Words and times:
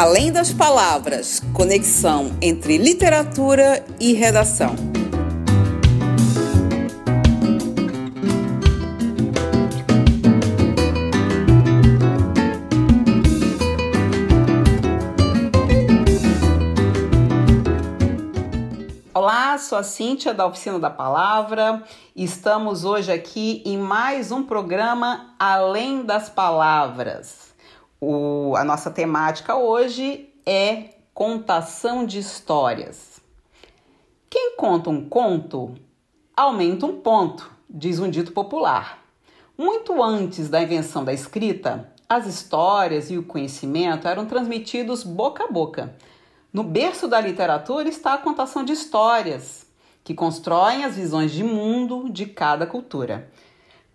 Além 0.00 0.30
das 0.30 0.52
palavras, 0.52 1.42
conexão 1.52 2.30
entre 2.40 2.78
literatura 2.78 3.84
e 3.98 4.12
redação. 4.12 4.76
Olá, 19.12 19.58
sou 19.58 19.78
a 19.78 19.82
Cíntia 19.82 20.32
da 20.32 20.46
Oficina 20.46 20.78
da 20.78 20.90
Palavra. 20.90 21.82
Estamos 22.14 22.84
hoje 22.84 23.10
aqui 23.10 23.64
em 23.66 23.76
mais 23.76 24.30
um 24.30 24.44
programa 24.44 25.34
Além 25.40 26.04
das 26.04 26.28
Palavras. 26.28 27.47
O, 28.00 28.54
a 28.56 28.62
nossa 28.62 28.92
temática 28.92 29.56
hoje 29.56 30.28
é 30.46 30.90
contação 31.12 32.06
de 32.06 32.20
histórias. 32.20 33.20
Quem 34.30 34.54
conta 34.56 34.88
um 34.88 35.08
conto 35.08 35.74
aumenta 36.36 36.86
um 36.86 37.00
ponto, 37.00 37.50
diz 37.68 37.98
um 37.98 38.08
dito 38.08 38.30
popular. 38.30 39.02
Muito 39.56 40.00
antes 40.00 40.48
da 40.48 40.62
invenção 40.62 41.04
da 41.04 41.12
escrita, 41.12 41.92
as 42.08 42.24
histórias 42.24 43.10
e 43.10 43.18
o 43.18 43.24
conhecimento 43.24 44.06
eram 44.06 44.26
transmitidos 44.26 45.02
boca 45.02 45.44
a 45.44 45.50
boca. 45.50 45.96
No 46.52 46.62
berço 46.62 47.08
da 47.08 47.20
literatura 47.20 47.88
está 47.88 48.14
a 48.14 48.18
contação 48.18 48.64
de 48.64 48.72
histórias, 48.72 49.66
que 50.04 50.14
constroem 50.14 50.84
as 50.84 50.94
visões 50.94 51.32
de 51.32 51.42
mundo 51.42 52.08
de 52.08 52.26
cada 52.26 52.64
cultura. 52.64 53.28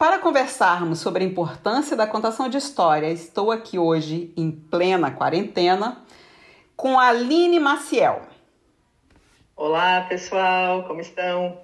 Para 0.04 0.20
conversarmos 0.20 1.00
sobre 1.00 1.24
a 1.24 1.26
importância 1.26 1.96
da 1.96 2.06
contação 2.06 2.50
de 2.50 2.58
história, 2.58 3.10
estou 3.10 3.54
aqui 3.54 3.80
hoje, 3.80 4.34
em 4.36 4.52
plena 4.52 5.10
quarentena, 5.10 6.04
com 6.76 7.00
a 7.00 7.08
Aline 7.08 7.58
Maciel. 7.58 8.24
Olá, 9.56 10.02
pessoal, 10.02 10.84
como 10.84 11.00
estão? 11.00 11.58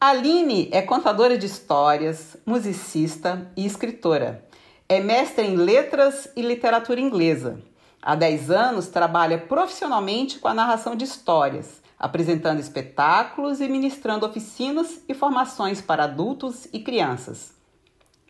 Aline 0.00 0.68
é 0.70 0.80
contadora 0.80 1.36
de 1.36 1.46
histórias, 1.46 2.36
musicista 2.46 3.50
e 3.56 3.66
escritora. 3.66 4.46
É 4.88 5.00
mestre 5.00 5.46
em 5.46 5.56
letras 5.56 6.30
e 6.36 6.42
literatura 6.42 7.00
inglesa. 7.00 7.60
Há 8.00 8.14
10 8.14 8.52
anos 8.52 8.86
trabalha 8.86 9.36
profissionalmente 9.36 10.38
com 10.38 10.46
a 10.46 10.54
narração 10.54 10.94
de 10.94 11.04
histórias 11.04 11.82
apresentando 11.98 12.60
espetáculos 12.60 13.60
e 13.60 13.68
ministrando 13.68 14.26
oficinas 14.26 15.00
e 15.08 15.14
formações 15.14 15.80
para 15.80 16.04
adultos 16.04 16.66
e 16.72 16.80
crianças. 16.80 17.54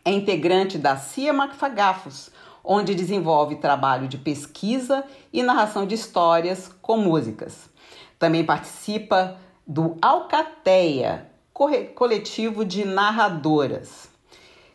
É 0.05 0.11
integrante 0.11 0.77
da 0.77 0.95
CIA 0.95 1.33
Macfagafos, 1.33 2.29
onde 2.63 2.95
desenvolve 2.95 3.57
trabalho 3.57 4.07
de 4.07 4.17
pesquisa 4.17 5.03
e 5.31 5.43
narração 5.43 5.85
de 5.85 5.95
histórias 5.95 6.71
com 6.81 6.97
músicas. 6.97 7.69
Também 8.17 8.45
participa 8.45 9.37
do 9.65 9.97
Alcateia, 10.01 11.29
coletivo 11.53 12.63
de 12.63 12.85
narradoras. 12.85 14.09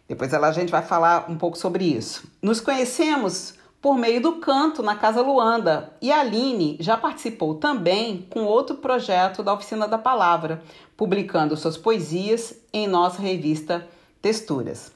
Depois 0.06 0.34
a 0.34 0.52
gente 0.52 0.70
vai 0.70 0.82
falar 0.82 1.30
um 1.30 1.38
pouco 1.38 1.56
sobre 1.56 1.84
isso. 1.84 2.30
Nos 2.42 2.60
conhecemos 2.60 3.54
por 3.82 3.98
meio 3.98 4.22
do 4.22 4.36
canto 4.36 4.80
na 4.80 4.94
Casa 4.94 5.20
Luanda. 5.20 5.92
E 6.00 6.12
a 6.12 6.20
Aline 6.20 6.76
já 6.78 6.96
participou 6.96 7.56
também 7.56 8.24
com 8.30 8.44
outro 8.44 8.76
projeto 8.76 9.42
da 9.42 9.52
Oficina 9.52 9.88
da 9.88 9.98
Palavra, 9.98 10.62
publicando 10.96 11.56
suas 11.56 11.76
poesias 11.76 12.54
em 12.72 12.86
nossa 12.86 13.20
revista 13.20 13.86
Texturas. 14.22 14.92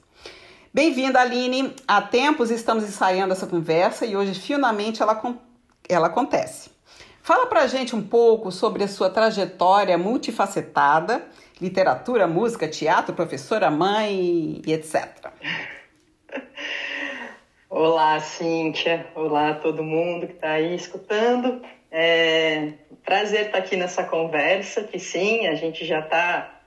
Bem-vinda, 0.73 1.21
Aline. 1.21 1.75
Há 1.89 2.01
tempos 2.01 2.49
estamos 2.49 2.85
ensaiando 2.85 3.33
essa 3.33 3.47
conversa 3.49 4.07
e 4.07 4.17
hoje 4.17 4.35
finalmente 4.35 5.03
ela, 5.03 5.21
ela 5.89 6.07
acontece. 6.07 6.71
Fala 7.21 7.47
pra 7.47 7.67
gente 7.67 7.97
um 7.97 8.03
pouco 8.03 8.53
sobre 8.53 8.85
a 8.85 8.89
sua 8.89 9.11
trajetória 9.11 9.99
multifacetada, 9.99 11.27
literatura, 11.61 12.29
música, 12.29 12.69
teatro, 12.69 13.17
professora, 13.17 13.69
mãe 13.69 14.63
e 14.65 14.73
etc. 14.73 15.33
Olá, 17.79 18.19
Cíntia. 18.21 19.07
Olá, 19.15 19.53
todo 19.53 19.85
mundo 19.85 20.27
que 20.27 20.33
está 20.33 20.53
aí 20.53 20.75
escutando. 20.75 21.61
É 21.91 22.73
prazer 23.05 23.49
estar 23.49 23.53
tá 23.53 23.59
aqui 23.59 23.77
nessa 23.77 24.03
conversa, 24.03 24.83
que 24.83 24.99
sim, 24.99 25.47
a 25.47 25.55
gente 25.55 25.85
já 25.85 26.01
está 26.01 26.59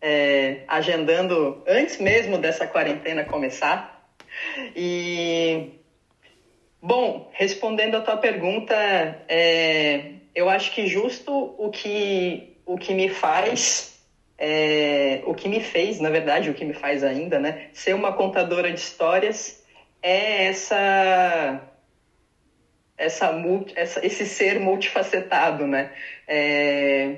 é, 0.00 0.62
agendando 0.68 1.64
antes 1.66 1.98
mesmo 1.98 2.38
dessa 2.38 2.64
quarentena 2.64 3.24
começar. 3.24 4.08
E, 4.76 5.80
bom, 6.80 7.28
respondendo 7.32 7.96
a 7.96 8.00
tua 8.00 8.16
pergunta, 8.16 8.72
é, 9.28 10.12
eu 10.32 10.48
acho 10.48 10.70
que 10.70 10.86
justo 10.86 11.56
o 11.58 11.70
que, 11.70 12.56
o 12.64 12.78
que 12.78 12.94
me 12.94 13.08
faz 13.08 13.98
é, 14.38 15.22
o 15.24 15.34
que 15.34 15.48
me 15.48 15.58
fez, 15.58 15.98
na 15.98 16.08
verdade, 16.08 16.48
o 16.48 16.54
que 16.54 16.64
me 16.64 16.72
faz 16.72 17.02
ainda, 17.02 17.40
né? 17.40 17.66
Ser 17.72 17.94
uma 17.96 18.12
contadora 18.12 18.72
de 18.72 18.78
histórias 18.78 19.60
é 20.02 20.46
essa, 20.46 21.62
essa, 22.96 23.30
essa 23.76 24.04
esse 24.04 24.26
ser 24.26 24.58
multifacetado, 24.58 25.66
né? 25.66 25.88
É, 26.26 27.16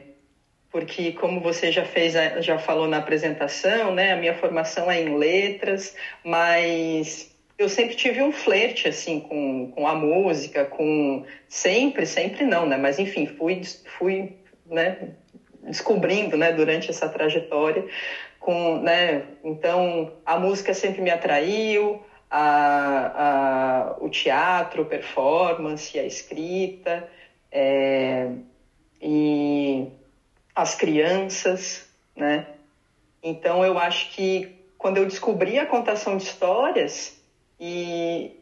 porque 0.70 1.12
como 1.12 1.40
você 1.40 1.70
já 1.70 1.84
fez, 1.84 2.14
já 2.40 2.58
falou 2.58 2.86
na 2.86 2.98
apresentação, 2.98 3.92
né? 3.92 4.12
A 4.12 4.16
minha 4.16 4.34
formação 4.34 4.90
é 4.90 5.00
em 5.00 5.16
letras, 5.16 5.94
mas 6.22 7.32
eu 7.56 7.68
sempre 7.68 7.94
tive 7.94 8.20
um 8.20 8.32
flerte 8.32 8.88
assim 8.88 9.18
com, 9.20 9.68
com 9.68 9.86
a 9.86 9.94
música, 9.94 10.64
com 10.64 11.24
sempre, 11.48 12.04
sempre 12.04 12.44
não, 12.44 12.66
né? 12.66 12.76
Mas 12.76 12.98
enfim, 12.98 13.26
fui 13.26 13.60
fui, 13.98 14.36
né, 14.66 14.96
descobrindo, 15.62 16.36
né, 16.36 16.52
durante 16.52 16.90
essa 16.90 17.08
trajetória 17.08 17.84
com, 18.44 18.78
né? 18.78 19.22
Então, 19.42 20.12
a 20.26 20.36
música 20.36 20.74
sempre 20.74 21.00
me 21.00 21.10
atraiu, 21.10 21.98
a, 22.36 23.92
a, 23.94 23.96
o 24.00 24.10
teatro, 24.10 24.84
performance, 24.86 25.96
a 25.96 26.04
escrita, 26.04 27.08
é, 27.52 28.28
e 29.00 29.86
as 30.52 30.74
crianças, 30.74 31.88
né? 32.16 32.48
Então 33.22 33.64
eu 33.64 33.78
acho 33.78 34.10
que 34.10 34.52
quando 34.76 34.96
eu 34.96 35.06
descobri 35.06 35.60
a 35.60 35.66
contação 35.66 36.16
de 36.16 36.24
histórias, 36.24 37.16
e 37.60 38.32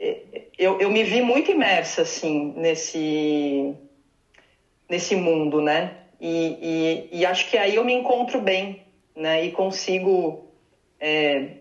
eu, 0.58 0.80
eu 0.80 0.90
me 0.90 1.04
vi 1.04 1.20
muito 1.20 1.50
imersa 1.50 2.00
assim 2.00 2.54
nesse 2.56 3.74
nesse 4.88 5.14
mundo, 5.14 5.60
né? 5.60 5.98
E, 6.18 7.08
e, 7.12 7.18
e 7.18 7.26
acho 7.26 7.50
que 7.50 7.58
aí 7.58 7.74
eu 7.74 7.84
me 7.84 7.92
encontro 7.92 8.40
bem, 8.40 8.86
né? 9.14 9.44
E 9.44 9.52
consigo 9.52 10.46
é, 10.98 11.56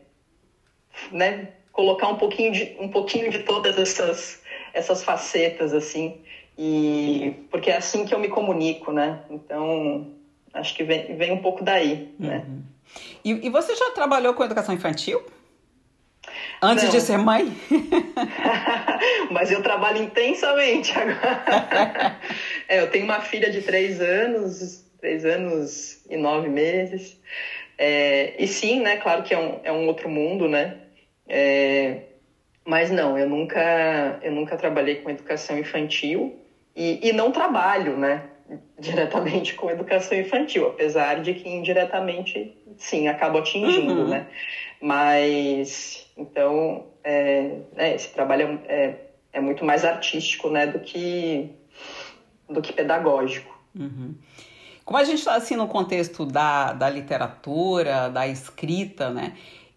né, 1.12 1.50
colocar 1.72 2.08
um 2.10 2.18
pouquinho 2.18 2.52
de, 2.52 2.76
um 2.80 2.90
pouquinho 2.90 3.32
de 3.32 3.40
todas 3.40 3.78
essas, 3.78 4.42
essas 4.74 5.04
facetas, 5.04 5.74
assim, 5.74 6.22
e 6.58 7.34
porque 7.50 7.72
é 7.72 7.78
assim 7.78 8.06
que 8.06 8.14
eu 8.14 8.20
me 8.20 8.28
comunico, 8.28 8.92
né? 8.92 9.22
Então, 9.30 10.12
acho 10.54 10.76
que 10.76 10.84
vem, 10.84 11.16
vem 11.16 11.32
um 11.32 11.42
pouco 11.42 11.64
daí, 11.64 12.14
né? 12.20 12.44
uhum. 12.46 12.56
né? 12.56 12.62
E, 13.24 13.48
e 13.48 13.50
você 13.50 13.76
já 13.76 13.92
trabalhou 13.92 14.34
com 14.34 14.44
educação 14.44 14.76
infantil? 14.76 15.24
Antes 16.62 16.84
Não. 16.84 16.92
de 16.92 17.02
ser 17.02 17.18
mãe? 17.18 17.52
Mas 19.32 19.52
eu 19.52 19.64
trabalho 19.64 20.04
intensamente 20.04 20.92
agora. 20.92 22.20
é, 22.68 22.82
eu 22.82 22.90
tenho 22.92 23.06
uma 23.06 23.22
filha 23.22 23.50
de 23.50 23.62
três 23.62 24.00
anos, 24.00 24.86
três 25.00 25.26
anos 25.26 26.04
e 26.08 26.18
nove 26.18 26.50
meses. 26.50 27.18
É, 27.78 28.36
e 28.38 28.48
sim, 28.48 28.82
né? 28.82 28.98
Claro 28.98 29.24
que 29.24 29.34
é 29.34 29.40
um, 29.40 29.60
é 29.64 29.72
um 29.72 29.88
outro 29.88 30.08
mundo, 30.08 30.48
né? 30.48 30.78
É, 31.28 32.02
mas 32.66 32.92
não, 32.92 33.18
eu 33.18 33.28
nunca, 33.28 34.20
eu 34.22 34.32
nunca 34.32 34.56
trabalhei 34.58 34.96
com 34.96 35.10
educação 35.10 35.58
infantil 35.58 36.40
e, 36.76 37.10
e 37.10 37.14
não 37.14 37.32
trabalho, 37.32 37.98
né, 37.98 38.24
diretamente 38.80 39.56
com 39.56 39.70
educação 39.70 40.18
infantil, 40.18 40.68
apesar 40.68 41.22
de 41.22 41.34
que 41.34 41.50
indiretamente, 41.50 42.56
sim, 42.78 43.08
acabo 43.08 43.40
atingindo, 43.40 43.94
uhum. 43.94 44.08
né? 44.08 44.28
Mas, 44.82 46.08
então, 46.18 46.86
é, 47.04 47.58
é, 47.76 47.96
esse 47.96 48.10
trabalho 48.10 48.60
é, 48.66 48.86
é, 48.86 48.98
é, 49.34 49.40
muito 49.40 49.64
mais 49.64 49.86
artístico, 49.86 50.50
né, 50.50 50.66
do 50.68 50.80
que, 50.80 51.52
do 52.50 52.62
que 52.62 52.74
pedagógico. 52.74 53.60
Uhum. 53.76 54.16
Como 54.84 54.98
a 54.98 55.04
gente 55.04 55.20
está, 55.20 55.36
assim, 55.36 55.56
no 55.56 55.68
contexto 55.68 56.26
da, 56.26 56.74
da 56.74 56.90
literatura, 56.90 58.10
da 58.10 58.28
escrita, 58.28 59.12
né, 59.12 59.34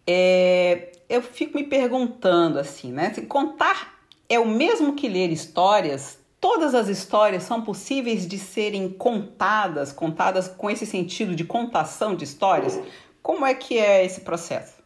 é, 0.06 0.88
eu 1.09 1.23
fico 1.23 1.56
me 1.56 1.65
perguntando 1.65 2.59
assim, 2.59 2.93
né? 2.93 3.12
Se 3.12 3.23
contar 3.23 3.95
é 4.29 4.39
o 4.39 4.47
mesmo 4.47 4.95
que 4.95 5.09
ler 5.09 5.31
histórias, 5.31 6.19
todas 6.41 6.75
as 6.75 6.89
histórias 6.89 7.43
são 7.43 7.62
possíveis 7.62 8.27
de 8.27 8.39
serem 8.39 8.89
contadas, 8.89 9.93
contadas 9.93 10.49
com 10.49 10.71
esse 10.71 10.87
sentido 10.87 11.35
de 11.35 11.45
contação 11.45 12.15
de 12.15 12.25
histórias? 12.25 12.81
Como 13.23 13.45
é 13.45 13.55
que 13.55 13.79
é 13.79 14.05
esse 14.05 14.23
processo? 14.23 14.83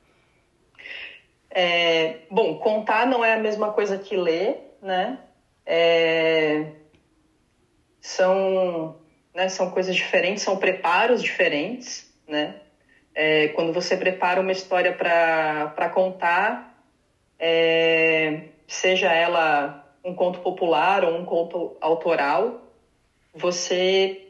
É, 1.51 2.21
bom, 2.31 2.59
contar 2.59 3.07
não 3.07 3.25
é 3.25 3.35
a 3.35 3.39
mesma 3.39 3.73
coisa 3.73 3.99
que 3.99 4.17
ler, 4.17 4.77
né? 4.83 5.19
é, 5.71 6.73
são, 8.01 8.97
né, 9.35 9.51
são 9.51 9.71
coisas 9.71 9.95
diferentes, 9.95 10.43
são 10.43 10.57
preparos 10.57 11.23
diferentes, 11.23 12.11
né? 12.27 12.63
É, 13.21 13.49
quando 13.49 13.73
você 13.73 13.97
prepara 13.97 14.41
uma 14.41 14.53
história 14.53 14.93
para 14.93 15.89
contar, 15.89 16.73
é, 17.37 18.45
seja 18.69 19.13
ela 19.13 19.93
um 20.05 20.15
conto 20.15 20.39
popular 20.39 21.05
ou 21.05 21.17
um 21.17 21.25
conto 21.25 21.77
autoral, 21.81 22.63
você 23.35 24.29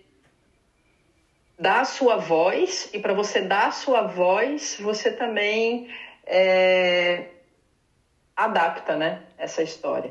dá 1.58 1.81
a 1.81 1.85
sua 1.85 2.17
voz 2.17 2.88
e 2.90 2.99
para 2.99 3.12
você 3.12 3.43
dar 3.43 3.67
a 3.67 3.70
sua 3.73 4.00
voz, 4.00 4.79
você 4.81 5.12
também 5.12 5.87
é, 6.25 7.25
adapta, 8.34 8.96
né, 8.96 9.20
essa 9.37 9.61
história. 9.61 10.11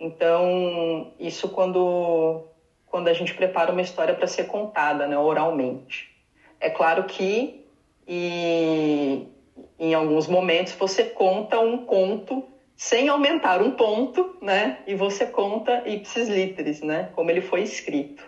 Então, 0.00 1.12
isso 1.18 1.50
quando 1.50 2.40
quando 2.86 3.08
a 3.08 3.12
gente 3.12 3.34
prepara 3.34 3.70
uma 3.70 3.82
história 3.82 4.14
para 4.14 4.26
ser 4.26 4.44
contada, 4.44 5.06
né, 5.06 5.18
oralmente. 5.18 6.10
É 6.58 6.70
claro 6.70 7.04
que 7.04 7.57
e, 8.08 9.26
em 9.78 9.94
alguns 9.94 10.26
momentos 10.26 10.72
você 10.72 11.04
conta 11.04 11.60
um 11.60 11.84
conto 11.84 12.42
sem 12.74 13.08
aumentar 13.08 13.60
um 13.60 13.72
ponto, 13.72 14.36
né? 14.40 14.78
E 14.86 14.94
você 14.94 15.26
conta 15.26 15.82
ipsis 15.86 16.28
literis, 16.28 16.80
né? 16.80 17.10
Como 17.14 17.30
ele 17.30 17.40
foi 17.40 17.62
escrito. 17.62 18.24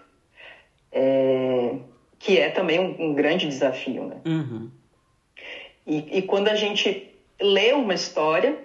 É, 0.93 1.77
que 2.19 2.39
é 2.39 2.51
também 2.51 2.79
um, 2.79 3.11
um 3.11 3.15
grande 3.15 3.47
desafio, 3.47 4.05
né? 4.05 4.17
Uhum. 4.27 4.71
E, 5.87 6.19
e 6.19 6.23
quando 6.23 6.49
a 6.49 6.55
gente 6.55 7.15
lê 7.41 7.73
uma 7.73 7.95
história, 7.95 8.59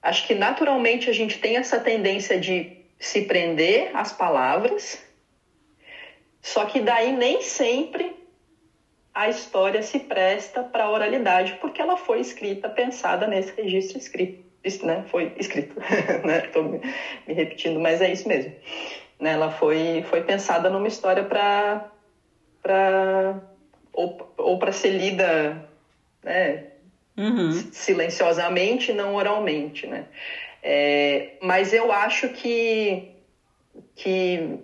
acho 0.00 0.26
que 0.26 0.34
naturalmente 0.34 1.10
a 1.10 1.12
gente 1.12 1.38
tem 1.38 1.56
essa 1.56 1.78
tendência 1.78 2.38
de 2.38 2.78
se 2.98 3.22
prender 3.22 3.94
às 3.94 4.12
palavras, 4.12 5.04
só 6.40 6.64
que 6.64 6.80
daí 6.80 7.12
nem 7.12 7.42
sempre 7.42 8.23
a 9.14 9.28
história 9.28 9.80
se 9.80 9.98
presta 9.98 10.64
para 10.64 10.84
a 10.84 10.90
oralidade, 10.90 11.54
porque 11.60 11.80
ela 11.80 11.96
foi 11.96 12.18
escrita, 12.18 12.68
pensada 12.68 13.26
nesse 13.26 13.52
registro 13.56 13.96
escrito, 13.96 14.34
né? 14.82 15.04
Foi 15.06 15.32
escrito, 15.36 15.76
né? 16.24 16.42
Estou 16.44 16.64
me 16.64 17.32
repetindo, 17.32 17.78
mas 17.78 18.00
é 18.00 18.10
isso 18.10 18.26
mesmo. 18.26 18.52
Né? 19.20 19.30
Ela 19.30 19.48
foi, 19.48 20.02
foi 20.10 20.20
pensada 20.20 20.68
numa 20.68 20.88
história 20.88 21.22
para 21.22 21.90
para 22.60 23.38
ou, 23.92 24.16
ou 24.38 24.56
para 24.56 24.72
ser 24.72 24.90
lida, 24.90 25.62
né? 26.22 26.64
Uhum. 27.16 27.52
Silenciosamente, 27.70 28.92
não 28.92 29.14
oralmente, 29.14 29.86
né? 29.86 30.04
É, 30.60 31.36
mas 31.40 31.72
eu 31.72 31.92
acho 31.92 32.28
que 32.28 33.13
que 33.94 34.58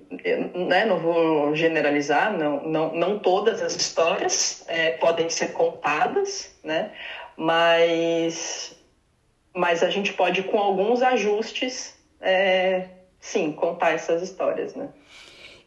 né, 0.69 0.85
não 0.85 0.99
vou 0.99 1.55
generalizar, 1.55 2.37
não, 2.37 2.63
não, 2.67 2.95
não 2.95 3.19
todas 3.19 3.63
as 3.63 3.75
histórias 3.77 4.65
é, 4.67 4.93
podem 4.93 5.29
ser 5.29 5.53
contadas, 5.53 6.55
né, 6.65 6.93
mas, 7.37 8.75
mas 9.55 9.83
a 9.83 9.91
gente 9.91 10.13
pode, 10.13 10.43
com 10.45 10.59
alguns 10.59 11.03
ajustes, 11.03 11.97
é, 12.21 12.89
sim, 13.21 13.53
contar 13.53 13.93
essas 13.93 14.23
histórias. 14.23 14.75
Né. 14.75 14.89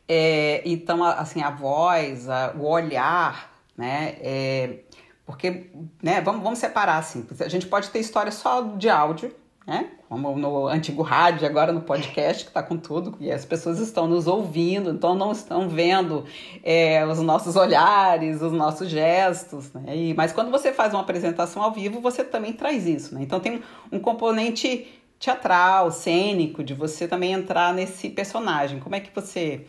É, 0.07 0.61
então, 0.65 1.03
assim, 1.03 1.41
a 1.41 1.49
voz, 1.49 2.29
a, 2.29 2.53
o 2.57 2.67
olhar, 2.67 3.53
né, 3.77 4.17
é, 4.21 4.79
porque, 5.25 5.69
né, 6.01 6.19
vamos, 6.21 6.43
vamos 6.43 6.59
separar, 6.59 6.97
assim, 6.97 7.25
a 7.39 7.47
gente 7.47 7.65
pode 7.67 7.89
ter 7.89 7.99
história 7.99 8.31
só 8.31 8.61
de 8.61 8.89
áudio, 8.89 9.33
né? 9.65 9.91
Como 10.09 10.37
no 10.37 10.67
antigo 10.67 11.01
rádio, 11.01 11.47
agora 11.47 11.71
no 11.71 11.81
podcast, 11.81 12.43
que 12.43 12.49
está 12.49 12.61
com 12.61 12.77
tudo, 12.77 13.17
e 13.19 13.31
as 13.31 13.45
pessoas 13.45 13.79
estão 13.79 14.07
nos 14.07 14.27
ouvindo, 14.27 14.91
então 14.91 15.15
não 15.15 15.31
estão 15.31 15.69
vendo 15.69 16.25
é, 16.63 17.05
os 17.05 17.19
nossos 17.21 17.55
olhares, 17.55 18.41
os 18.41 18.51
nossos 18.51 18.89
gestos, 18.89 19.71
né? 19.73 19.95
E, 19.95 20.13
mas 20.13 20.33
quando 20.33 20.51
você 20.51 20.73
faz 20.73 20.93
uma 20.93 21.01
apresentação 21.01 21.63
ao 21.63 21.71
vivo, 21.71 21.99
você 22.01 22.23
também 22.23 22.53
traz 22.53 22.85
isso, 22.85 23.15
né? 23.15 23.21
Então 23.23 23.39
tem 23.39 23.63
um 23.91 23.99
componente 23.99 24.87
teatral, 25.17 25.89
cênico, 25.89 26.63
de 26.63 26.73
você 26.73 27.07
também 27.07 27.31
entrar 27.31 27.73
nesse 27.73 28.09
personagem. 28.09 28.79
Como 28.79 28.95
é 28.95 28.99
que 28.99 29.13
você 29.15 29.65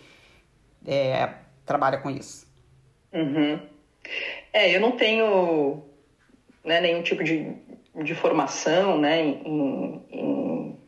é, 0.85 1.31
trabalha 1.65 1.99
com 1.99 2.11
isso? 2.11 2.47
Uhum. 3.13 3.61
É, 4.53 4.75
eu 4.75 4.81
não 4.81 4.93
tenho 4.93 5.83
né, 6.65 6.81
nenhum 6.81 7.03
tipo 7.03 7.23
de 7.23 7.55
de 8.03 8.15
formação 8.15 8.99
né, 8.99 9.21
em, 9.21 10.03
em, 10.11 10.79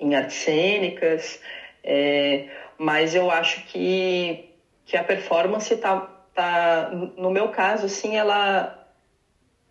em 0.00 0.14
artes 0.14 0.36
cênicas, 0.36 1.40
é, 1.82 2.48
mas 2.78 3.14
eu 3.14 3.30
acho 3.30 3.64
que, 3.66 4.54
que 4.84 4.96
a 4.96 5.02
performance 5.02 5.72
está, 5.72 6.00
tá, 6.34 6.90
no 7.16 7.30
meu 7.30 7.48
caso, 7.48 7.86
assim, 7.86 8.16
ela 8.16 8.78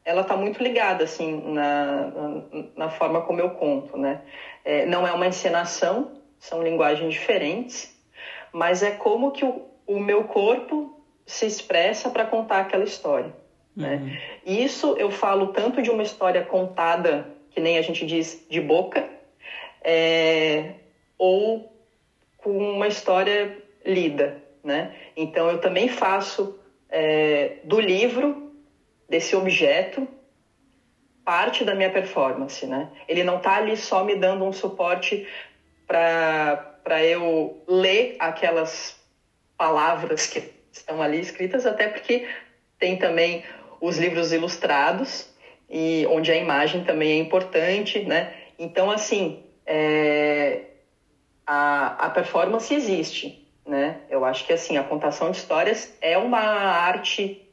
ela 0.03 0.21
está 0.21 0.35
muito 0.35 0.61
ligada 0.63 1.03
assim 1.03 1.41
na, 1.51 2.07
na, 2.07 2.43
na, 2.75 2.89
forma 2.89 3.21
como 3.21 3.39
eu 3.39 3.51
conto, 3.51 3.97
né? 3.97 4.21
É, 4.65 4.83
não 4.85 5.05
é 5.05 5.13
uma 5.13 5.27
encenação, 5.27 6.11
são 6.39 6.63
linguagens 6.63 7.13
diferentes, 7.13 7.95
mas 8.51 8.81
é 8.81 8.91
como 8.91 9.31
que 9.31 9.45
o, 9.45 9.61
o 9.85 9.99
meu 9.99 10.23
corpo 10.23 11.01
se 11.25 11.45
expressa 11.45 12.09
para 12.09 12.25
contar 12.25 12.59
aquela 12.61 12.83
história. 12.83 13.33
Né? 13.75 13.95
Uhum. 13.95 14.17
Isso 14.45 14.95
eu 14.97 15.09
falo 15.09 15.47
tanto 15.47 15.81
de 15.81 15.89
uma 15.89 16.03
história 16.03 16.43
contada, 16.43 17.27
que 17.51 17.59
nem 17.59 17.77
a 17.77 17.81
gente 17.81 18.05
diz, 18.05 18.45
de 18.49 18.59
boca, 18.59 19.07
é, 19.83 20.73
ou 21.17 21.71
com 22.37 22.57
uma 22.57 22.87
história 22.87 23.57
lida. 23.85 24.41
Né? 24.63 24.93
Então 25.15 25.49
eu 25.49 25.59
também 25.59 25.87
faço 25.87 26.59
é, 26.89 27.57
do 27.63 27.79
livro, 27.79 28.51
desse 29.09 29.35
objeto, 29.35 30.07
parte 31.23 31.63
da 31.63 31.75
minha 31.75 31.89
performance. 31.89 32.65
Né? 32.65 32.89
Ele 33.07 33.23
não 33.23 33.37
está 33.37 33.55
ali 33.55 33.75
só 33.77 34.03
me 34.03 34.15
dando 34.15 34.45
um 34.45 34.53
suporte 34.53 35.27
para 35.87 37.03
eu 37.03 37.61
ler 37.67 38.15
aquelas 38.19 38.99
palavras 39.57 40.27
que 40.27 40.51
estão 40.71 41.01
ali 41.01 41.19
escritas, 41.19 41.65
até 41.65 41.87
porque 41.87 42.27
tem 42.79 42.97
também 42.97 43.43
os 43.81 43.97
livros 43.97 44.31
ilustrados, 44.31 45.27
e 45.69 46.05
onde 46.09 46.31
a 46.31 46.35
imagem 46.35 46.83
também 46.83 47.13
é 47.13 47.15
importante, 47.17 47.99
né? 48.03 48.33
Então, 48.59 48.91
assim, 48.91 49.43
é, 49.65 50.65
a, 51.47 52.05
a 52.05 52.09
performance 52.09 52.73
existe, 52.73 53.47
né? 53.65 54.01
Eu 54.09 54.23
acho 54.23 54.45
que, 54.45 54.53
assim, 54.53 54.77
a 54.77 54.83
contação 54.83 55.31
de 55.31 55.37
histórias 55.37 55.97
é 55.99 56.17
uma 56.17 56.39
arte 56.39 57.49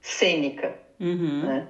cênica, 0.00 0.74
uhum. 1.00 1.46
né? 1.46 1.68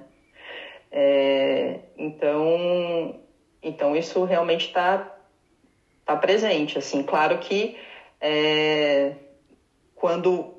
É, 0.91 1.79
então, 1.97 3.19
então, 3.61 3.95
isso 3.95 4.23
realmente 4.23 4.67
está 4.67 5.17
tá 6.05 6.15
presente, 6.15 6.77
assim. 6.77 7.03
Claro 7.03 7.37
que 7.39 7.77
é, 8.19 9.13
quando 9.93 10.54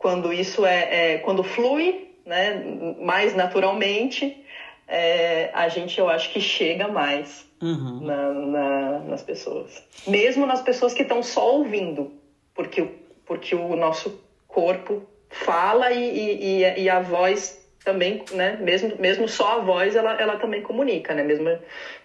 quando 0.00 0.32
isso 0.32 0.64
é, 0.64 1.12
é 1.12 1.18
quando 1.18 1.44
flui, 1.44 2.08
né, 2.24 2.64
mais 3.00 3.34
naturalmente, 3.34 4.44
é, 4.88 5.50
a 5.52 5.68
gente 5.68 6.00
eu 6.00 6.08
acho 6.08 6.32
que 6.32 6.40
chega 6.40 6.88
mais 6.88 7.46
uhum. 7.60 8.00
na, 8.00 8.32
na, 8.32 8.98
nas 9.00 9.22
pessoas, 9.22 9.84
mesmo 10.06 10.46
nas 10.46 10.62
pessoas 10.62 10.94
que 10.94 11.02
estão 11.02 11.22
só 11.22 11.54
ouvindo, 11.54 12.10
porque 12.54 12.88
porque 13.26 13.54
o 13.54 13.76
nosso 13.76 14.20
corpo 14.48 15.02
fala 15.28 15.92
e, 15.92 16.62
e, 16.62 16.82
e 16.82 16.88
a 16.88 16.98
voz 16.98 17.62
também, 17.84 18.24
né, 18.32 18.56
mesmo 18.60 18.96
mesmo 18.98 19.28
só 19.28 19.58
a 19.58 19.62
voz 19.62 19.94
ela, 19.94 20.14
ela 20.14 20.36
também 20.38 20.62
comunica, 20.62 21.14
né, 21.14 21.22
mesmo, 21.22 21.46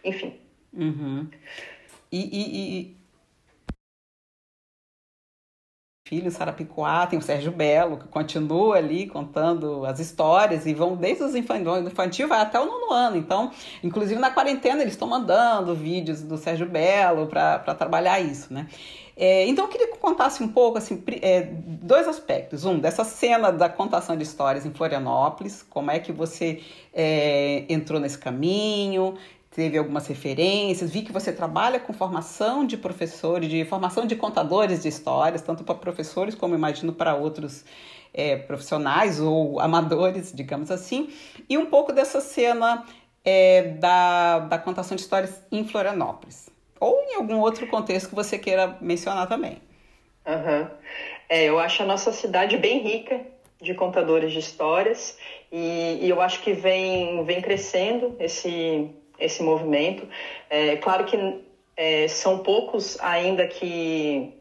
enfim. 0.04 0.34
Uhum. 0.74 1.28
E, 2.12 2.20
e, 2.20 2.95
filho 6.08 6.30
Sarapicoá, 6.30 7.08
tem 7.08 7.18
o 7.18 7.22
Sérgio 7.22 7.52
Belo, 7.52 7.98
que 7.98 8.08
continua 8.08 8.78
ali 8.78 9.08
contando 9.08 9.84
as 9.88 10.00
histórias 10.00 10.68
e 10.68 10.74
vão 10.74 10.96
desde 10.96 11.24
os 11.24 11.34
infantil, 11.34 11.80
infantil 11.80 12.28
vai 12.28 12.42
até 12.42 12.60
o 12.60 12.66
nono 12.66 12.94
ano. 12.94 13.18
Então, 13.18 13.52
inclusive 13.84 14.20
na 14.20 14.30
quarentena, 14.30 14.84
eles 14.84 14.94
estão 14.94 15.08
mandando 15.08 15.74
vídeos 15.74 16.22
do 16.22 16.38
Sérgio 16.38 16.68
Belo 16.68 17.26
para 17.26 17.74
trabalhar 17.74 18.20
isso, 18.20 18.54
né? 18.54 18.68
É, 19.18 19.48
então, 19.48 19.66
eu 19.66 19.70
queria 19.70 19.88
que 19.88 19.98
contasse 19.98 20.44
um 20.44 20.48
pouco, 20.50 20.78
assim, 20.78 21.02
é, 21.22 21.48
dois 21.66 22.08
aspectos. 22.08 22.66
Um, 22.66 22.78
dessa 22.78 23.04
cena 23.06 23.50
da 23.50 23.70
contação 23.70 24.16
de 24.16 24.24
histórias 24.24 24.66
em 24.66 24.72
Florianópolis, 24.72 25.66
como 25.70 25.90
é 25.90 26.00
que 26.00 26.12
você 26.12 26.62
é, 26.94 27.64
entrou 27.70 28.00
nesse 28.00 28.18
caminho, 28.18 29.16
teve 29.56 29.78
algumas 29.78 30.06
referências, 30.06 30.92
vi 30.92 31.02
que 31.02 31.14
você 31.14 31.32
trabalha 31.32 31.80
com 31.80 31.94
formação 31.94 32.68
de 32.68 32.76
professores, 32.76 33.50
de 33.50 33.64
formação 33.64 34.06
de 34.06 34.14
contadores 34.14 34.84
de 34.84 34.90
histórias, 34.90 35.42
tanto 35.42 35.64
para 35.64 35.76
professores 35.76 36.36
como 36.36 36.54
imagino 36.54 36.92
para 36.92 37.16
outros 37.16 37.64
é, 38.14 38.36
profissionais 38.36 39.22
ou 39.22 39.58
amadores, 39.62 40.34
digamos 40.34 40.70
assim, 40.70 41.10
e 41.50 41.58
um 41.58 41.68
pouco 41.68 41.94
dessa 41.94 42.20
cena 42.20 42.86
é, 43.24 43.62
da, 43.80 44.40
da 44.40 44.58
contação 44.58 44.94
de 44.94 45.04
histórias 45.04 45.42
em 45.50 45.66
Florianópolis. 45.66 46.50
ou 46.78 47.02
em 47.04 47.16
algum 47.16 47.40
outro 47.40 47.66
contexto 47.68 48.10
que 48.10 48.16
você 48.16 48.38
queira 48.38 48.78
mencionar 48.82 49.26
também. 49.28 49.62
Uhum. 50.28 50.68
É, 51.30 51.46
eu 51.46 51.58
acho 51.60 51.82
a 51.82 51.86
nossa 51.86 52.12
cidade 52.12 52.58
bem 52.58 52.80
rica 52.80 53.22
de 53.62 53.74
contadores 53.74 54.34
de 54.34 54.40
histórias 54.40 55.18
e, 55.50 56.00
e 56.02 56.10
eu 56.10 56.22
acho 56.22 56.42
que 56.42 56.52
vem, 56.52 57.24
vem 57.24 57.42
crescendo 57.42 58.16
esse, 58.20 58.94
esse 59.18 59.42
movimento. 59.42 60.08
É 60.50 60.76
claro 60.76 61.06
que 61.06 61.16
é, 61.76 62.08
são 62.08 62.38
poucos 62.38 62.98
ainda 63.00 63.46
que, 63.46 64.32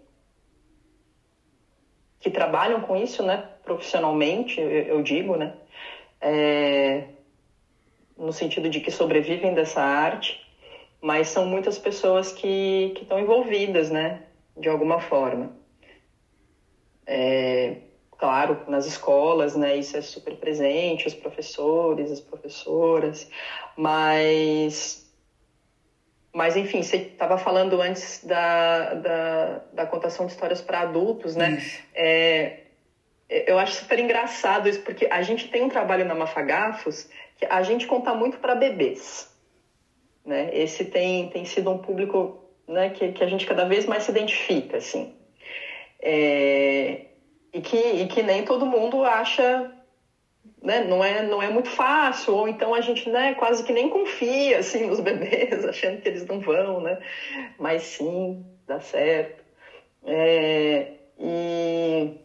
que 2.21 2.31
trabalham 2.31 2.81
com 2.81 2.97
isso, 2.97 3.23
né, 3.23 3.45
profissionalmente, 3.64 4.61
eu, 4.61 4.69
eu 4.69 5.02
digo, 5.02 5.37
né, 5.37 5.52
é, 6.21 7.04
no 8.16 8.33
sentido 8.33 8.69
de 8.69 8.81
que 8.81 8.90
sobrevivem 8.90 9.54
dessa 9.54 9.81
arte, 9.81 10.40
mas 11.00 11.28
são 11.28 11.45
muitas 11.45 11.76
pessoas 11.76 12.33
que, 12.33 12.93
que 12.95 13.02
estão 13.02 13.19
envolvidas, 13.19 13.90
né, 13.90 14.23
de 14.57 14.69
alguma 14.69 14.99
forma. 14.99 15.50
É, 17.07 17.84
claro, 18.18 18.59
nas 18.66 18.87
escolas, 18.87 19.54
né, 19.54 19.76
isso 19.76 19.97
é 19.97 20.00
super 20.00 20.37
presente, 20.37 21.06
os 21.06 21.14
professores, 21.14 22.11
as 22.11 22.21
professoras, 22.21 23.28
mas 23.76 25.04
mas, 26.35 26.56
enfim, 26.56 26.83
você 26.83 26.97
estava 26.97 27.38
falando 27.38 27.80
antes 27.80 28.25
da, 28.25 28.94
da, 28.94 29.61
da, 29.73 29.87
contação 29.87 30.26
de 30.26 30.33
histórias 30.33 30.61
para 30.61 30.80
adultos, 30.80 31.37
né? 31.37 31.62
É, 31.94 32.64
eu 33.28 33.56
acho 33.56 33.75
super 33.75 34.00
engraçado 34.00 34.68
isso, 34.68 34.80
porque 34.83 35.06
a 35.09 35.23
gente 35.23 35.49
tem 35.49 35.62
um 35.62 35.68
trabalho 35.68 36.04
na 36.04 36.14
Mafagafos 36.14 37.09
que 37.37 37.47
a 37.49 37.62
gente 37.62 37.87
conta 37.87 38.12
muito 38.14 38.38
para 38.38 38.56
bebês. 38.56 39.33
Né? 40.25 40.50
Esse 40.52 40.85
tem, 40.85 41.28
tem 41.30 41.44
sido 41.44 41.71
um 41.71 41.78
público 41.78 42.42
né, 42.66 42.90
que, 42.90 43.12
que 43.12 43.23
a 43.23 43.26
gente 43.28 43.47
cada 43.47 43.64
vez 43.64 43.87
mais 43.87 44.02
se 44.02 44.11
identifica, 44.11 44.78
assim. 44.78 45.14
É, 46.00 47.06
e, 47.54 47.61
que, 47.61 47.76
e 47.76 48.06
que 48.08 48.20
nem 48.20 48.44
todo 48.44 48.66
mundo 48.66 49.04
acha, 49.04 49.73
né, 50.61 50.80
não, 50.80 51.04
é, 51.04 51.23
não 51.23 51.40
é 51.40 51.49
muito 51.49 51.70
fácil, 51.70 52.34
ou 52.34 52.49
então 52.49 52.75
a 52.75 52.80
gente 52.80 53.08
né, 53.08 53.32
quase 53.34 53.62
que 53.62 53.73
nem 53.73 53.88
confia 53.88 54.58
assim, 54.58 54.87
nos 54.88 54.99
bebês, 54.99 55.62
achando 55.64 56.00
que 56.00 56.08
eles 56.08 56.26
não 56.26 56.40
vão, 56.40 56.80
né? 56.80 56.99
mas 57.56 57.82
sim, 57.82 58.44
dá 58.66 58.80
certo. 58.80 59.44
É, 60.04 60.94
e, 61.16 62.18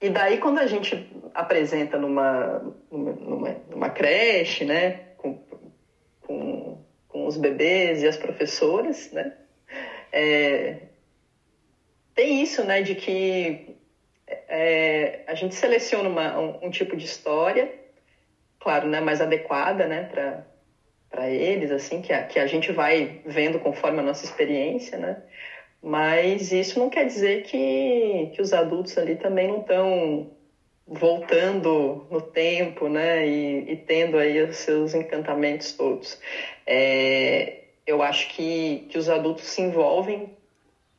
e 0.00 0.08
daí 0.08 0.38
quando 0.38 0.58
a 0.58 0.66
gente 0.66 1.06
apresenta 1.34 1.98
numa, 1.98 2.62
numa, 2.90 3.56
numa 3.70 3.90
creche, 3.90 4.64
né, 4.64 5.02
com, 5.18 5.38
com, 6.22 6.82
com 7.06 7.26
os 7.26 7.36
bebês 7.36 8.02
e 8.02 8.06
as 8.06 8.16
professoras, 8.16 9.12
né, 9.12 9.34
é, 10.10 10.88
tem 12.14 12.42
isso, 12.42 12.64
né, 12.64 12.80
de 12.80 12.94
que 12.94 13.77
é, 14.48 15.20
a 15.26 15.34
gente 15.34 15.54
seleciona 15.54 16.08
uma, 16.08 16.38
um, 16.38 16.58
um, 16.62 16.70
tipo 16.70 16.96
de 16.96 17.04
história, 17.04 17.68
claro, 18.58 18.88
né, 18.88 19.00
mais 19.00 19.20
adequada, 19.20 19.86
né, 19.86 20.02
para 21.10 21.28
eles, 21.28 21.70
assim, 21.70 22.00
que 22.00 22.12
a, 22.12 22.22
que 22.22 22.38
a 22.38 22.46
gente 22.46 22.72
vai 22.72 23.20
vendo 23.24 23.58
conforme 23.58 23.98
a 23.98 24.02
nossa 24.02 24.24
experiência, 24.24 24.96
né? 24.96 25.18
Mas 25.80 26.50
isso 26.50 26.78
não 26.78 26.88
quer 26.88 27.04
dizer 27.04 27.42
que, 27.42 28.28
que 28.32 28.42
os 28.42 28.52
adultos 28.52 28.96
ali 28.98 29.14
também 29.14 29.46
não 29.46 29.58
estão 29.58 30.26
voltando 30.86 32.04
no 32.10 32.20
tempo, 32.20 32.88
né? 32.88 33.26
E, 33.26 33.72
e, 33.72 33.76
tendo 33.76 34.16
aí 34.16 34.40
os 34.42 34.56
seus 34.56 34.94
encantamentos 34.94 35.72
todos. 35.72 36.18
É, 36.66 37.52
eu 37.86 38.02
acho 38.02 38.28
que, 38.28 38.84
que 38.88 38.98
os 38.98 39.08
adultos 39.08 39.44
se 39.44 39.60
envolvem 39.60 40.28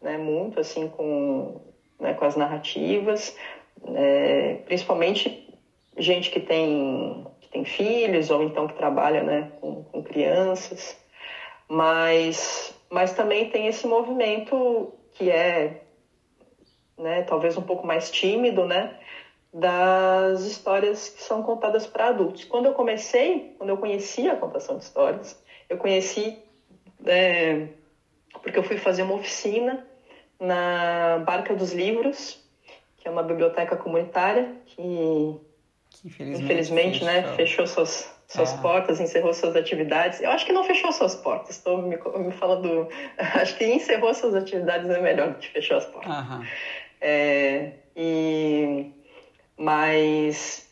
né, 0.02 0.18
muito 0.18 0.60
assim 0.60 0.88
com, 0.88 1.60
né, 2.00 2.14
com 2.14 2.26
as 2.26 2.36
narrativas, 2.36 3.36
é, 3.96 4.56
principalmente 4.66 5.48
gente 5.98 6.30
que 6.30 6.40
tem, 6.40 7.26
que 7.42 7.50
tem 7.50 7.66
filhos 7.66 8.30
ou 8.30 8.44
então 8.44 8.68
que 8.68 8.74
trabalha 8.74 9.24
né, 9.24 9.52
com, 9.60 9.84
com 9.84 10.04
crianças, 10.04 10.98
mas, 11.68 12.74
mas 12.90 13.14
também 13.14 13.50
tem 13.50 13.68
esse 13.68 13.86
movimento 13.86 14.94
que 15.14 15.30
é 15.30 15.82
né, 16.98 17.22
talvez 17.24 17.58
um 17.58 17.62
pouco 17.62 17.86
mais 17.86 18.12
tímido, 18.12 18.66
né, 18.66 18.98
das 19.54 20.42
histórias 20.42 21.10
que 21.10 21.22
são 21.24 21.42
contadas 21.42 21.88
para 21.88 22.08
adultos. 22.08 22.46
Quando 22.46 22.68
eu 22.68 22.74
comecei, 22.74 23.56
quando 23.58 23.70
eu 23.70 23.78
conheci 23.78 24.30
a 24.30 24.36
contação 24.36 24.78
de 24.78 24.84
histórias, 24.84 25.42
eu 25.70 25.78
conheci 25.78 26.38
é, 27.06 27.68
porque 28.42 28.58
eu 28.58 28.64
fui 28.64 28.78
fazer 28.78 29.04
uma 29.04 29.16
oficina 29.16 29.88
na 30.40 31.22
Barca 31.26 31.54
dos 31.54 31.74
Livros, 31.74 32.40
que 32.98 33.08
é 33.08 33.12
uma 33.12 33.24
biblioteca 33.24 33.76
comunitária 33.76 34.56
que, 34.66 35.36
que 35.90 36.08
infelizmente, 36.08 36.44
infelizmente 36.44 37.04
né, 37.04 37.16
fechou. 37.16 37.30
né, 37.30 37.36
fechou 37.36 37.68
suas, 37.68 38.12
suas 38.28 38.54
é. 38.54 38.58
portas, 38.58 39.00
encerrou 39.00 39.34
suas 39.34 39.56
atividades. 39.56 40.22
Eu 40.22 40.30
acho 40.32 40.46
que 40.46 40.54
não 40.54 40.64
fechou 40.64 40.92
suas 40.92 41.16
portas, 41.16 41.56
estou 41.56 41.78
me, 41.78 41.98
me, 41.98 42.32
falando. 42.32 42.88
Acho 43.18 43.56
que 43.56 43.66
encerrou 43.66 44.14
suas 44.14 44.36
atividades 44.36 44.90
é 44.90 45.00
melhor 45.00 45.30
do 45.30 45.36
que 45.36 45.50
fechou 45.50 45.78
as 45.78 45.86
portas. 45.86 46.12
Uhum. 46.12 46.46
É, 47.02 47.72
e, 47.96 48.86
mas, 49.58 50.66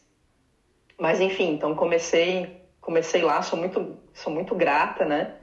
mas, 0.98 1.20
enfim, 1.20 1.52
então 1.52 1.74
comecei, 1.76 2.62
comecei 2.80 3.22
lá, 3.22 3.42
sou 3.42 3.58
muito, 3.58 3.98
sou 4.14 4.32
muito 4.32 4.56
grata, 4.56 5.06
né? 5.06 5.34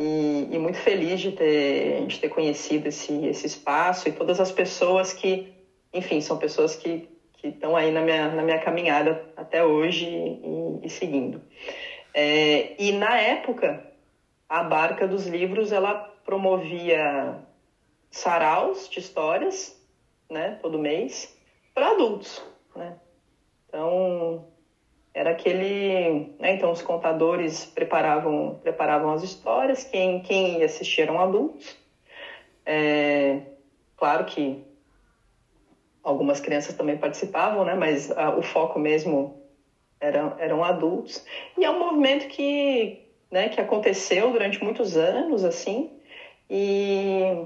E, 0.00 0.46
e, 0.54 0.58
muito 0.58 0.78
feliz 0.78 1.20
de 1.20 1.32
ter, 1.32 2.06
de 2.06 2.20
ter 2.20 2.28
conhecido 2.28 2.86
esse, 2.86 3.12
esse 3.26 3.46
espaço 3.46 4.08
e 4.08 4.12
todas 4.12 4.38
as 4.38 4.52
pessoas 4.52 5.12
que, 5.12 5.52
enfim, 5.92 6.20
são 6.20 6.38
pessoas 6.38 6.76
que, 6.76 7.08
estão 7.42 7.76
aí 7.76 7.90
na 7.90 8.00
minha, 8.00 8.28
na 8.28 8.42
minha 8.42 8.58
caminhada 8.60 9.32
até 9.36 9.64
hoje 9.64 10.06
e, 10.06 10.86
e 10.86 10.88
seguindo. 10.88 11.42
É, 12.14 12.80
e 12.80 12.92
na 12.92 13.18
época, 13.18 13.92
a 14.48 14.62
Barca 14.62 15.06
dos 15.06 15.26
Livros, 15.26 15.72
ela 15.72 15.94
promovia 16.24 17.36
saraus 18.08 18.88
de 18.88 19.00
histórias, 19.00 19.76
né, 20.30 20.58
todo 20.62 20.78
mês, 20.78 21.36
para 21.74 21.88
adultos, 21.88 22.40
né? 22.76 22.96
Aquele, 25.48 26.26
né, 26.38 26.50
então 26.50 26.70
os 26.70 26.82
contadores 26.82 27.64
preparavam 27.64 28.54
preparavam 28.60 29.10
as 29.10 29.22
histórias, 29.22 29.82
quem 29.82 30.18
quem 30.18 30.58
ia 30.58 30.66
assistir 30.66 31.00
eram 31.00 31.18
adultos. 31.18 31.74
É, 32.66 33.40
claro 33.96 34.26
que 34.26 34.54
algumas 36.02 36.38
crianças 36.38 36.74
também 36.74 36.94
participavam, 36.94 37.64
né, 37.64 37.74
mas 37.74 38.10
a, 38.10 38.28
o 38.28 38.42
foco 38.42 38.78
mesmo 38.78 39.32
eram 39.98 40.34
eram 40.36 40.62
adultos. 40.62 41.24
E 41.56 41.64
é 41.64 41.70
um 41.70 41.78
movimento 41.78 42.28
que 42.28 42.92
né, 43.30 43.48
que 43.48 43.58
aconteceu 43.58 44.30
durante 44.30 44.62
muitos 44.62 44.98
anos 44.98 45.44
assim 45.44 45.88
e 46.50 47.42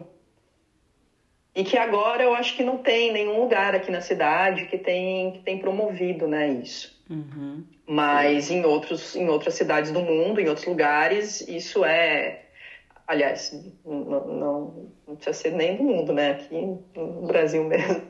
e 1.55 1.65
que 1.65 1.77
agora 1.77 2.23
eu 2.23 2.35
acho 2.35 2.57
que 2.57 2.63
não 2.63 2.79
tem 2.79 3.13
nenhum 3.13 3.41
lugar 3.41 3.75
aqui 3.75 3.91
na 3.91 4.01
cidade 4.01 4.67
que 4.67 4.79
tem 4.79 5.33
que 5.33 5.41
tem 5.41 5.59
promovido 5.59 6.27
né 6.27 6.49
isso 6.49 6.93
Uhum. 7.13 7.65
Mas 7.87 8.51
em, 8.51 8.65
outros, 8.65 9.15
em 9.15 9.29
outras 9.29 9.55
cidades 9.55 9.93
do 9.93 10.01
mundo, 10.01 10.41
em 10.41 10.49
outros 10.49 10.67
lugares, 10.67 11.47
isso 11.47 11.85
é. 11.85 12.47
Aliás, 13.07 13.53
não, 13.85 14.05
não, 14.05 14.91
não 15.07 15.17
precisa 15.17 15.33
ser 15.35 15.53
nem 15.53 15.77
do 15.77 15.83
mundo, 15.83 16.13
né? 16.13 16.31
Aqui 16.31 16.79
no 16.97 17.27
Brasil 17.27 17.65
mesmo. 17.69 18.03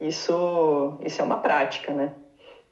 Isso, 0.00 0.98
isso 1.04 1.20
é 1.20 1.24
uma 1.24 1.38
prática, 1.38 1.92
né? 1.92 2.12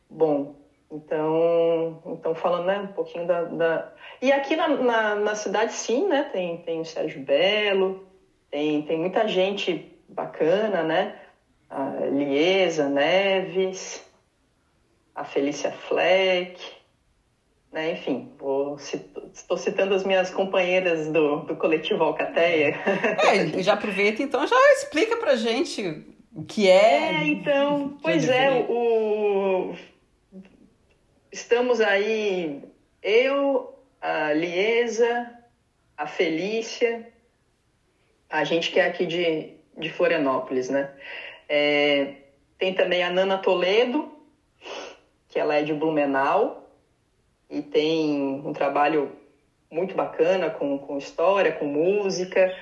Bom, 0.08 0.54
então, 0.90 2.00
então 2.06 2.34
falando 2.34 2.66
né, 2.66 2.78
um 2.78 2.86
pouquinho 2.88 3.26
da, 3.26 3.42
da... 3.42 3.92
E 4.22 4.32
aqui 4.32 4.54
na, 4.56 4.68
na, 4.68 5.14
na, 5.16 5.34
cidade, 5.34 5.72
sim, 5.72 6.06
né? 6.06 6.28
Tem, 6.32 6.58
tem 6.58 6.80
o 6.80 6.84
Sérgio 6.84 7.20
Belo, 7.22 8.05
tem, 8.50 8.82
tem 8.82 8.98
muita 8.98 9.26
gente 9.28 9.92
bacana, 10.08 10.82
né? 10.82 11.18
A 11.68 12.06
Liesa 12.06 12.88
Neves, 12.88 14.04
a 15.14 15.24
Felícia 15.24 15.72
Fleck, 15.72 16.62
né? 17.72 17.92
enfim, 17.92 18.32
vou, 18.38 18.76
estou 18.76 19.56
citando 19.56 19.94
as 19.94 20.04
minhas 20.04 20.30
companheiras 20.30 21.08
do, 21.08 21.40
do 21.40 21.56
coletivo 21.56 22.04
Alcateia. 22.04 22.76
É, 23.26 23.62
já 23.62 23.72
aproveita 23.72 24.22
então, 24.22 24.46
já 24.46 24.56
explica 24.72 25.16
pra 25.16 25.36
gente 25.36 26.04
o 26.34 26.44
que 26.44 26.68
é. 26.68 27.14
É, 27.14 27.26
então, 27.26 27.98
pois 28.02 28.28
é, 28.28 28.66
o, 28.68 29.74
estamos 31.32 31.80
aí, 31.80 32.62
eu, 33.02 33.74
a 34.00 34.32
Liesa, 34.32 35.30
a 35.96 36.06
Felícia, 36.06 37.12
a 38.28 38.44
gente 38.44 38.70
que 38.70 38.80
é 38.80 38.86
aqui 38.86 39.06
de, 39.06 39.54
de 39.76 39.90
Florianópolis, 39.90 40.68
né? 40.68 40.90
É, 41.48 42.14
tem 42.58 42.74
também 42.74 43.02
a 43.02 43.10
Nana 43.10 43.38
Toledo, 43.38 44.10
que 45.28 45.38
ela 45.38 45.54
é 45.54 45.62
de 45.62 45.72
Blumenau 45.72 46.68
e 47.48 47.60
tem 47.62 48.42
um 48.44 48.52
trabalho 48.52 49.12
muito 49.70 49.94
bacana, 49.94 50.50
com, 50.50 50.78
com 50.78 50.98
história, 50.98 51.52
com 51.52 51.66
música, 51.66 52.52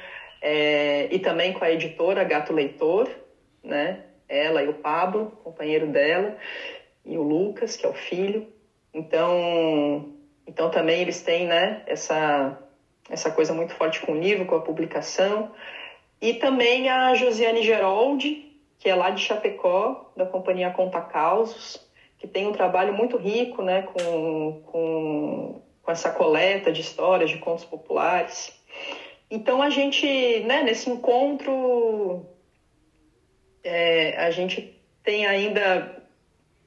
é, 0.41 1.09
e 1.11 1.19
também 1.19 1.53
com 1.53 1.65
a 1.65 1.71
editora 1.71 2.25
Gato 2.25 2.53
Leitor, 2.53 3.09
né? 3.63 4.05
Ela 4.29 4.63
e 4.63 4.69
o 4.69 4.75
Pablo, 4.75 5.39
companheiro 5.43 5.87
dela, 5.87 6.37
e 7.05 7.17
o 7.17 7.23
Lucas, 7.23 7.77
que 7.77 7.87
é 7.87 7.89
o 7.89 7.95
filho. 7.95 8.47
Então, 8.93 10.13
então 10.47 10.71
também 10.71 11.01
eles 11.01 11.23
têm, 11.23 11.47
né, 11.47 11.83
essa, 11.87 12.59
essa 13.09 13.31
coisa 13.31 13.53
muito 13.53 13.75
forte 13.75 14.01
com 14.01 14.13
o 14.13 14.19
livro, 14.19 14.47
com 14.47 14.57
a 14.57 14.61
publicação. 14.61 15.53
E 16.21 16.35
também 16.35 16.89
a 16.89 17.15
Josiane 17.15 17.63
Geroldi, 17.63 18.53
que 18.79 18.89
é 18.89 18.95
lá 18.95 19.11
de 19.11 19.23
Chapecó, 19.23 20.13
da 20.17 20.27
companhia 20.27 20.71
Conta 20.71 21.01
Causos, 21.01 21.81
que 22.19 22.27
tem 22.27 22.47
um 22.47 22.53
trabalho 22.53 22.95
muito 22.95 23.17
rico, 23.17 23.63
né, 23.63 23.83
com, 23.83 24.63
com, 24.67 25.63
com 25.83 25.91
essa 25.91 26.11
coleta 26.11 26.73
de 26.73 26.81
histórias, 26.81 27.31
de 27.31 27.39
contos 27.39 27.65
populares. 27.65 28.59
Então 29.31 29.61
a 29.61 29.69
gente, 29.69 30.41
né, 30.41 30.63
nesse 30.63 30.89
encontro, 30.89 32.27
é, 33.63 34.17
a 34.19 34.31
gente 34.31 34.81
tem 35.03 35.27
ainda 35.27 36.04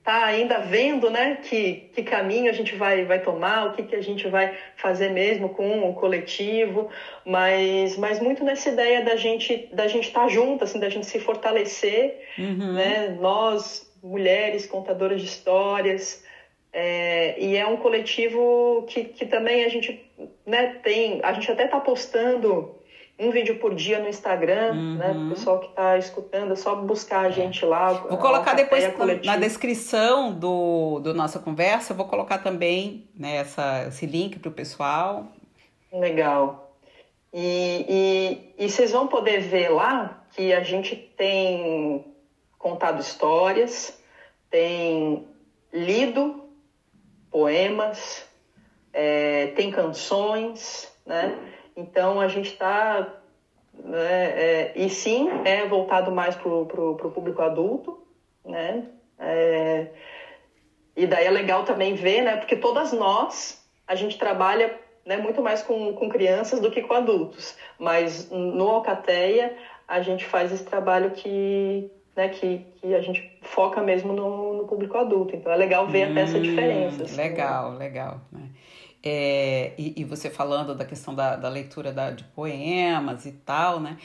tá 0.08 0.24
ainda 0.24 0.60
vendo, 0.60 1.10
né, 1.10 1.40
que, 1.44 1.90
que 1.94 2.02
caminho 2.02 2.50
a 2.50 2.54
gente 2.54 2.74
vai, 2.78 3.04
vai 3.04 3.22
tomar, 3.22 3.68
o 3.68 3.74
que, 3.74 3.84
que 3.84 3.94
a 3.94 4.02
gente 4.02 4.26
vai 4.30 4.58
fazer 4.78 5.10
mesmo 5.10 5.50
com 5.50 5.90
o 5.90 5.94
coletivo, 5.96 6.90
mas, 7.26 7.98
mas 7.98 8.22
muito 8.22 8.42
nessa 8.42 8.70
ideia 8.70 9.04
da 9.04 9.18
gente 9.18 9.68
da 9.74 9.86
gente 9.86 10.08
estar 10.08 10.22
tá 10.22 10.28
junto, 10.30 10.64
assim, 10.64 10.80
da 10.80 10.88
gente 10.88 11.06
se 11.06 11.20
fortalecer, 11.20 12.22
uhum. 12.40 12.72
né, 12.72 13.18
nós 13.20 13.92
mulheres 14.02 14.66
contadoras 14.66 15.20
de 15.20 15.28
histórias, 15.28 16.24
é, 16.72 17.36
e 17.38 17.58
é 17.58 17.68
um 17.68 17.76
coletivo 17.76 18.86
que, 18.88 19.04
que 19.04 19.26
também 19.26 19.66
a 19.66 19.70
gente 19.70 20.10
né, 20.46 20.80
tem, 20.84 21.20
a 21.22 21.34
gente 21.34 21.52
até 21.52 21.66
está 21.66 21.82
postando 21.82 22.78
um 23.20 23.32
vídeo 23.32 23.58
por 23.60 23.74
dia 23.74 24.00
no 24.00 24.08
Instagram, 24.08 24.74
uhum. 24.74 24.96
né? 24.96 25.12
O 25.12 25.30
pessoal 25.30 25.60
que 25.60 25.68
está 25.68 25.98
escutando, 25.98 26.54
é 26.54 26.56
só 26.56 26.76
buscar 26.76 27.22
a 27.22 27.30
gente 27.30 27.66
lá. 27.66 27.94
Vou 27.94 28.18
colocar 28.18 28.54
depois 28.54 28.84
na 29.26 29.38
descrição 29.38 30.32
do, 30.32 31.00
do 31.00 31.14
nossa 31.14 31.40
conversa, 31.40 31.94
vou 31.94 32.06
colocar 32.06 32.38
também 32.38 33.10
né, 33.16 33.38
essa, 33.38 33.86
esse 33.88 34.06
link 34.06 34.38
para 34.38 34.50
o 34.50 34.52
pessoal. 34.52 35.28
Legal. 35.92 36.76
E, 37.34 37.86
e, 38.58 38.66
e 38.66 38.70
vocês 38.70 38.92
vão 38.92 39.08
poder 39.08 39.42
ver 39.42 39.70
lá 39.70 40.24
que 40.36 40.54
a 40.54 40.62
gente 40.62 40.96
tem 40.96 42.06
contado 42.58 43.02
histórias, 43.02 44.00
tem 44.50 45.28
lido 45.74 46.44
poemas, 47.32 48.26
é, 48.94 49.48
tem 49.48 49.72
canções, 49.72 50.92
né? 51.06 51.38
Então 51.78 52.20
a 52.20 52.28
gente 52.28 52.52
está. 52.52 53.08
Né, 53.74 54.00
é, 54.00 54.74
e 54.76 54.90
sim, 54.90 55.30
é 55.46 55.68
voltado 55.68 56.12
mais 56.12 56.36
para 56.36 56.50
o 56.50 56.96
público 57.14 57.44
adulto, 57.44 58.00
né? 58.44 58.86
É, 59.20 59.88
e 60.96 61.06
daí 61.06 61.28
é 61.28 61.30
legal 61.30 61.64
também 61.64 61.94
ver, 61.94 62.24
né? 62.24 62.38
Porque 62.38 62.56
todas 62.56 62.92
nós, 62.92 63.64
a 63.88 63.94
gente 63.94 64.18
trabalha 64.18 64.76
né, 65.06 65.18
muito 65.18 65.44
mais 65.44 65.62
com, 65.62 65.94
com 65.94 66.10
crianças 66.10 66.60
do 66.60 66.72
que 66.72 66.82
com 66.82 66.96
adultos. 66.96 67.56
Mas 67.78 68.30
no 68.32 68.68
Alcateia, 68.68 69.56
a 69.88 70.02
gente 70.02 70.26
faz 70.26 70.52
esse 70.52 70.66
trabalho 70.66 71.12
que, 71.12 71.90
né, 72.16 72.30
que, 72.30 72.66
que 72.76 72.96
a 72.96 73.02
gente 73.02 73.38
foca 73.44 73.82
mesmo 73.82 74.12
no, 74.12 74.56
no 74.56 74.68
público 74.68 74.98
adulto. 74.98 75.36
Então 75.36 75.52
é 75.52 75.56
legal 75.56 75.88
ver 75.88 76.08
hum, 76.08 76.12
até 76.12 76.22
essa 76.22 76.40
diferença. 76.40 77.04
Assim, 77.04 77.16
legal, 77.16 77.72
né? 77.74 77.78
legal. 77.78 78.22
É, 79.10 79.72
e, 79.78 80.02
e, 80.02 80.04
você 80.04 80.30
falando 80.30 80.76
da 80.76 80.84
questão 80.84 81.16
da, 81.16 81.38
da 81.38 81.48
leitura 81.48 81.94
da, 81.94 82.12
de 82.12 82.26
poemas 82.26 83.26
e 83.26 83.32
tal, 83.32 83.80
né? 83.80 83.98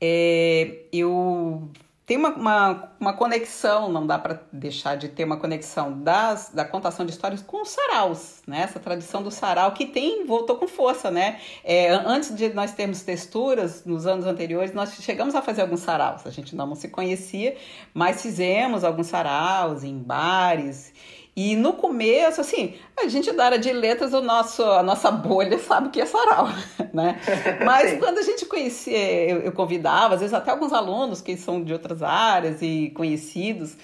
É, 0.00 0.80
eu 0.92 1.70
tenho 2.04 2.18
uma, 2.18 2.30
uma, 2.30 2.92
uma, 2.98 3.12
conexão, 3.12 3.92
não 3.92 4.04
dá 4.04 4.18
para 4.18 4.40
deixar 4.52 4.96
de 4.96 5.08
ter 5.08 5.22
uma 5.22 5.36
conexão 5.36 6.02
das, 6.02 6.50
da 6.52 6.64
contação 6.64 7.06
de 7.06 7.12
histórias 7.12 7.40
com 7.40 7.62
os 7.62 7.68
saraus, 7.68 8.42
né? 8.48 8.62
Essa 8.62 8.80
tradição 8.80 9.22
do 9.22 9.30
sarau 9.30 9.70
que 9.70 9.86
tem, 9.86 10.26
voltou 10.26 10.56
com 10.56 10.66
força, 10.66 11.08
né? 11.08 11.40
É, 11.62 11.90
antes 11.90 12.34
de 12.34 12.48
nós 12.52 12.72
termos 12.72 13.02
texturas, 13.02 13.84
nos 13.84 14.08
anos 14.08 14.26
anteriores, 14.26 14.72
nós 14.74 14.92
chegamos 14.94 15.36
a 15.36 15.42
fazer 15.42 15.62
alguns 15.62 15.80
saraus. 15.80 16.26
A 16.26 16.30
gente 16.30 16.56
não 16.56 16.74
se 16.74 16.88
conhecia, 16.88 17.56
mas 17.94 18.22
fizemos 18.22 18.82
alguns 18.82 19.06
saraus 19.06 19.84
em 19.84 19.96
bares. 19.96 20.92
E 21.40 21.54
no 21.54 21.74
começo, 21.74 22.40
assim, 22.40 22.74
a 22.98 23.06
gente 23.06 23.30
da 23.30 23.44
área 23.44 23.60
de 23.60 23.72
letras, 23.72 24.12
o 24.12 24.20
nosso, 24.20 24.60
a 24.60 24.82
nossa 24.82 25.08
bolha 25.08 25.56
sabe 25.62 25.88
que 25.90 26.00
é 26.00 26.04
sarau, 26.04 26.48
né? 26.92 27.20
Mas 27.64 27.96
quando 27.96 28.18
a 28.18 28.22
gente 28.22 28.44
conhecia, 28.44 29.30
eu, 29.30 29.42
eu, 29.42 29.52
convidava, 29.52 30.14
às 30.14 30.20
vezes 30.20 30.34
até 30.34 30.50
alguns 30.50 30.72
alunos 30.72 31.20
que 31.20 31.36
são 31.36 31.62
de 31.62 31.72
outras 31.72 32.02
áreas 32.02 32.60
e 32.60 32.90
conhecidos, 32.90 33.76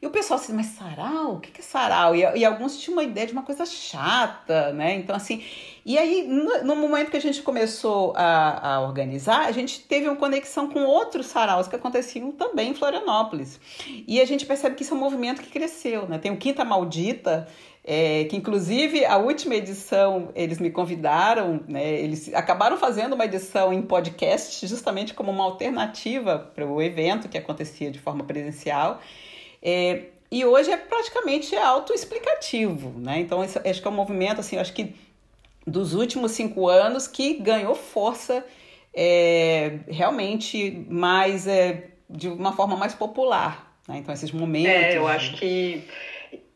e 0.00 0.06
o 0.06 0.10
pessoal 0.10 0.40
assim, 0.40 0.54
mas 0.54 0.68
sarau? 0.68 1.34
O 1.34 1.40
que 1.40 1.60
é 1.60 1.62
sarau? 1.62 2.16
E, 2.16 2.20
e 2.20 2.46
alguns 2.46 2.78
tinham 2.78 2.96
uma 2.96 3.04
ideia 3.04 3.26
de 3.26 3.34
uma 3.34 3.42
coisa 3.42 3.66
chata, 3.66 4.72
né? 4.72 4.94
Então, 4.94 5.14
assim, 5.14 5.44
e 5.84 5.98
aí, 5.98 6.26
no, 6.26 6.76
momento 6.76 7.10
que 7.10 7.16
a 7.16 7.20
gente 7.20 7.42
começou 7.42 8.12
a, 8.16 8.74
a, 8.74 8.80
organizar, 8.80 9.46
a 9.46 9.52
gente 9.52 9.80
teve 9.80 10.06
uma 10.06 10.16
conexão 10.16 10.68
com 10.68 10.84
outros 10.84 11.26
saraus 11.26 11.66
que 11.66 11.74
aconteciam 11.74 12.30
também 12.30 12.70
em 12.70 12.74
Florianópolis. 12.74 13.60
E 14.06 14.20
a 14.20 14.24
gente 14.24 14.46
percebe 14.46 14.76
que 14.76 14.82
isso 14.82 14.94
é 14.94 14.96
um 14.96 15.00
movimento 15.00 15.42
que 15.42 15.50
cresceu, 15.50 16.06
né? 16.06 16.18
Tem 16.18 16.30
o 16.30 16.36
Quinta 16.36 16.64
Maldita, 16.64 17.48
é, 17.84 18.24
que 18.24 18.36
inclusive 18.36 19.04
a 19.04 19.16
última 19.16 19.56
edição 19.56 20.28
eles 20.36 20.60
me 20.60 20.70
convidaram, 20.70 21.64
né, 21.66 21.84
eles 22.00 22.32
acabaram 22.32 22.76
fazendo 22.76 23.14
uma 23.14 23.24
edição 23.24 23.72
em 23.72 23.82
podcast 23.82 24.64
justamente 24.68 25.14
como 25.14 25.32
uma 25.32 25.42
alternativa 25.42 26.38
para 26.54 26.64
o 26.64 26.80
evento 26.80 27.28
que 27.28 27.36
acontecia 27.36 27.90
de 27.90 27.98
forma 27.98 28.22
presencial. 28.22 29.00
É, 29.60 30.04
e 30.30 30.44
hoje 30.44 30.70
é 30.70 30.76
praticamente 30.76 31.54
autoexplicativo, 31.56 32.98
né? 32.98 33.20
Então, 33.20 33.44
isso, 33.44 33.60
acho 33.62 33.82
que 33.82 33.86
é 33.86 33.90
um 33.90 33.94
movimento, 33.94 34.40
assim, 34.40 34.56
acho 34.56 34.72
que 34.72 34.94
dos 35.66 35.94
últimos 35.94 36.32
cinco 36.32 36.68
anos 36.68 37.06
que 37.06 37.34
ganhou 37.34 37.74
força 37.74 38.44
é, 38.94 39.78
realmente 39.88 40.86
mais, 40.88 41.46
é, 41.46 41.90
de 42.08 42.28
uma 42.28 42.52
forma 42.52 42.76
mais 42.76 42.94
popular. 42.94 43.76
Né? 43.88 43.98
Então, 43.98 44.12
esses 44.12 44.32
momentos... 44.32 44.70
É, 44.70 44.96
eu 44.96 45.06
acho 45.06 45.36
que 45.36 45.84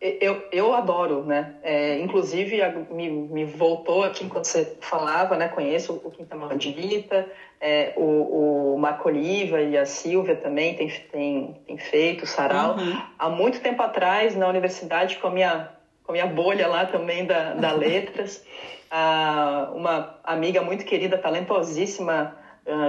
eu, 0.01 0.45
eu 0.53 0.75
adoro, 0.75 1.25
né? 1.25 1.55
É, 1.63 1.99
inclusive, 1.99 2.59
me, 2.91 3.11
me 3.11 3.45
voltou 3.45 4.05
aqui 4.05 4.25
enquanto 4.25 4.45
você 4.45 4.77
falava, 4.81 5.37
né? 5.37 5.49
Conheço 5.49 6.01
o 6.05 6.11
Quinta 6.11 6.37
Maldita, 6.37 7.27
é, 7.61 7.95
o, 7.97 8.75
o 8.75 8.79
Marco 8.79 9.09
Oliva 9.09 9.61
e 9.61 9.77
a 9.77 9.87
Silvia 9.87 10.37
também 10.37 10.75
tem, 10.75 10.89
tem, 11.11 11.61
tem 11.67 11.79
feito 11.79 12.27
sarau. 12.27 12.77
Uhum. 12.77 13.03
Há 13.19 13.31
muito 13.31 13.61
tempo 13.61 13.83
atrás, 13.83 14.37
na 14.37 14.47
universidade, 14.49 15.17
com 15.17 15.29
a 15.29 15.31
minha, 15.31 15.71
com 16.05 16.13
a 16.13 16.15
minha 16.15 16.27
bolha 16.27 16.69
lá 16.69 16.85
também 16.85 17.25
da, 17.25 17.55
da 17.55 17.73
Letras, 17.75 18.45
a, 18.91 19.71
uma 19.75 20.19
amiga 20.25 20.63
muito 20.63 20.85
querida, 20.85 21.19
talentosíssima, 21.19 22.37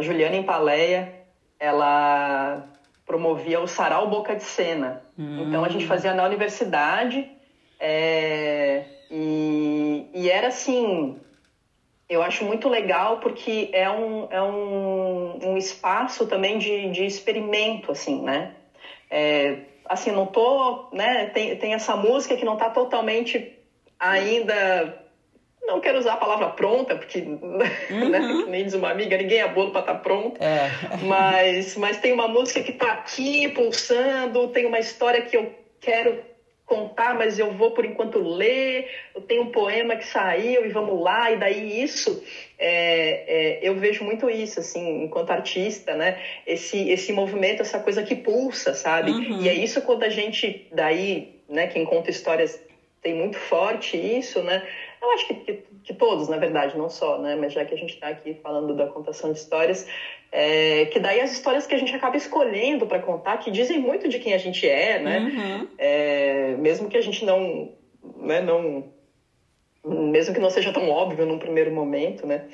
Juliana 0.02 0.36
Empaleia, 0.36 1.14
ela 1.60 2.68
promovia 3.06 3.60
o 3.60 3.68
Sarau 3.68 4.10
Boca 4.10 4.36
de 4.36 4.44
Cena. 4.44 5.02
Hum. 5.18 5.46
Então 5.48 5.64
a 5.64 5.70
gente 5.70 5.86
fazia 5.86 6.14
na 6.14 6.24
universidade 6.24 7.30
é, 7.80 8.84
e, 9.10 10.06
e, 10.14 10.30
era 10.30 10.48
assim. 10.48 11.18
Eu 12.10 12.22
acho 12.22 12.46
muito 12.46 12.70
legal 12.70 13.18
porque 13.18 13.70
é 13.74 13.90
um, 13.90 14.28
é 14.30 14.42
um, 14.42 15.52
um 15.52 15.58
espaço 15.58 16.26
também 16.26 16.58
de, 16.58 16.90
de 16.90 17.06
experimento, 17.06 17.92
assim, 17.92 18.22
né? 18.22 18.54
É, 19.10 19.60
assim, 19.86 20.12
não 20.12 20.26
tô, 20.26 20.88
né? 20.92 21.28
Tem, 21.28 21.56
tem 21.58 21.74
essa 21.74 21.96
música 21.96 22.36
que 22.36 22.46
não 22.46 22.54
está 22.54 22.70
totalmente 22.70 23.58
ainda 24.00 25.07
não 25.68 25.82
quero 25.82 26.00
usar 26.00 26.14
a 26.14 26.18
palavra 26.18 26.48
pronta, 26.48 26.96
porque, 26.96 27.20
né, 27.22 27.78
uhum. 27.92 28.10
né, 28.10 28.46
nem 28.48 28.64
diz 28.64 28.74
uma 28.74 28.90
amiga, 28.90 29.18
ninguém 29.18 29.40
é 29.40 29.48
bolo 29.48 29.72
para 29.72 29.82
estar 29.82 29.94
tá 29.96 30.00
pronto. 30.00 30.42
É. 30.42 30.72
Mas, 31.04 31.76
mas 31.76 31.98
tem 31.98 32.14
uma 32.14 32.28
música 32.28 32.64
que 32.64 32.72
está 32.72 32.94
aqui 32.94 33.50
pulsando, 33.50 34.48
tem 34.48 34.66
uma 34.66 34.80
história 34.80 35.22
que 35.22 35.36
eu 35.36 35.54
quero 35.82 36.26
contar, 36.66 37.16
mas 37.16 37.40
eu 37.40 37.52
vou 37.52 37.72
por 37.72 37.86
enquanto 37.86 38.20
ler. 38.20 38.90
Eu 39.16 39.22
tenho 39.22 39.44
um 39.44 39.52
poema 39.52 39.96
que 39.96 40.06
saiu 40.06 40.66
e 40.66 40.70
vamos 40.70 41.02
lá. 41.02 41.32
E 41.32 41.38
daí 41.38 41.82
isso, 41.82 42.24
é, 42.58 43.24
é, 43.28 43.60
eu 43.62 43.76
vejo 43.76 44.04
muito 44.04 44.30
isso, 44.30 44.60
assim, 44.60 45.04
enquanto 45.04 45.32
artista, 45.32 45.96
né? 45.96 46.18
Esse, 46.46 46.90
esse 46.90 47.12
movimento, 47.14 47.62
essa 47.62 47.80
coisa 47.80 48.04
que 48.04 48.16
pulsa, 48.16 48.74
sabe? 48.74 49.12
Uhum. 49.12 49.42
E 49.42 49.50
é 49.50 49.54
isso 49.54 49.82
quando 49.82 50.04
a 50.04 50.10
gente, 50.10 50.68
daí, 50.72 51.42
né, 51.50 51.68
quem 51.68 51.86
conta 51.86 52.10
histórias 52.10 52.62
tem 53.02 53.16
muito 53.16 53.38
forte 53.38 53.96
isso, 53.96 54.42
né? 54.44 54.62
Eu 55.02 55.12
acho 55.12 55.28
que, 55.28 55.34
que, 55.36 55.54
que, 55.84 55.94
todos, 55.94 56.28
na 56.28 56.38
verdade, 56.38 56.78
não 56.78 56.90
só, 56.90 57.20
né? 57.20 57.36
Mas 57.36 57.54
já 57.54 57.64
que 57.64 57.74
a 57.74 57.78
gente 57.78 57.94
está 57.94 58.08
aqui 58.08 58.36
falando 58.42 58.76
da 58.76 58.88
contação 58.88 59.32
de 59.32 59.40
histórias, 59.40 59.88
é, 60.32 60.86
que 60.86 61.00
daí 61.00 61.22
as 61.22 61.32
histórias 61.32 61.68
que 61.68 61.76
a 61.76 61.78
gente 61.78 61.96
acaba 61.96 62.18
escolhendo 62.18 62.86
para 62.88 63.00
contar, 63.00 63.38
que 63.38 63.52
dizem 63.52 63.80
muito 63.80 64.08
de 64.08 64.20
quem 64.20 64.34
a 64.34 64.38
gente 64.38 64.68
é, 64.68 65.00
né? 65.00 65.20
Uhum. 65.20 65.68
É, 65.78 66.56
mesmo 66.58 66.90
que 66.90 66.98
a 66.98 67.02
gente 67.02 67.24
não, 67.24 67.72
né, 68.18 68.42
não 68.42 68.92
mesmo 69.86 70.34
que 70.34 70.40
não 70.40 70.50
seja 70.50 70.74
tão 70.74 70.90
óbvio 70.90 71.26
num 71.26 71.40
primeiro 71.40 71.72
momento, 71.72 72.26
né? 72.26 72.46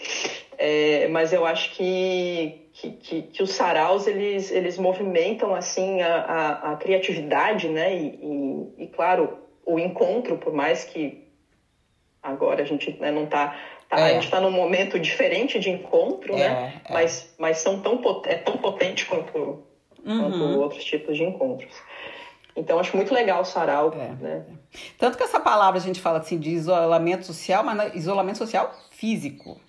É, 0.58 1.08
mas 1.08 1.34
eu 1.34 1.46
acho 1.46 1.74
que, 1.76 2.70
que, 2.74 2.92
que, 2.92 3.22
que, 3.24 3.44
os 3.44 3.52
saraus, 3.52 4.06
eles, 4.06 4.52
eles 4.52 4.78
movimentam, 4.78 5.56
assim, 5.56 6.02
a, 6.02 6.16
a, 6.16 6.72
a 6.74 6.76
criatividade, 6.76 7.70
né? 7.70 7.96
E, 7.96 8.74
e, 8.78 8.84
e, 8.84 8.88
claro, 8.88 9.40
o 9.66 9.80
encontro, 9.80 10.38
por 10.38 10.54
mais 10.54 10.84
que 10.84 11.23
agora 12.24 12.64
a 12.64 12.66
gente 12.66 12.92
né, 13.00 13.12
não 13.12 13.26
está 13.26 13.56
tá, 13.90 14.00
é. 14.00 14.04
a 14.04 14.14
gente 14.14 14.26
está 14.26 14.40
num 14.40 14.52
momento 14.52 14.98
diferente 15.00 15.60
de 15.60 15.70
encontro, 15.70 16.34
é, 16.34 16.38
né? 16.38 16.82
É. 16.86 16.94
Mas, 16.94 17.36
mas 17.38 17.58
são 17.58 17.80
tão, 17.82 18.02
é 18.26 18.36
tão 18.36 18.58
potente 18.58 19.06
quanto, 19.06 19.64
uhum. 20.06 20.20
quanto 20.22 20.60
outros 20.60 20.84
tipos 20.84 21.18
de 21.18 21.24
encontros. 21.24 21.74
Então, 22.56 22.80
acho 22.80 22.96
muito 22.96 23.14
legal 23.14 23.42
o 23.42 23.46
sarau. 23.46 23.94
É. 23.94 24.24
Né? 24.24 24.46
Tanto 24.98 25.18
que 25.18 25.24
essa 25.24 25.40
palavra 25.40 25.80
a 25.80 25.84
gente 25.84 26.00
fala 26.00 26.20
assim 26.20 26.40
de 26.40 26.52
isolamento 26.52 27.26
social, 27.26 27.64
mas 27.64 27.94
isolamento 27.96 28.38
social 28.38 28.74
físico. 28.92 29.60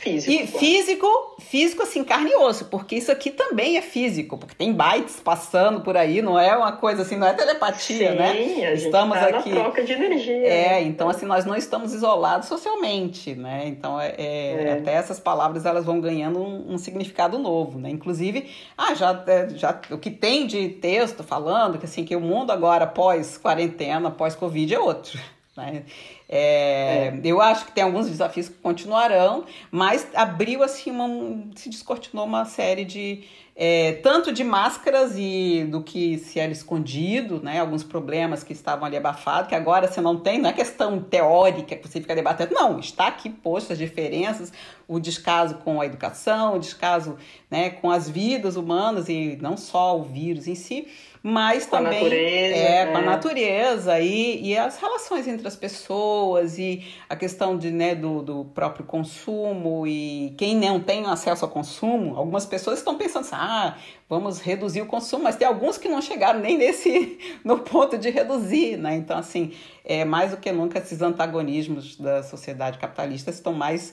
Físico. 0.00 0.32
E 0.32 0.46
físico, 0.46 1.36
físico 1.40 1.82
assim, 1.82 2.04
carne 2.04 2.30
e 2.30 2.36
osso, 2.36 2.66
porque 2.66 2.94
isso 2.94 3.10
aqui 3.10 3.32
também 3.32 3.76
é 3.76 3.82
físico, 3.82 4.38
porque 4.38 4.54
tem 4.54 4.72
bytes 4.72 5.18
passando 5.18 5.80
por 5.80 5.96
aí, 5.96 6.22
não 6.22 6.38
é 6.38 6.56
uma 6.56 6.70
coisa 6.70 7.02
assim, 7.02 7.16
não 7.16 7.26
é 7.26 7.32
telepatia, 7.32 8.12
Sim, 8.12 8.16
né? 8.16 8.30
A 8.30 8.76
gente 8.76 8.84
estamos 8.84 9.18
tá 9.18 9.26
aqui. 9.26 9.50
Na 9.50 9.62
troca 9.62 9.82
de 9.82 9.92
energia. 9.92 10.46
É, 10.46 10.68
né? 10.70 10.82
então 10.82 11.08
assim, 11.08 11.26
nós 11.26 11.44
não 11.44 11.56
estamos 11.56 11.92
isolados 11.92 12.46
socialmente, 12.46 13.34
né? 13.34 13.66
Então 13.66 14.00
é, 14.00 14.14
é, 14.16 14.64
é. 14.68 14.72
até 14.74 14.92
essas 14.92 15.18
palavras 15.18 15.66
elas 15.66 15.84
vão 15.84 16.00
ganhando 16.00 16.38
um, 16.38 16.74
um, 16.74 16.78
significado 16.78 17.36
novo, 17.36 17.80
né? 17.80 17.90
Inclusive, 17.90 18.48
ah, 18.76 18.94
já, 18.94 19.24
é, 19.26 19.48
já 19.48 19.80
o 19.90 19.98
que 19.98 20.12
tem 20.12 20.46
de 20.46 20.68
texto 20.68 21.24
falando 21.24 21.76
que 21.76 21.86
assim 21.86 22.04
que 22.04 22.14
o 22.14 22.20
mundo 22.20 22.52
agora 22.52 22.86
pós 22.86 23.36
quarentena, 23.36 24.12
pós 24.12 24.36
covid 24.36 24.72
é 24.72 24.78
outro. 24.78 25.18
Né? 25.56 25.82
É, 26.28 27.08
é. 27.08 27.20
Eu 27.24 27.40
acho 27.40 27.66
que 27.66 27.72
tem 27.72 27.82
alguns 27.82 28.06
desafios 28.06 28.48
que 28.48 28.56
continuarão, 28.56 29.44
mas 29.70 30.06
abriu 30.14 30.62
assim 30.62 30.90
uma, 30.90 31.08
se 31.56 31.70
descortinou 31.70 32.26
uma 32.26 32.44
série 32.44 32.84
de 32.84 33.24
é, 33.60 33.94
tanto 34.04 34.30
de 34.32 34.44
máscaras 34.44 35.14
e 35.16 35.66
do 35.68 35.82
que 35.82 36.16
se 36.18 36.38
era 36.38 36.52
escondido, 36.52 37.40
né? 37.42 37.58
Alguns 37.58 37.82
problemas 37.82 38.44
que 38.44 38.52
estavam 38.52 38.84
ali 38.84 38.96
abafados, 38.96 39.48
que 39.48 39.54
agora 39.54 39.88
você 39.88 40.00
não 40.00 40.16
tem, 40.16 40.38
não 40.38 40.48
é 40.48 40.52
questão 40.52 41.00
teórica 41.00 41.74
que 41.74 41.88
você 41.88 42.00
fica 42.00 42.14
debatendo, 42.14 42.54
não, 42.54 42.78
está 42.78 43.08
aqui 43.08 43.28
posto 43.28 43.72
as 43.72 43.78
diferenças, 43.78 44.52
o 44.86 45.00
descaso 45.00 45.56
com 45.56 45.80
a 45.80 45.86
educação, 45.86 46.54
o 46.54 46.58
descaso 46.60 47.16
né, 47.50 47.70
com 47.70 47.90
as 47.90 48.08
vidas 48.08 48.54
humanas 48.54 49.08
e 49.08 49.36
não 49.42 49.56
só 49.56 49.98
o 49.98 50.04
vírus 50.04 50.46
em 50.46 50.54
si 50.54 50.86
mas 51.28 51.66
com 51.66 51.76
também 51.76 51.98
a 51.98 52.02
natureza, 52.02 52.56
é, 52.56 52.86
com 52.86 52.96
a 52.96 53.00
né? 53.02 53.06
natureza 53.06 54.00
e, 54.00 54.46
e 54.46 54.56
as 54.56 54.78
relações 54.78 55.28
entre 55.28 55.46
as 55.46 55.54
pessoas 55.54 56.58
e 56.58 56.86
a 57.06 57.14
questão 57.14 57.58
de, 57.58 57.70
né, 57.70 57.94
do, 57.94 58.22
do 58.22 58.44
próprio 58.46 58.86
consumo 58.86 59.86
e 59.86 60.34
quem 60.38 60.56
não 60.56 60.80
tem 60.80 61.04
acesso 61.04 61.44
ao 61.44 61.50
consumo, 61.50 62.16
algumas 62.16 62.46
pessoas 62.46 62.78
estão 62.78 62.96
pensando 62.96 63.26
assim, 63.26 63.34
ah, 63.34 63.76
vamos 64.08 64.40
reduzir 64.40 64.80
o 64.80 64.86
consumo, 64.86 65.24
mas 65.24 65.36
tem 65.36 65.46
alguns 65.46 65.76
que 65.76 65.86
não 65.86 66.00
chegaram 66.00 66.40
nem 66.40 66.56
nesse 66.56 67.18
no 67.44 67.58
ponto 67.58 67.98
de 67.98 68.08
reduzir, 68.08 68.78
né? 68.78 68.96
Então 68.96 69.18
assim, 69.18 69.52
é 69.84 70.06
mais 70.06 70.30
do 70.30 70.38
que 70.38 70.50
nunca 70.50 70.78
esses 70.78 71.02
antagonismos 71.02 71.98
da 71.98 72.22
sociedade 72.22 72.78
capitalista 72.78 73.30
estão 73.30 73.52
mais 73.52 73.92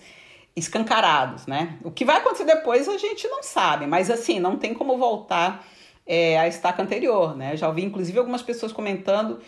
escancarados, 0.56 1.48
né? 1.48 1.78
O 1.84 1.92
que 1.92 2.06
vai 2.06 2.16
acontecer 2.16 2.46
depois 2.46 2.88
a 2.88 2.98
gente 2.98 3.28
não 3.28 3.44
sabe, 3.44 3.86
mas 3.86 4.10
assim, 4.10 4.40
não 4.40 4.56
tem 4.56 4.74
como 4.74 4.98
voltar 4.98 5.75
é, 6.06 6.38
a 6.38 6.48
estaca 6.48 6.82
anterior, 6.82 7.36
né? 7.36 7.58
Já 7.58 7.68
ouvi, 7.68 7.84
inclusive, 7.84 8.18
algumas 8.18 8.42
pessoas 8.42 8.72
comentando 8.72 9.40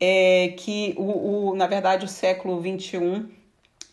é, 0.00 0.54
que, 0.56 0.94
o, 0.96 1.50
o, 1.50 1.56
na 1.56 1.66
verdade, 1.66 2.04
o 2.04 2.08
século 2.08 2.60
XXI, 2.60 3.26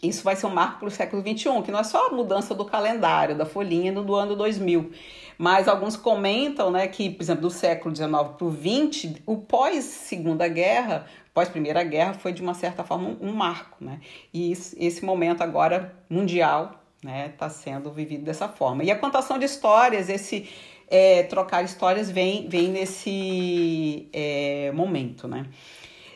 isso 0.02 0.24
vai 0.24 0.36
ser 0.36 0.46
um 0.46 0.54
marco 0.54 0.80
para 0.80 0.88
o 0.88 0.92
século 0.92 1.22
XXI, 1.22 1.62
que 1.64 1.72
não 1.72 1.80
é 1.80 1.84
só 1.84 2.08
a 2.08 2.12
mudança 2.12 2.54
do 2.54 2.66
calendário, 2.66 3.38
da 3.38 3.46
folhinha 3.46 3.92
do 3.92 4.16
ano 4.16 4.36
2000, 4.36 4.92
mas 5.38 5.68
alguns 5.68 5.96
comentam 5.96 6.70
né, 6.72 6.88
que, 6.88 7.10
por 7.10 7.24
exemplo, 7.24 7.42
do 7.44 7.50
século 7.50 7.96
XIX 7.96 8.10
para 8.10 8.46
o 8.46 8.52
XX, 8.52 9.16
o 9.26 9.38
pós-segunda 9.38 10.48
guerra, 10.48 11.06
pós-primeira 11.34 11.84
guerra, 11.84 12.14
foi 12.14 12.32
de 12.32 12.42
uma 12.42 12.54
certa 12.54 12.84
forma 12.84 13.18
um, 13.20 13.34
marco, 13.34 13.84
né? 13.84 14.00
E 14.34 14.52
isso, 14.52 14.76
esse 14.80 15.04
momento 15.04 15.42
agora 15.42 15.96
mundial 16.10 16.84
está 16.98 17.08
né, 17.08 17.30
tá 17.30 17.50
sendo 17.50 17.92
vivido 17.92 18.24
dessa 18.24 18.48
forma. 18.48 18.84
E 18.84 18.92
a 18.92 18.96
contação 18.96 19.40
de 19.40 19.46
histórias, 19.46 20.10
esse 20.10 20.48
é, 20.94 21.24
trocar 21.24 21.64
histórias 21.64 22.12
vem, 22.12 22.48
vem 22.48 22.68
nesse 22.68 24.08
é, 24.14 24.72
momento, 24.74 25.28
né? 25.28 25.48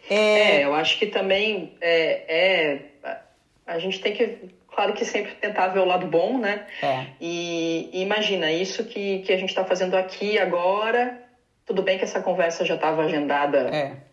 É... 0.08 0.60
é... 0.60 0.66
eu 0.66 0.76
acho 0.76 1.00
que 1.00 1.08
também 1.08 1.76
é, 1.82 2.82
é, 3.04 3.20
a 3.66 3.80
gente 3.80 4.00
tem 4.00 4.14
que, 4.14 4.38
claro 4.68 4.94
que 4.94 5.04
sempre 5.04 5.34
tentar 5.34 5.70
ver 5.70 5.80
o 5.80 5.86
lado 5.86 6.06
bom, 6.06 6.38
né? 6.38 6.68
É. 6.84 7.08
E, 7.20 7.90
e 7.92 8.04
imagina, 8.04 8.52
isso 8.52 8.84
que, 8.84 9.20
que 9.24 9.34
a 9.34 9.38
gente 9.38 9.50
está 9.50 9.66
fazendo 9.66 9.96
aqui 9.96 10.38
agora, 10.38 11.24
tudo 11.66 11.82
bem 11.82 11.98
que 11.98 12.04
essa 12.04 12.22
conversa 12.22 12.64
já 12.64 12.76
estava 12.76 13.04
agendada 13.04 13.70
é 13.76 14.07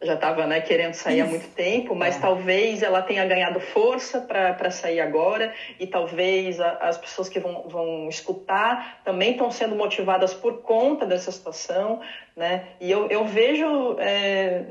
já 0.00 0.14
estava 0.14 0.46
né, 0.46 0.60
querendo 0.60 0.94
sair 0.94 1.18
Isso. 1.18 1.26
há 1.26 1.30
muito 1.30 1.48
tempo, 1.48 1.94
mas 1.94 2.16
é. 2.16 2.20
talvez 2.20 2.82
ela 2.82 3.02
tenha 3.02 3.24
ganhado 3.26 3.58
força 3.58 4.20
para 4.20 4.70
sair 4.70 5.00
agora 5.00 5.52
e 5.78 5.86
talvez 5.86 6.60
a, 6.60 6.70
as 6.74 6.96
pessoas 6.96 7.28
que 7.28 7.40
vão, 7.40 7.64
vão 7.68 8.08
escutar 8.08 9.00
também 9.04 9.32
estão 9.32 9.50
sendo 9.50 9.74
motivadas 9.74 10.32
por 10.32 10.62
conta 10.62 11.04
dessa 11.04 11.32
situação, 11.32 12.00
né? 12.36 12.68
E 12.80 12.90
eu, 12.90 13.08
eu 13.08 13.24
vejo, 13.24 13.96
é, 13.98 14.64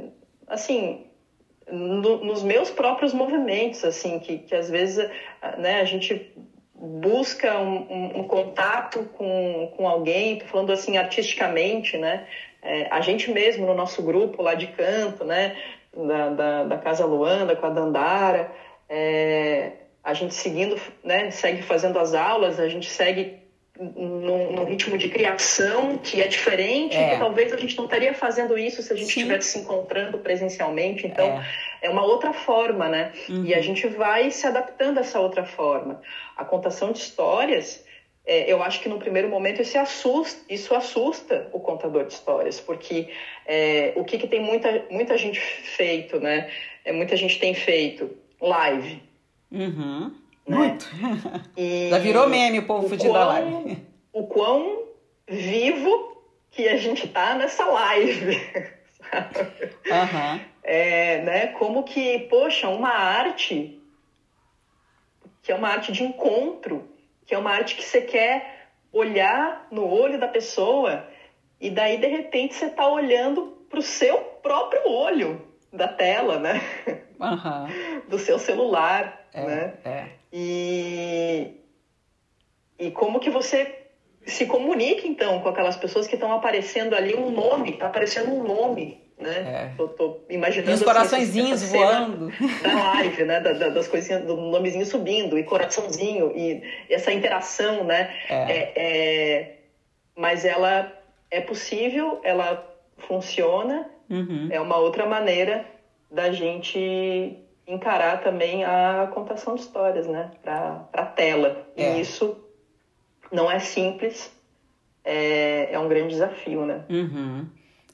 assim, 0.47 1.07
no, 1.69 2.23
nos 2.23 2.41
meus 2.41 2.69
próprios 2.69 3.13
movimentos, 3.13 3.83
assim, 3.83 4.19
que, 4.19 4.37
que 4.39 4.55
às 4.55 4.69
vezes 4.69 5.09
né, 5.57 5.81
a 5.81 5.85
gente 5.85 6.33
busca 6.73 7.59
um, 7.59 7.91
um, 7.91 8.19
um 8.19 8.23
contato 8.27 9.03
com, 9.17 9.73
com 9.75 9.87
alguém, 9.87 10.37
tô 10.37 10.45
falando 10.45 10.71
assim 10.71 10.97
artisticamente, 10.97 11.97
né? 11.97 12.27
É, 12.67 12.87
a 12.91 12.99
gente 12.99 13.31
mesmo, 13.31 13.65
no 13.65 13.73
nosso 13.73 14.03
grupo 14.03 14.43
lá 14.43 14.53
de 14.53 14.67
canto, 14.67 15.23
né, 15.23 15.55
da, 15.95 16.29
da, 16.29 16.63
da 16.65 16.77
Casa 16.77 17.05
Luanda, 17.05 17.55
com 17.55 17.65
a 17.65 17.69
Dandara, 17.69 18.51
é, 18.89 19.71
a 20.03 20.13
gente 20.13 20.35
seguindo, 20.35 20.77
né, 21.01 21.31
segue 21.31 21.61
fazendo 21.61 21.97
as 21.97 22.13
aulas, 22.13 22.59
a 22.59 22.67
gente 22.67 22.89
segue 22.89 23.39
num, 23.79 24.51
num 24.51 24.65
ritmo 24.65 24.97
de 24.97 25.07
criação 25.07 25.97
que 25.97 26.21
é 26.21 26.27
diferente, 26.27 26.97
é. 26.97 27.11
que 27.11 27.19
talvez 27.19 27.53
a 27.53 27.57
gente 27.57 27.77
não 27.77 27.85
estaria 27.85 28.13
fazendo 28.13 28.57
isso 28.57 28.81
se 28.81 28.91
a 28.91 28.95
gente 28.97 29.07
estivesse 29.07 29.51
se 29.51 29.59
encontrando 29.59 30.17
presencialmente. 30.17 31.07
Então, 31.07 31.25
é, 31.25 31.45
é 31.83 31.89
uma 31.89 32.03
outra 32.03 32.33
forma, 32.33 32.89
né? 32.89 33.13
Uhum. 33.29 33.45
E 33.45 33.53
a 33.53 33.61
gente 33.61 33.87
vai 33.87 34.29
se 34.29 34.45
adaptando 34.45 34.97
a 34.97 35.01
essa 35.01 35.21
outra 35.21 35.45
forma. 35.45 36.01
A 36.35 36.43
contação 36.43 36.91
de 36.91 36.99
histórias 36.99 37.86
é, 38.27 38.51
eu 38.51 38.61
acho 38.61 38.81
que 38.81 38.89
no 38.89 38.99
primeiro 38.99 39.29
momento 39.29 39.61
isso 39.61 39.79
assusta, 39.79 40.41
isso 40.49 40.75
assusta 40.75 41.47
o 41.53 41.61
contador 41.61 42.05
de 42.05 42.13
histórias, 42.13 42.59
porque 42.59 43.07
é, 43.45 43.93
o 43.95 44.03
que, 44.03 44.17
que 44.17 44.27
tem 44.27 44.41
muita, 44.41 44.85
muita 44.91 45.17
gente 45.17 45.39
feito, 45.39 46.19
né? 46.19 46.51
É, 46.83 46.91
muita 46.91 47.15
gente 47.15 47.39
tem 47.39 47.53
feito 47.53 48.11
live. 48.41 49.01
Uhum. 49.49 50.13
Né? 50.45 50.57
Muito. 50.57 50.89
E 51.55 51.87
Já 51.89 51.99
virou 51.99 52.27
meme 52.27 52.59
o 52.59 52.67
povo 52.67 52.89
fugindo 52.89 53.13
da 53.13 53.27
live. 53.27 53.77
O 54.11 54.27
quão 54.27 54.83
vivo 55.25 56.21
que 56.51 56.67
a 56.67 56.75
gente 56.75 57.07
tá 57.07 57.33
nessa 57.33 57.65
live. 57.65 58.37
Uhum. 59.09 60.41
É, 60.63 61.21
né? 61.21 61.47
Como 61.47 61.83
que, 61.83 62.27
poxa, 62.29 62.67
uma 62.67 62.89
arte 62.89 63.81
que 65.41 65.49
é 65.53 65.55
uma 65.55 65.69
arte 65.69 65.93
de 65.93 66.03
encontro 66.03 66.89
que 67.27 67.35
é 67.35 67.37
uma 67.37 67.51
arte 67.51 67.75
que 67.75 67.83
você 67.83 68.01
quer 68.01 68.69
olhar 68.91 69.67
no 69.69 69.87
olho 69.87 70.17
da 70.17 70.27
pessoa 70.27 71.05
e 71.59 71.69
daí 71.69 71.97
de 71.97 72.07
repente 72.07 72.55
você 72.55 72.67
está 72.67 72.87
olhando 72.87 73.57
para 73.69 73.79
o 73.79 73.83
seu 73.83 74.17
próprio 74.41 74.89
olho 74.89 75.45
da 75.71 75.89
tela, 75.89 76.39
né? 76.39 76.61
Uhum. 77.19 78.01
Do 78.07 78.17
seu 78.17 78.39
celular, 78.39 79.27
é, 79.33 79.45
né? 79.45 79.73
É. 79.83 80.05
E, 80.31 81.51
e 82.79 82.91
como 82.91 83.19
que 83.19 83.29
você 83.29 83.87
se 84.25 84.45
comunica 84.45 85.05
então 85.05 85.41
com 85.41 85.49
aquelas 85.49 85.75
pessoas 85.75 86.07
que 86.07 86.15
estão 86.15 86.31
aparecendo 86.31 86.95
ali 86.95 87.13
um 87.13 87.29
nome, 87.29 87.71
está 87.71 87.87
aparecendo 87.87 88.31
um 88.31 88.43
nome 88.43 89.06
né? 89.17 89.71
É. 89.71 89.71
Tô, 89.75 89.87
tô 89.87 90.19
imaginando. 90.29 90.71
E 90.71 90.73
os 90.73 90.81
assim, 90.81 90.85
coraçõezinhos 90.85 91.63
voando. 91.63 92.31
Da 92.61 92.73
live, 92.93 93.23
né? 93.23 93.39
Da, 93.39 93.53
da, 93.53 93.69
das 93.69 93.87
coisinhas, 93.87 94.23
do 94.23 94.35
nomezinho 94.35 94.85
subindo, 94.85 95.37
e 95.37 95.43
coraçãozinho, 95.43 96.31
e 96.35 96.61
essa 96.89 97.11
interação, 97.11 97.83
né? 97.83 98.13
É. 98.29 98.51
É, 98.51 98.73
é 98.75 99.53
mas 100.15 100.45
ela 100.45 100.91
é 101.29 101.39
possível, 101.41 102.19
ela 102.23 102.67
funciona, 102.97 103.87
uhum. 104.09 104.49
é 104.51 104.59
uma 104.59 104.77
outra 104.77 105.05
maneira 105.05 105.65
da 106.09 106.31
gente 106.31 107.37
encarar 107.67 108.21
também 108.23 108.63
a 108.63 109.09
contação 109.13 109.55
de 109.55 109.61
histórias, 109.61 110.07
né? 110.07 110.31
Para 110.41 110.87
a 110.93 111.05
tela. 111.05 111.67
E 111.75 111.83
é. 111.83 111.99
isso 111.99 112.37
não 113.31 113.51
é 113.51 113.59
simples, 113.59 114.33
é, 115.03 115.71
é 115.71 115.79
um 115.79 115.87
grande 115.87 116.09
desafio, 116.09 116.65
né? 116.65 116.83
Uhum. 116.89 117.45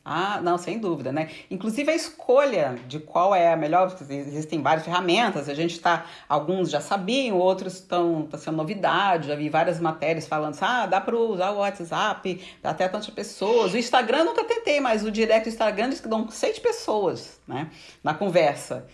Ah, 0.05 0.41
não, 0.41 0.57
sem 0.57 0.79
dúvida, 0.79 1.13
né? 1.13 1.29
Inclusive 1.49 1.89
a 1.89 1.95
escolha 1.95 2.77
de 2.89 2.99
qual 2.99 3.33
é 3.33 3.53
a 3.53 3.55
melhor, 3.55 3.95
existem 4.09 4.61
várias 4.61 4.83
ferramentas, 4.83 5.47
a 5.47 5.53
gente 5.53 5.71
está, 5.71 6.05
alguns 6.27 6.69
já 6.69 6.81
sabiam, 6.81 7.37
outros 7.37 7.75
estão 7.75 8.27
tá 8.29 8.37
sendo 8.37 8.57
novidade, 8.57 9.29
já 9.29 9.35
vi 9.35 9.47
várias 9.47 9.79
matérias 9.79 10.27
falando 10.27 10.51
assim, 10.51 10.65
ah, 10.65 10.85
dá 10.85 10.99
para 10.99 11.15
usar 11.15 11.51
o 11.51 11.59
WhatsApp, 11.59 12.41
dá 12.61 12.71
até 12.71 12.89
tantas 12.89 13.09
pessoas. 13.11 13.73
O 13.73 13.77
Instagram 13.77 14.25
nunca 14.25 14.43
tentei, 14.43 14.81
mas 14.81 15.05
o 15.05 15.11
direct 15.11 15.47
do 15.47 15.53
Instagram 15.53 15.89
diz 15.89 16.01
que 16.01 16.09
dão 16.09 16.27
seis 16.27 16.59
pessoas, 16.59 17.39
né, 17.47 17.69
na 18.03 18.13
conversa. 18.13 18.85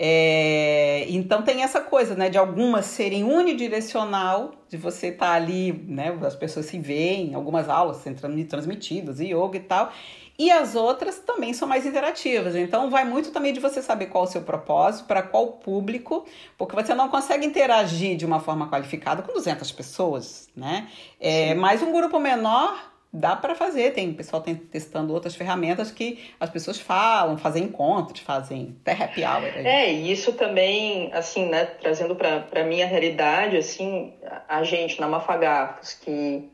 É, 0.00 1.06
então 1.08 1.42
tem 1.42 1.64
essa 1.64 1.80
coisa, 1.80 2.14
né, 2.14 2.30
de 2.30 2.38
algumas 2.38 2.86
serem 2.86 3.24
unidirecional, 3.24 4.52
de 4.68 4.76
você 4.76 5.08
estar 5.08 5.26
tá 5.26 5.32
ali, 5.32 5.72
né, 5.72 6.16
as 6.22 6.36
pessoas 6.36 6.66
se 6.66 6.78
veem, 6.78 7.34
algumas 7.34 7.68
aulas 7.68 7.96
sendo 7.96 8.20
transmitidas, 8.46 9.18
yoga 9.18 9.56
e 9.56 9.60
tal, 9.60 9.92
e 10.38 10.52
as 10.52 10.76
outras 10.76 11.18
também 11.18 11.52
são 11.52 11.66
mais 11.66 11.84
interativas. 11.84 12.54
Então 12.54 12.88
vai 12.88 13.04
muito 13.04 13.32
também 13.32 13.52
de 13.52 13.58
você 13.58 13.82
saber 13.82 14.06
qual 14.06 14.22
o 14.22 14.26
seu 14.28 14.42
propósito, 14.42 15.06
para 15.06 15.20
qual 15.20 15.48
público, 15.54 16.24
porque 16.56 16.76
você 16.76 16.94
não 16.94 17.08
consegue 17.08 17.44
interagir 17.44 18.16
de 18.16 18.24
uma 18.24 18.38
forma 18.38 18.68
qualificada 18.68 19.20
com 19.20 19.32
200 19.32 19.72
pessoas, 19.72 20.48
né? 20.54 20.86
É, 21.18 21.56
mas 21.56 21.82
um 21.82 21.90
grupo 21.90 22.20
menor 22.20 22.78
dá 23.12 23.34
para 23.34 23.54
fazer. 23.54 23.92
Tem 23.92 24.12
pessoal 24.12 24.42
tem, 24.42 24.54
testando 24.54 25.12
outras 25.12 25.34
ferramentas 25.34 25.90
que 25.90 26.30
as 26.38 26.50
pessoas 26.50 26.78
falam, 26.78 27.36
fazem 27.36 27.64
encontros, 27.64 28.20
fazem 28.20 28.76
até 28.82 28.92
happy 28.92 29.24
hour. 29.24 29.44
Aí. 29.44 29.66
É, 29.66 29.92
e 29.92 30.12
isso 30.12 30.32
também, 30.32 31.12
assim, 31.12 31.46
né, 31.46 31.64
trazendo 31.64 32.14
para 32.14 32.64
minha 32.64 32.86
realidade, 32.86 33.56
assim, 33.56 34.14
a 34.48 34.62
gente 34.62 35.00
na 35.00 35.08
Mafagafos, 35.08 35.94
que, 35.94 36.48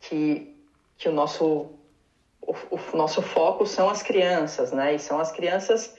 que, 0.00 0.54
que 0.96 1.08
o 1.08 1.12
nosso 1.12 1.70
o, 2.46 2.54
o, 2.70 2.96
nosso 2.96 3.20
foco 3.20 3.66
são 3.66 3.90
as 3.90 4.02
crianças, 4.04 4.70
né? 4.70 4.94
E 4.94 4.98
são 5.00 5.18
as 5.18 5.32
crianças 5.32 5.96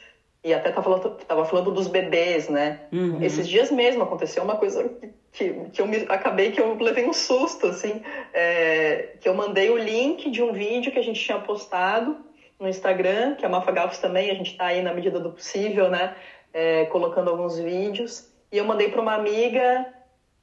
e 0.48 0.54
até 0.54 0.72
tava 0.72 0.84
falando, 0.84 1.10
tava 1.28 1.46
falando 1.46 1.72
dos 1.72 1.88
bebês, 1.88 2.48
né? 2.48 2.80
Uhum. 2.92 3.22
Esses 3.22 3.46
dias 3.48 3.70
mesmo 3.70 4.04
aconteceu 4.04 4.42
uma 4.44 4.56
coisa 4.56 4.90
que, 5.34 5.54
que 5.74 5.82
eu 5.82 5.86
me, 5.86 6.06
acabei 6.08 6.52
que 6.52 6.62
eu 6.62 6.74
levei 6.76 7.06
um 7.06 7.12
susto, 7.12 7.68
assim, 7.68 8.02
é, 8.34 9.10
que 9.20 9.28
eu 9.28 9.34
mandei 9.34 9.70
o 9.70 9.78
link 9.78 10.32
de 10.32 10.42
um 10.42 10.54
vídeo 10.54 10.92
que 10.92 11.00
a 11.00 11.04
gente 11.04 11.20
tinha 11.20 11.38
postado 11.38 12.16
no 12.58 12.70
Instagram, 12.70 13.36
que 13.36 13.46
é 13.46 13.50
Mafagafos 13.50 13.98
também, 13.98 14.32
a 14.32 14.36
gente 14.36 14.52
está 14.52 14.68
aí 14.68 14.82
na 14.82 14.94
medida 14.94 15.20
do 15.20 15.32
possível, 15.32 15.90
né, 15.90 16.16
é, 16.54 16.86
colocando 16.86 17.30
alguns 17.30 17.60
vídeos, 17.60 18.32
e 18.50 18.58
eu 18.58 18.64
mandei 18.64 18.90
para 18.90 19.02
uma 19.02 19.16
amiga, 19.16 19.86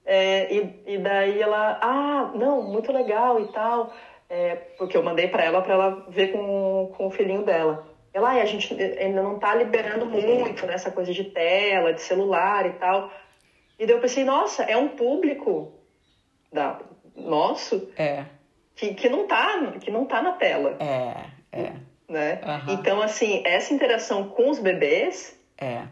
é, 0.04 0.54
e, 0.54 0.82
e 0.86 0.98
daí 0.98 1.40
ela, 1.40 1.78
ah, 1.80 2.30
não, 2.34 2.62
muito 2.62 2.92
legal 2.92 3.40
e 3.40 3.46
tal, 3.52 3.90
é, 4.28 4.54
porque 4.76 4.98
eu 4.98 5.02
mandei 5.02 5.28
para 5.28 5.44
ela 5.44 5.62
para 5.62 5.72
ela 5.72 6.06
ver 6.08 6.30
com, 6.30 6.92
com 6.94 7.06
o 7.06 7.10
filhinho 7.10 7.42
dela. 7.42 7.93
Ela, 8.14 8.30
a 8.30 8.44
gente 8.44 8.72
ainda 8.72 9.20
não 9.22 9.34
está 9.34 9.52
liberando 9.56 10.06
muito 10.06 10.64
nessa 10.66 10.88
né, 10.88 10.94
coisa 10.94 11.12
de 11.12 11.24
tela, 11.24 11.92
de 11.92 12.00
celular 12.00 12.64
e 12.64 12.74
tal. 12.74 13.12
E 13.76 13.84
daí 13.84 13.96
eu 13.96 14.00
pensei, 14.00 14.22
nossa, 14.22 14.62
é 14.62 14.76
um 14.76 14.90
público 14.90 15.72
da, 16.52 16.78
nosso 17.16 17.90
é. 17.96 18.24
que, 18.76 18.94
que, 18.94 19.08
não 19.08 19.26
tá, 19.26 19.72
que 19.80 19.90
não 19.90 20.04
tá 20.04 20.22
na 20.22 20.32
tela. 20.32 20.76
É, 20.78 21.60
é. 21.60 21.72
Né? 22.08 22.40
Uhum. 22.44 22.74
Então, 22.74 23.02
assim, 23.02 23.42
essa 23.44 23.74
interação 23.74 24.28
com 24.28 24.48
os 24.48 24.60
bebês, 24.60 25.36
é. 25.58 25.82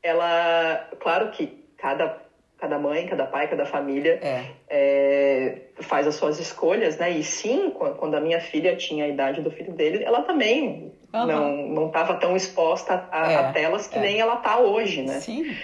ela, 0.00 0.88
claro 1.00 1.32
que 1.32 1.64
cada, 1.76 2.22
cada 2.58 2.78
mãe, 2.78 3.06
cada 3.06 3.24
pai, 3.24 3.48
cada 3.48 3.64
família 3.64 4.18
é. 4.22 4.44
É, 4.68 5.58
faz 5.80 6.06
as 6.06 6.16
suas 6.16 6.38
escolhas, 6.40 6.96
né? 6.96 7.10
E 7.10 7.22
sim, 7.22 7.70
quando 7.70 8.14
a 8.16 8.20
minha 8.20 8.40
filha 8.40 8.76
tinha 8.76 9.04
a 9.04 9.08
idade 9.08 9.40
do 9.40 9.50
filho 9.50 9.72
dele, 9.72 10.02
ela 10.04 10.22
também 10.22 10.92
uhum. 11.14 11.26
não 11.26 11.56
não 11.68 11.86
estava 11.86 12.14
tão 12.14 12.36
exposta 12.36 13.06
a, 13.10 13.26
a 13.26 13.32
é, 13.32 13.52
telas 13.52 13.86
que 13.86 13.98
é. 13.98 14.02
nem 14.02 14.20
ela 14.20 14.36
tá 14.36 14.58
hoje, 14.58 15.02
né? 15.02 15.20
Sim. 15.20 15.54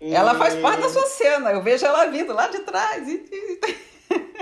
E... 0.00 0.14
Ela 0.14 0.34
faz 0.34 0.54
parte 0.56 0.82
da 0.82 0.88
sua 0.88 1.06
cena, 1.06 1.50
eu 1.50 1.62
vejo 1.62 1.84
ela 1.84 2.06
vindo 2.06 2.32
lá 2.32 2.48
de 2.48 2.60
trás. 2.60 3.06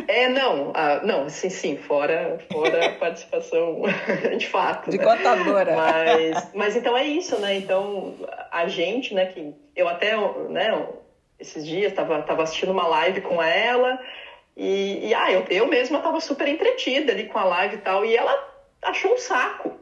É, 0.08 0.28
não, 0.28 0.72
ah, 0.74 1.00
não, 1.02 1.28
sim, 1.30 1.48
sim, 1.48 1.76
fora, 1.76 2.38
fora 2.50 2.86
a 2.86 2.92
participação 2.96 3.82
de 4.36 4.46
fato. 4.48 4.90
De 4.90 4.98
né? 4.98 5.04
contadora. 5.04 5.74
Mas, 5.74 6.48
mas 6.54 6.76
então 6.76 6.96
é 6.96 7.04
isso, 7.04 7.38
né? 7.38 7.56
Então, 7.56 8.14
a 8.50 8.66
gente, 8.66 9.14
né, 9.14 9.26
que 9.26 9.54
eu 9.74 9.88
até, 9.88 10.16
né, 10.48 10.70
esses 11.42 11.66
dias 11.66 11.90
estava 11.92 12.22
tava 12.22 12.42
assistindo 12.44 12.72
uma 12.72 12.86
live 12.86 13.20
com 13.20 13.42
ela 13.42 14.00
e, 14.56 15.08
e 15.08 15.14
ah, 15.14 15.30
eu, 15.30 15.44
eu 15.48 15.66
mesma 15.66 15.98
estava 15.98 16.20
super 16.20 16.46
entretida 16.48 17.12
ali 17.12 17.24
com 17.26 17.38
a 17.38 17.44
live 17.44 17.76
e 17.76 17.78
tal, 17.78 18.04
e 18.04 18.16
ela 18.16 18.32
achou 18.82 19.14
um 19.14 19.18
saco, 19.18 19.72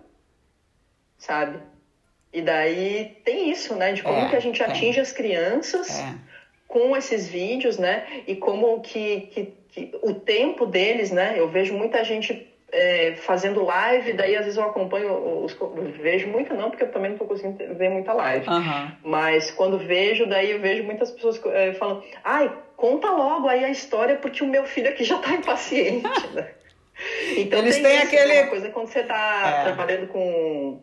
sabe? 1.19 1.59
E 2.33 2.41
daí 2.41 3.17
tem 3.25 3.51
isso, 3.51 3.75
né? 3.75 3.93
De 3.93 4.03
como 4.03 4.21
é, 4.21 4.29
que 4.29 4.37
a 4.37 4.41
gente 4.41 4.63
atinge 4.63 5.01
as 5.01 5.11
crianças 5.11 5.99
é. 5.99 6.15
com 6.69 6.97
esses 6.97 7.29
vídeos, 7.29 7.77
né? 7.77 8.23
E 8.27 8.37
como 8.37 8.81
que, 8.81 9.23
que, 9.33 9.53
que, 9.69 9.99
o 10.03 10.15
tempo 10.15 10.65
deles, 10.65 11.11
né? 11.11 11.35
Eu 11.37 11.49
vejo 11.49 11.75
muita 11.75 12.05
gente 12.05 12.49
é, 12.73 13.15
fazendo 13.17 13.65
live, 13.65 14.13
daí 14.13 14.37
às 14.37 14.45
vezes 14.45 14.59
eu 14.59 14.65
acompanho, 14.65 15.45
os, 15.45 15.57
vejo 16.01 16.29
muito 16.29 16.55
não, 16.55 16.71
porque 16.71 16.85
eu 16.85 16.91
também 16.91 17.11
não 17.11 17.17
estou 17.17 17.29
conseguindo 17.29 17.75
ver 17.75 17.89
muita 17.91 18.13
live. 18.13 18.49
Uhum. 18.49 18.93
Mas 19.05 19.51
quando 19.51 19.79
vejo, 19.79 20.27
daí 20.27 20.53
eu 20.53 20.61
vejo 20.61 20.85
muitas 20.85 21.11
pessoas 21.11 21.41
é, 21.47 21.73
falando, 21.75 22.03
ai, 22.23 22.53
conta 22.77 23.11
logo 23.11 23.49
aí 23.49 23.65
a 23.65 23.71
história, 23.71 24.17
porque 24.17 24.43
o 24.43 24.47
meu 24.47 24.65
filho 24.65 24.89
aqui 24.89 25.05
já 25.05 25.17
está 25.17 25.33
impaciente? 25.33 26.09
Então 27.35 27.61
Eles 27.61 27.79
têm 27.79 27.95
isso, 27.95 28.05
aquele... 28.05 28.43
uma 28.43 28.51
coisa 28.51 28.69
quando 28.69 28.89
você 28.89 29.01
está 29.01 29.61
é. 29.61 29.63
trabalhando 29.65 30.09
com 30.09 30.83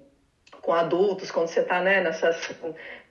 com 0.68 0.74
adultos, 0.74 1.32
quando 1.32 1.48
você 1.48 1.62
está 1.62 1.80
né, 1.80 2.02
nessas, 2.02 2.50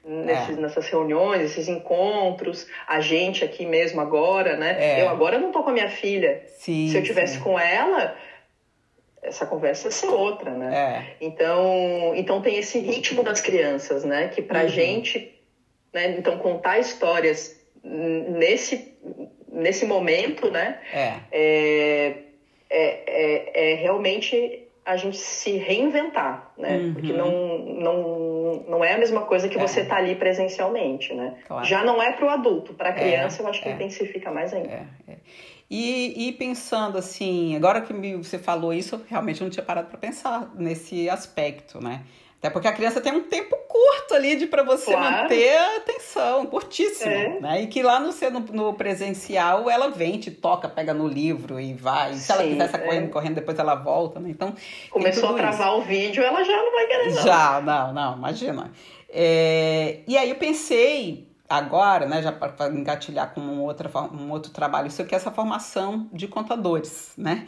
nesses, 0.04 0.58
é. 0.58 0.60
nessas 0.60 0.86
reuniões, 0.90 1.40
esses 1.40 1.68
encontros, 1.68 2.66
a 2.86 3.00
gente 3.00 3.42
aqui 3.42 3.64
mesmo 3.64 3.98
agora, 3.98 4.58
né? 4.58 4.76
É. 4.78 5.02
Eu 5.02 5.08
agora 5.08 5.38
não 5.38 5.50
tô 5.50 5.62
com 5.62 5.70
a 5.70 5.72
minha 5.72 5.88
filha. 5.88 6.42
Sim, 6.58 6.90
Se 6.90 6.98
eu 6.98 7.02
tivesse 7.02 7.38
sim. 7.38 7.40
com 7.40 7.58
ela, 7.58 8.14
essa 9.26 9.44
conversa 9.44 9.88
ia 9.88 9.90
ser 9.90 10.08
outra, 10.08 10.52
né? 10.52 10.74
É. 10.74 11.16
Então, 11.20 12.12
então 12.14 12.40
tem 12.40 12.56
esse 12.56 12.78
ritmo 12.78 13.22
das 13.22 13.40
crianças, 13.40 14.04
né? 14.04 14.28
Que 14.28 14.40
pra 14.40 14.62
uhum. 14.62 14.68
gente, 14.68 15.38
né? 15.92 16.16
Então 16.18 16.38
contar 16.38 16.78
histórias 16.78 17.60
nesse 17.82 18.96
nesse 19.52 19.86
momento, 19.86 20.50
né? 20.50 20.78
É. 20.92 21.14
É, 21.32 22.16
é, 22.70 23.02
é, 23.06 23.72
é 23.72 23.74
realmente 23.74 24.62
a 24.84 24.96
gente 24.96 25.16
se 25.16 25.56
reinventar, 25.56 26.52
né? 26.56 26.76
Uhum. 26.76 26.94
Porque 26.94 27.12
não, 27.12 27.58
não, 27.58 28.64
não 28.68 28.84
é 28.84 28.92
a 28.92 28.98
mesma 28.98 29.22
coisa 29.22 29.48
que 29.48 29.58
é. 29.58 29.60
você 29.60 29.84
tá 29.84 29.96
ali 29.96 30.14
presencialmente, 30.14 31.12
né? 31.12 31.34
Claro. 31.46 31.64
Já 31.64 31.82
não 31.82 32.00
é 32.00 32.12
para 32.12 32.26
o 32.26 32.28
adulto, 32.28 32.72
para 32.72 32.90
a 32.90 32.92
é, 32.92 32.94
criança 32.94 33.42
eu 33.42 33.48
acho 33.48 33.60
que 33.60 33.68
intensifica 33.68 34.30
mais 34.30 34.54
ainda. 34.54 34.86
É. 35.08 35.16
E, 35.68 36.28
e, 36.28 36.32
pensando 36.32 36.96
assim, 36.96 37.56
agora 37.56 37.80
que 37.80 37.92
você 38.16 38.38
falou 38.38 38.72
isso, 38.72 38.94
eu 38.94 39.02
realmente 39.08 39.42
não 39.42 39.50
tinha 39.50 39.64
parado 39.64 39.88
para 39.88 39.98
pensar 39.98 40.50
nesse 40.54 41.10
aspecto, 41.10 41.82
né? 41.82 42.04
Até 42.38 42.50
porque 42.50 42.68
a 42.68 42.72
criança 42.72 43.00
tem 43.00 43.12
um 43.12 43.22
tempo 43.22 43.56
curto 43.66 44.14
ali 44.14 44.36
de 44.36 44.46
para 44.46 44.62
você 44.62 44.92
claro. 44.92 45.22
manter 45.22 45.56
a 45.56 45.76
atenção, 45.78 46.46
curtíssimo, 46.46 47.10
é. 47.10 47.40
né? 47.40 47.62
E 47.62 47.66
que 47.66 47.82
lá 47.82 47.98
no, 47.98 48.10
no, 48.30 48.40
no, 48.52 48.74
presencial 48.74 49.68
ela 49.68 49.88
vem, 49.88 50.18
te 50.18 50.30
toca, 50.30 50.68
pega 50.68 50.94
no 50.94 51.08
livro 51.08 51.58
e 51.58 51.74
vai. 51.74 52.12
Sim, 52.12 52.18
se 52.20 52.32
ela 52.32 52.42
quiser 52.44 52.70
sair 52.70 52.82
é. 52.82 52.84
correndo, 52.84 53.10
correndo, 53.10 53.34
depois 53.34 53.58
ela 53.58 53.74
volta, 53.74 54.20
né? 54.20 54.30
Então. 54.30 54.54
Começou 54.90 55.30
a 55.30 55.34
travar 55.34 55.68
isso. 55.68 55.78
o 55.78 55.82
vídeo, 55.82 56.22
ela 56.22 56.44
já 56.44 56.56
não 56.56 56.72
vai 56.72 56.86
querer. 56.86 57.10
Já, 57.22 57.60
não, 57.60 57.92
não, 57.92 58.16
imagina. 58.16 58.70
É, 59.08 60.00
e 60.06 60.16
aí 60.16 60.30
eu 60.30 60.36
pensei 60.36 61.25
agora, 61.48 62.06
né, 62.06 62.22
já 62.22 62.32
para 62.32 62.68
engatilhar 62.68 63.32
com 63.32 63.40
um 63.40 63.62
outro, 63.62 63.90
um 64.12 64.30
outro 64.30 64.50
trabalho, 64.50 64.88
isso 64.88 65.02
aqui 65.02 65.14
é 65.14 65.16
essa 65.16 65.30
formação 65.30 66.08
de 66.12 66.26
contadores, 66.28 67.12
né? 67.16 67.46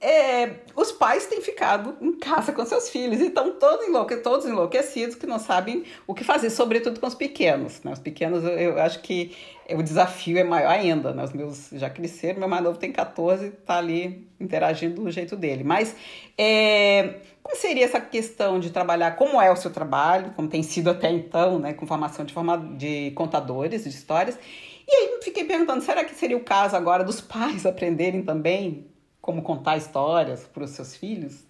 é, 0.00 0.60
os 0.76 0.92
pais 0.92 1.26
têm 1.26 1.40
ficado 1.40 1.96
em 2.00 2.12
casa 2.12 2.52
com 2.52 2.64
seus 2.64 2.88
filhos 2.88 3.20
e 3.20 3.26
estão 3.26 3.58
todos, 3.58 3.86
enlouque, 3.86 4.16
todos 4.18 4.46
enlouquecidos 4.46 5.16
que 5.16 5.26
não 5.26 5.38
sabem 5.38 5.84
o 6.06 6.14
que 6.14 6.22
fazer, 6.22 6.50
sobretudo 6.50 7.00
com 7.00 7.06
os 7.06 7.14
pequenos. 7.14 7.82
Né? 7.82 7.92
Os 7.92 7.98
pequenos, 7.98 8.44
eu, 8.44 8.50
eu 8.50 8.80
acho 8.80 9.00
que 9.00 9.36
o 9.70 9.82
desafio 9.82 10.38
é 10.38 10.44
maior 10.44 10.70
ainda. 10.70 11.12
Né? 11.12 11.24
Os 11.24 11.32
meus 11.32 11.68
já 11.72 11.90
cresceram, 11.90 12.38
meu 12.38 12.48
mais 12.48 12.62
novo 12.62 12.78
tem 12.78 12.92
14 12.92 13.46
e 13.46 13.48
está 13.48 13.78
ali 13.78 14.28
interagindo 14.38 15.02
do 15.02 15.10
jeito 15.10 15.36
dele. 15.36 15.64
Mas 15.64 15.96
é, 16.36 17.16
como 17.48 17.56
seria 17.56 17.86
essa 17.86 17.98
questão 17.98 18.60
de 18.60 18.70
trabalhar? 18.70 19.12
Como 19.12 19.40
é 19.40 19.50
o 19.50 19.56
seu 19.56 19.72
trabalho, 19.72 20.32
como 20.36 20.48
tem 20.48 20.62
sido 20.62 20.90
até 20.90 21.10
então, 21.10 21.58
né, 21.58 21.72
com 21.72 21.86
formação 21.86 22.22
de, 22.22 22.34
forma, 22.34 22.58
de 22.76 23.10
contadores 23.12 23.84
de 23.84 23.88
histórias? 23.88 24.38
E 24.86 24.92
aí 24.94 25.20
fiquei 25.22 25.44
perguntando, 25.44 25.80
será 25.80 26.04
que 26.04 26.14
seria 26.14 26.36
o 26.36 26.44
caso 26.44 26.76
agora 26.76 27.02
dos 27.02 27.22
pais 27.22 27.64
aprenderem 27.66 28.22
também 28.22 28.86
como 29.22 29.40
contar 29.40 29.78
histórias 29.78 30.44
para 30.44 30.62
os 30.62 30.70
seus 30.70 30.94
filhos? 30.94 31.42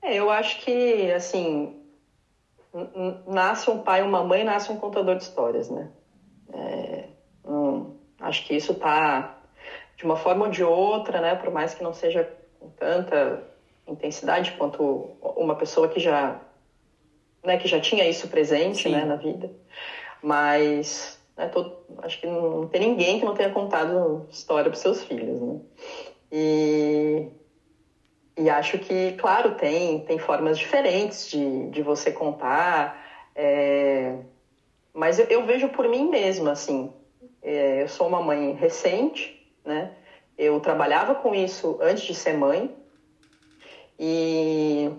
É, 0.00 0.14
eu 0.14 0.30
acho 0.30 0.60
que, 0.60 1.10
assim, 1.10 1.82
nasce 3.26 3.68
um 3.68 3.80
pai, 3.82 4.00
uma 4.02 4.22
mãe, 4.22 4.44
nasce 4.44 4.70
um 4.70 4.76
contador 4.76 5.16
de 5.16 5.24
histórias, 5.24 5.68
né? 5.68 5.90
É, 6.52 7.08
hum, 7.44 7.96
acho 8.20 8.46
que 8.46 8.54
isso 8.54 8.74
tá 8.74 9.40
de 9.96 10.04
uma 10.04 10.16
forma 10.16 10.44
ou 10.44 10.50
de 10.52 10.62
outra, 10.62 11.20
né? 11.20 11.34
Por 11.34 11.50
mais 11.50 11.74
que 11.74 11.82
não 11.82 11.92
seja 11.92 12.32
com 12.60 12.68
tanta 12.70 13.55
intensidade 13.86 14.52
quanto 14.52 15.16
uma 15.36 15.54
pessoa 15.54 15.88
que 15.88 16.00
já, 16.00 16.40
né, 17.44 17.56
que 17.56 17.68
já 17.68 17.80
tinha 17.80 18.06
isso 18.06 18.28
presente 18.28 18.88
né, 18.88 19.04
na 19.04 19.16
vida. 19.16 19.50
Mas 20.22 21.18
né, 21.36 21.46
todo, 21.46 21.76
acho 21.98 22.20
que 22.20 22.26
não 22.26 22.66
tem 22.66 22.80
ninguém 22.80 23.18
que 23.18 23.24
não 23.24 23.34
tenha 23.34 23.50
contado 23.50 24.26
história 24.30 24.70
para 24.70 24.78
seus 24.78 25.02
filhos. 25.04 25.40
Né? 25.40 25.60
E, 26.32 27.28
e 28.36 28.50
acho 28.50 28.78
que, 28.78 29.12
claro, 29.12 29.54
tem, 29.54 30.00
tem 30.00 30.18
formas 30.18 30.58
diferentes 30.58 31.28
de, 31.28 31.68
de 31.70 31.82
você 31.82 32.10
contar. 32.10 33.00
É, 33.34 34.16
mas 34.92 35.18
eu, 35.18 35.26
eu, 35.26 35.44
vejo 35.44 35.68
por 35.68 35.88
mim 35.88 36.08
mesma, 36.08 36.52
assim. 36.52 36.92
É, 37.42 37.82
eu 37.82 37.88
sou 37.88 38.06
uma 38.06 38.20
mãe 38.20 38.52
recente, 38.52 39.54
né? 39.64 39.92
Eu 40.38 40.58
trabalhava 40.60 41.14
com 41.14 41.34
isso 41.34 41.78
antes 41.80 42.04
de 42.04 42.14
ser 42.14 42.32
mãe. 42.32 42.74
E, 43.98 44.90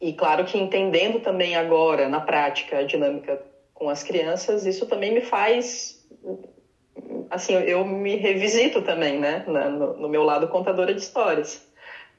e 0.00 0.12
claro 0.12 0.44
que 0.44 0.58
entendendo 0.58 1.18
também 1.20 1.56
agora, 1.56 2.08
na 2.08 2.20
prática, 2.20 2.78
a 2.78 2.84
dinâmica 2.84 3.40
com 3.74 3.88
as 3.88 4.02
crianças, 4.02 4.64
isso 4.64 4.86
também 4.86 5.12
me 5.12 5.20
faz. 5.20 6.00
Assim, 7.28 7.54
eu 7.54 7.84
me 7.84 8.14
revisito 8.16 8.80
também, 8.80 9.18
né? 9.18 9.42
No, 9.46 9.94
no 9.94 10.08
meu 10.08 10.22
lado 10.22 10.46
contadora 10.46 10.94
de 10.94 11.00
histórias. 11.00 11.60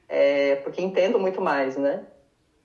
É, 0.08 0.56
porque 0.56 0.82
entendo 0.82 1.18
muito 1.18 1.40
mais, 1.40 1.76
né? 1.76 2.02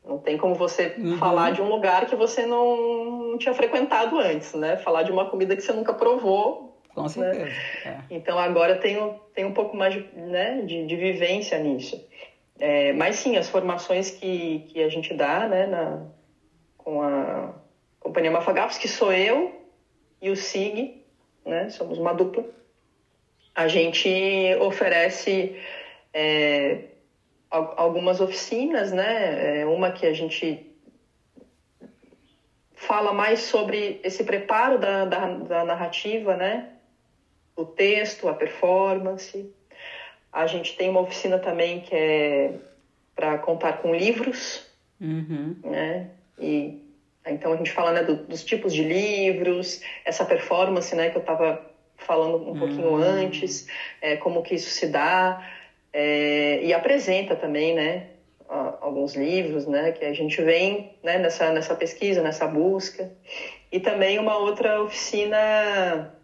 Não 0.03 0.17
tem 0.17 0.37
como 0.37 0.55
você 0.55 0.93
uhum. 0.97 1.17
falar 1.17 1.51
de 1.51 1.61
um 1.61 1.69
lugar 1.69 2.05
que 2.05 2.15
você 2.15 2.45
não, 2.45 3.37
tinha 3.37 3.53
frequentado 3.53 4.17
antes, 4.17 4.53
né? 4.53 4.75
Falar 4.77 5.03
de 5.03 5.11
uma 5.11 5.25
comida 5.25 5.55
que 5.55 5.63
você 5.63 5.71
nunca 5.71 5.93
provou. 5.93 6.77
Com 6.93 7.03
né? 7.03 7.09
certeza. 7.09 7.45
Né? 7.45 7.51
É. 7.85 8.15
Então 8.15 8.37
agora 8.37 8.75
tem, 8.75 9.13
tem 9.33 9.45
um 9.45 9.51
pouco 9.51 9.75
mais 9.75 9.93
de, 9.93 10.05
né, 10.13 10.61
de, 10.63 10.85
de 10.85 10.95
vivência 10.95 11.57
nisso. 11.57 12.01
É, 12.59 12.93
mas 12.93 13.15
sim, 13.15 13.37
as 13.37 13.49
formações 13.49 14.11
que, 14.11 14.65
que 14.67 14.83
a 14.83 14.89
gente 14.89 15.13
dá 15.13 15.47
né, 15.47 15.65
na, 15.65 16.05
com 16.77 17.01
a 17.01 17.53
Companhia 17.99 18.31
Mafagafos, 18.31 18.77
que 18.77 18.87
sou 18.87 19.13
eu 19.13 19.65
e 20.21 20.29
o 20.29 20.35
SIG, 20.35 21.05
né, 21.45 21.69
somos 21.69 21.97
uma 21.97 22.13
dupla, 22.13 22.43
a 23.55 23.67
gente 23.67 24.09
oferece 24.59 25.55
é, 26.13 26.89
algumas 27.49 28.21
oficinas, 28.21 28.91
né? 28.91 29.61
É, 29.61 29.65
uma 29.65 29.91
que 29.91 30.05
a 30.05 30.13
gente 30.13 30.65
fala 32.73 33.11
mais 33.11 33.41
sobre 33.41 33.99
esse 34.03 34.23
preparo 34.23 34.77
da, 34.77 35.05
da, 35.05 35.27
da 35.33 35.65
narrativa, 35.65 36.35
né? 36.35 36.69
O 37.55 37.65
texto, 37.65 38.27
a 38.27 38.33
performance. 38.33 39.51
A 40.31 40.45
gente 40.47 40.75
tem 40.75 40.89
uma 40.89 41.01
oficina 41.01 41.39
também 41.39 41.81
que 41.81 41.95
é 41.95 42.53
para 43.15 43.37
contar 43.39 43.73
com 43.81 43.93
livros, 43.93 44.65
uhum. 45.01 45.55
né? 45.63 46.11
E 46.37 46.81
então 47.27 47.53
a 47.53 47.57
gente 47.57 47.71
fala 47.71 47.91
né, 47.91 48.03
do, 48.03 48.15
dos 48.15 48.43
tipos 48.43 48.73
de 48.73 48.83
livros, 48.83 49.81
essa 50.05 50.25
performance, 50.25 50.95
né, 50.95 51.09
que 51.09 51.17
eu 51.17 51.21
estava 51.21 51.61
falando 51.97 52.37
um 52.37 52.51
uhum. 52.51 52.59
pouquinho 52.59 52.95
antes, 52.95 53.67
é, 54.01 54.15
como 54.15 54.41
que 54.41 54.55
isso 54.55 54.69
se 54.69 54.87
dá 54.87 55.45
é, 55.91 56.63
e 56.63 56.73
apresenta 56.73 57.35
também, 57.35 57.75
né, 57.75 58.07
alguns 58.81 59.15
livros, 59.15 59.67
né, 59.67 59.91
que 59.91 60.03
a 60.05 60.13
gente 60.13 60.41
vem 60.41 60.97
né, 61.03 61.19
nessa 61.19 61.51
nessa 61.51 61.75
pesquisa, 61.75 62.21
nessa 62.21 62.47
busca 62.47 63.11
e 63.71 63.79
também 63.79 64.17
uma 64.17 64.37
outra 64.37 64.81
oficina 64.81 66.15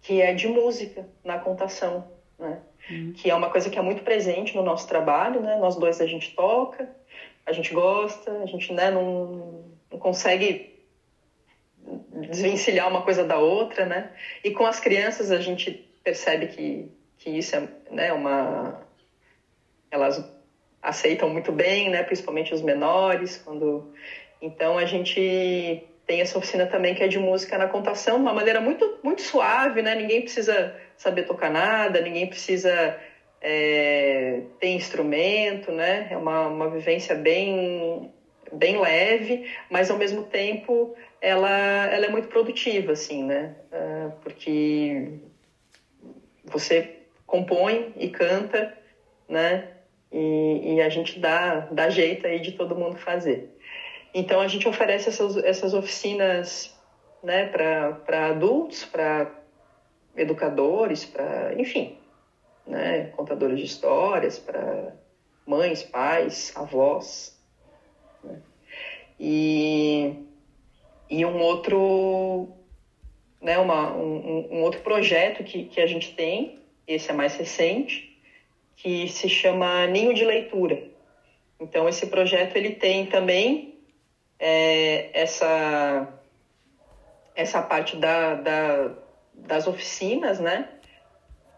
que 0.00 0.22
é 0.22 0.32
de 0.32 0.46
música 0.48 1.06
na 1.22 1.38
contação, 1.38 2.08
né? 2.38 2.60
Uhum. 2.88 3.12
que 3.14 3.30
é 3.30 3.34
uma 3.34 3.48
coisa 3.48 3.70
que 3.70 3.78
é 3.78 3.82
muito 3.82 4.02
presente 4.02 4.54
no 4.54 4.62
nosso 4.62 4.86
trabalho, 4.86 5.40
né? 5.40 5.56
Nós 5.56 5.74
dois 5.76 6.00
a 6.00 6.06
gente 6.06 6.34
toca, 6.34 6.88
a 7.46 7.52
gente 7.52 7.72
gosta, 7.72 8.30
a 8.42 8.46
gente 8.46 8.72
né, 8.72 8.90
não, 8.90 9.64
não 9.90 9.98
consegue 9.98 10.74
desvencilhar 12.28 12.88
uma 12.88 13.02
coisa 13.02 13.24
da 13.24 13.38
outra, 13.38 13.86
né? 13.86 14.10
E 14.42 14.50
com 14.50 14.66
as 14.66 14.80
crianças 14.80 15.30
a 15.30 15.40
gente 15.40 15.70
percebe 16.02 16.46
que, 16.46 16.88
que 17.18 17.30
isso 17.30 17.56
é 17.56 17.68
né, 17.90 18.12
uma... 18.12 18.80
Elas 19.90 20.22
aceitam 20.82 21.28
muito 21.28 21.52
bem, 21.52 21.88
né? 21.88 22.02
Principalmente 22.02 22.52
os 22.52 22.60
menores, 22.60 23.38
quando... 23.38 23.92
Então 24.40 24.76
a 24.76 24.84
gente 24.84 25.82
tem 26.06 26.20
essa 26.20 26.36
oficina 26.36 26.66
também 26.66 26.94
que 26.94 27.02
é 27.02 27.08
de 27.08 27.18
música 27.18 27.56
na 27.56 27.66
contação, 27.66 28.16
de 28.16 28.22
uma 28.22 28.34
maneira 28.34 28.60
muito, 28.60 28.98
muito 29.02 29.22
suave, 29.22 29.80
né? 29.80 29.94
Ninguém 29.94 30.20
precisa 30.20 30.74
saber 30.96 31.24
tocar 31.24 31.50
nada, 31.50 32.00
ninguém 32.00 32.26
precisa 32.26 32.98
é, 33.40 34.42
ter 34.58 34.68
instrumento, 34.68 35.70
né? 35.70 36.08
É 36.10 36.16
uma, 36.16 36.46
uma 36.46 36.68
vivência 36.68 37.14
bem, 37.14 38.10
bem 38.50 38.78
leve, 38.80 39.44
mas 39.68 39.90
ao 39.90 39.96
mesmo 39.96 40.22
tempo 40.22 40.94
ela, 41.20 41.88
ela 41.92 42.06
é 42.06 42.08
muito 42.08 42.28
produtiva, 42.28 42.92
assim, 42.92 43.22
né? 43.22 43.54
É, 43.70 44.08
porque 44.22 45.18
você 46.44 47.00
compõe 47.26 47.92
e 47.96 48.08
canta, 48.08 48.72
né? 49.28 49.68
E, 50.12 50.76
e, 50.76 50.80
a 50.80 50.88
gente 50.88 51.18
dá, 51.18 51.60
dá 51.70 51.88
jeito 51.88 52.26
aí 52.26 52.40
de 52.40 52.52
todo 52.52 52.76
mundo 52.76 52.96
fazer. 52.96 53.50
Então 54.14 54.40
a 54.40 54.46
gente 54.46 54.68
oferece 54.68 55.08
essas, 55.08 55.36
essas 55.38 55.74
oficinas 55.74 56.72
né, 57.22 57.46
para 57.46 58.28
adultos, 58.28 58.84
para 58.84 59.43
educadores, 60.16 61.04
para, 61.04 61.54
enfim, 61.58 61.96
né, 62.66 63.06
contadores 63.16 63.58
de 63.58 63.64
histórias, 63.64 64.38
para 64.38 64.94
mães, 65.46 65.82
pais, 65.82 66.52
avós. 66.54 67.38
Né? 68.22 68.40
E, 69.18 70.14
e 71.10 71.24
um 71.24 71.40
outro, 71.40 72.48
né, 73.40 73.58
uma, 73.58 73.92
um, 73.92 74.48
um 74.50 74.62
outro 74.62 74.80
projeto 74.80 75.42
que, 75.44 75.64
que 75.64 75.80
a 75.80 75.86
gente 75.86 76.14
tem, 76.14 76.58
esse 76.86 77.10
é 77.10 77.14
mais 77.14 77.36
recente, 77.36 78.18
que 78.76 79.08
se 79.08 79.28
chama 79.28 79.86
Ninho 79.86 80.14
de 80.14 80.24
Leitura. 80.24 80.82
Então, 81.58 81.88
esse 81.88 82.06
projeto 82.06 82.56
ele 82.56 82.72
tem 82.72 83.06
também 83.06 83.78
é, 84.38 85.08
essa, 85.18 86.12
essa 87.34 87.62
parte 87.62 87.96
da, 87.96 88.34
da, 88.34 88.90
das 89.34 89.66
oficinas, 89.66 90.38
né? 90.38 90.68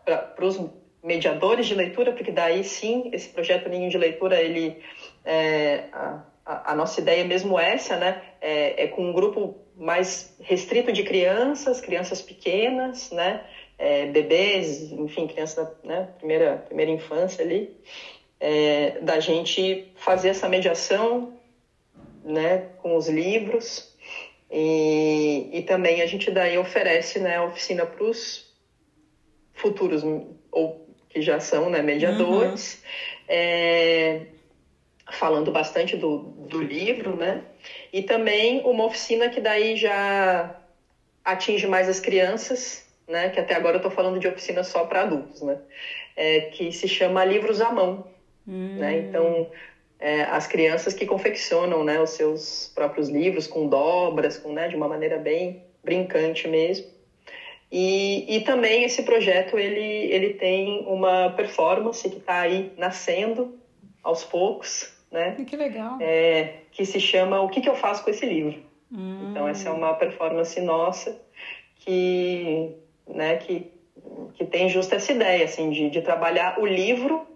Para 0.05 0.45
os 0.45 0.59
mediadores 1.03 1.67
de 1.67 1.75
leitura, 1.75 2.13
porque 2.13 2.31
daí 2.31 2.65
sim, 2.65 3.09
esse 3.13 3.29
projeto 3.29 3.69
Ninho 3.69 3.89
de 3.89 3.97
Leitura, 3.97 4.41
ele, 4.41 4.83
é, 5.25 5.85
a, 5.93 6.73
a, 6.73 6.75
nossa 6.75 7.01
ideia 7.01 7.21
é 7.21 7.25
mesmo 7.25 7.59
essa, 7.59 7.97
né? 7.97 8.21
É, 8.41 8.85
é, 8.85 8.87
com 8.89 9.11
um 9.11 9.13
grupo 9.13 9.57
mais 9.77 10.35
restrito 10.41 10.93
de 10.93 11.03
crianças, 11.03 11.81
crianças 11.81 12.21
pequenas, 12.21 13.11
né? 13.11 13.45
É, 13.79 14.07
bebês, 14.07 14.91
enfim, 14.91 15.27
crianças 15.27 15.57
da 15.57 15.71
né? 15.85 16.09
primeira, 16.19 16.57
primeira 16.67 16.91
infância 16.91 17.45
ali, 17.45 17.77
é, 18.41 18.99
da 19.01 19.21
gente 19.21 19.93
fazer 19.97 20.31
essa 20.31 20.49
mediação 20.49 21.37
né, 22.25 22.59
com 22.79 22.97
os 22.97 23.09
livros. 23.09 23.95
E, 24.59 25.51
e 25.53 25.61
também 25.61 26.01
a 26.01 26.07
gente 26.07 26.31
daí 26.31 26.57
oferece 26.57 27.19
né, 27.19 27.37
a 27.37 27.45
oficina 27.45 27.85
para 27.85 28.03
os 28.03 28.51
futuros, 29.53 30.03
ou 30.51 30.89
que 31.11 31.21
já 31.21 31.39
são 31.39 31.69
né, 31.69 31.83
mediadores, 31.83 32.77
uhum. 32.77 33.25
é, 33.29 34.21
falando 35.13 35.53
bastante 35.53 35.95
do, 35.95 36.21
do 36.49 36.63
livro, 36.63 37.15
né? 37.17 37.43
E 37.93 38.01
também 38.01 38.63
uma 38.65 38.85
oficina 38.85 39.29
que 39.29 39.41
daí 39.41 39.77
já 39.77 40.59
atinge 41.23 41.67
mais 41.67 41.87
as 41.87 42.01
crianças, 42.01 42.83
né? 43.07 43.29
Que 43.29 43.39
até 43.39 43.55
agora 43.55 43.77
eu 43.77 43.81
estou 43.81 43.91
falando 43.91 44.19
de 44.19 44.27
oficina 44.27 44.63
só 44.65 44.85
para 44.85 45.03
adultos, 45.03 45.43
né? 45.43 45.59
É, 46.17 46.41
que 46.41 46.73
se 46.73 46.89
chama 46.89 47.23
Livros 47.27 47.61
à 47.61 47.71
Mão. 47.71 48.07
Hum. 48.49 48.77
Né? 48.79 49.01
Então, 49.01 49.51
é, 49.99 50.23
as 50.23 50.47
crianças 50.47 50.93
que 50.93 51.07
confeccionam 51.07 51.83
né, 51.83 52.01
os 52.01 52.11
seus 52.11 52.71
próprios 52.75 53.09
livros 53.09 53.47
com 53.47 53.67
dobras, 53.67 54.37
com, 54.37 54.53
né, 54.53 54.69
de 54.69 54.77
uma 54.77 54.89
maneira 54.89 55.19
bem 55.19 55.57
brincante 55.83 56.47
mesmo. 56.47 56.87
E, 57.71 58.25
e 58.29 58.41
também 58.41 58.85
esse 58.85 59.03
projeto 59.03 59.59
ele, 59.59 59.81
ele 59.81 60.31
tem 60.31 60.85
uma 60.87 61.31
performance 61.31 62.09
que 62.09 62.19
está 62.19 62.41
aí 62.41 62.71
nascendo 62.77 63.53
aos 64.03 64.25
poucos, 64.25 64.89
né? 65.11 65.35
Que 65.45 65.57
legal. 65.57 65.99
É, 66.01 66.61
que 66.71 66.85
se 66.85 67.01
chama 67.01 67.41
O 67.41 67.49
que, 67.49 67.61
que 67.61 67.69
eu 67.69 67.75
faço 67.75 68.05
com 68.05 68.11
esse 68.11 68.25
livro? 68.25 68.57
Hum. 68.93 69.31
Então 69.31 69.49
essa 69.49 69.69
é 69.69 69.73
uma 69.73 69.93
performance 69.95 70.61
nossa 70.61 71.17
que, 71.81 72.71
né, 73.07 73.35
que, 73.37 73.67
que 74.35 74.45
tem 74.45 74.69
justa 74.69 74.95
essa 74.95 75.11
ideia 75.11 75.45
assim 75.45 75.71
de, 75.71 75.89
de 75.89 76.01
trabalhar 76.01 76.61
o 76.61 76.67
livro 76.67 77.27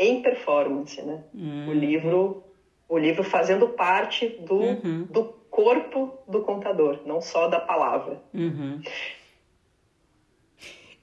em 0.00 0.22
performance, 0.22 1.00
né? 1.02 1.22
Uhum. 1.34 1.68
O 1.68 1.72
livro, 1.74 2.42
o 2.88 2.96
livro 2.96 3.22
fazendo 3.22 3.68
parte 3.68 4.28
do, 4.28 4.54
uhum. 4.54 5.06
do 5.10 5.24
corpo 5.50 6.18
do 6.26 6.40
contador, 6.40 7.00
não 7.04 7.20
só 7.20 7.48
da 7.48 7.60
palavra. 7.60 8.18
Uhum. 8.32 8.80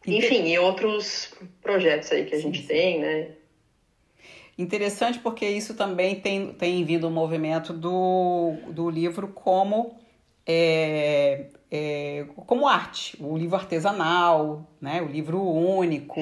Enfim, 0.08 0.48
e 0.48 0.58
outros 0.58 1.34
projetos 1.62 2.12
aí 2.12 2.26
que 2.26 2.34
a 2.34 2.39
gente 2.39 2.62
sim, 2.62 2.68
tem, 2.68 3.00
né? 3.00 3.32
Interessante 4.58 5.20
porque 5.20 5.45
isso 5.45 5.76
também 5.76 6.20
tem, 6.20 6.54
tem 6.54 6.84
vindo 6.84 7.04
o 7.04 7.08
um 7.08 7.14
movimento 7.14 7.72
do, 7.74 8.56
do 8.70 8.89
livro 8.89 9.28
como 9.28 9.95
é, 10.48 11.48
é, 11.70 12.26
como 12.48 12.68
arte, 12.68 13.16
o 13.20 13.38
livro 13.38 13.56
artesanal, 13.56 14.66
né, 14.82 15.02
o 15.02 15.06
livro 15.06 15.39
único. 15.41 16.16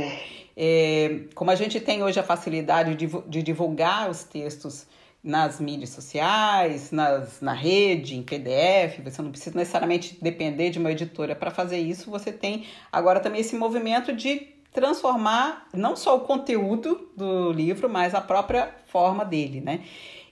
É, 0.57 1.21
como 1.33 1.51
a 1.51 1.55
gente 1.55 1.79
tem 1.79 2.03
hoje 2.03 2.19
a 2.19 2.23
facilidade 2.23 2.95
de, 2.95 3.07
de 3.27 3.43
divulgar 3.43 4.09
os 4.09 4.23
textos 4.23 4.87
nas 5.23 5.59
mídias 5.59 5.89
sociais, 5.89 6.91
nas, 6.91 7.41
na 7.41 7.51
rede, 7.51 8.15
em 8.15 8.21
PDF, 8.21 8.99
você 9.03 9.21
não 9.21 9.31
precisa 9.31 9.57
necessariamente 9.57 10.17
depender 10.21 10.69
de 10.69 10.77
uma 10.77 10.91
editora 10.91 11.35
para 11.35 11.49
fazer 11.49 11.79
isso, 11.79 12.11
você 12.11 12.31
tem 12.31 12.65
agora 12.91 13.19
também 13.19 13.41
esse 13.41 13.55
movimento 13.55 14.13
de 14.13 14.55
transformar 14.71 15.67
não 15.73 15.95
só 15.95 16.15
o 16.15 16.19
conteúdo 16.19 17.09
do 17.17 17.51
livro, 17.51 17.89
mas 17.89 18.13
a 18.13 18.21
própria 18.21 18.69
forma 18.85 19.25
dele, 19.25 19.61
né? 19.61 19.81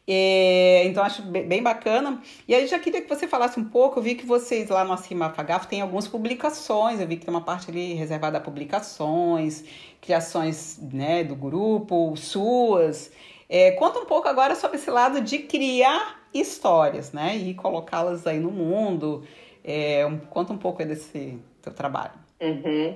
É, 0.06 0.84
então 0.86 1.04
acho 1.04 1.22
bem 1.22 1.64
bacana. 1.64 2.22
E 2.48 2.54
aí 2.54 2.68
já 2.68 2.78
queria 2.78 3.02
que 3.02 3.08
você 3.08 3.28
falasse 3.28 3.60
um 3.60 3.64
pouco. 3.64 4.00
Eu 4.00 4.04
vi 4.04 4.16
que 4.16 4.26
vocês 4.26 4.70
lá 4.70 4.84
no 4.84 4.94
Acima 4.94 5.30
Fagaf 5.30 5.68
tem 5.68 5.82
algumas 5.82 6.08
publicações. 6.08 7.00
Eu 7.00 7.08
vi 7.08 7.18
que 7.18 7.26
tem 7.26 7.34
uma 7.34 7.44
parte 7.44 7.72
ali 7.72 7.94
reservada 7.94 8.38
a 8.38 8.42
publicações, 8.42 9.64
criações 10.02 10.78
né, 10.92 11.24
do 11.24 11.36
grupo, 11.36 12.16
suas. 12.18 13.12
É, 13.48 13.72
conta 13.72 14.00
um 14.00 14.06
pouco 14.06 14.28
agora 14.28 14.56
sobre 14.56 14.78
esse 14.78 14.90
lado 14.90 15.22
de 15.22 15.40
criar 15.40 16.22
histórias, 16.34 17.14
né? 17.14 17.36
E 17.38 17.54
colocá-las 17.54 18.28
aí 18.28 18.40
no 18.40 18.52
mundo. 18.52 19.24
É, 19.64 20.04
conta 20.30 20.52
um 20.52 20.58
pouco 20.58 20.84
desse 20.84 21.40
teu 21.62 21.74
trabalho. 21.74 22.14
Uhum. 22.42 22.96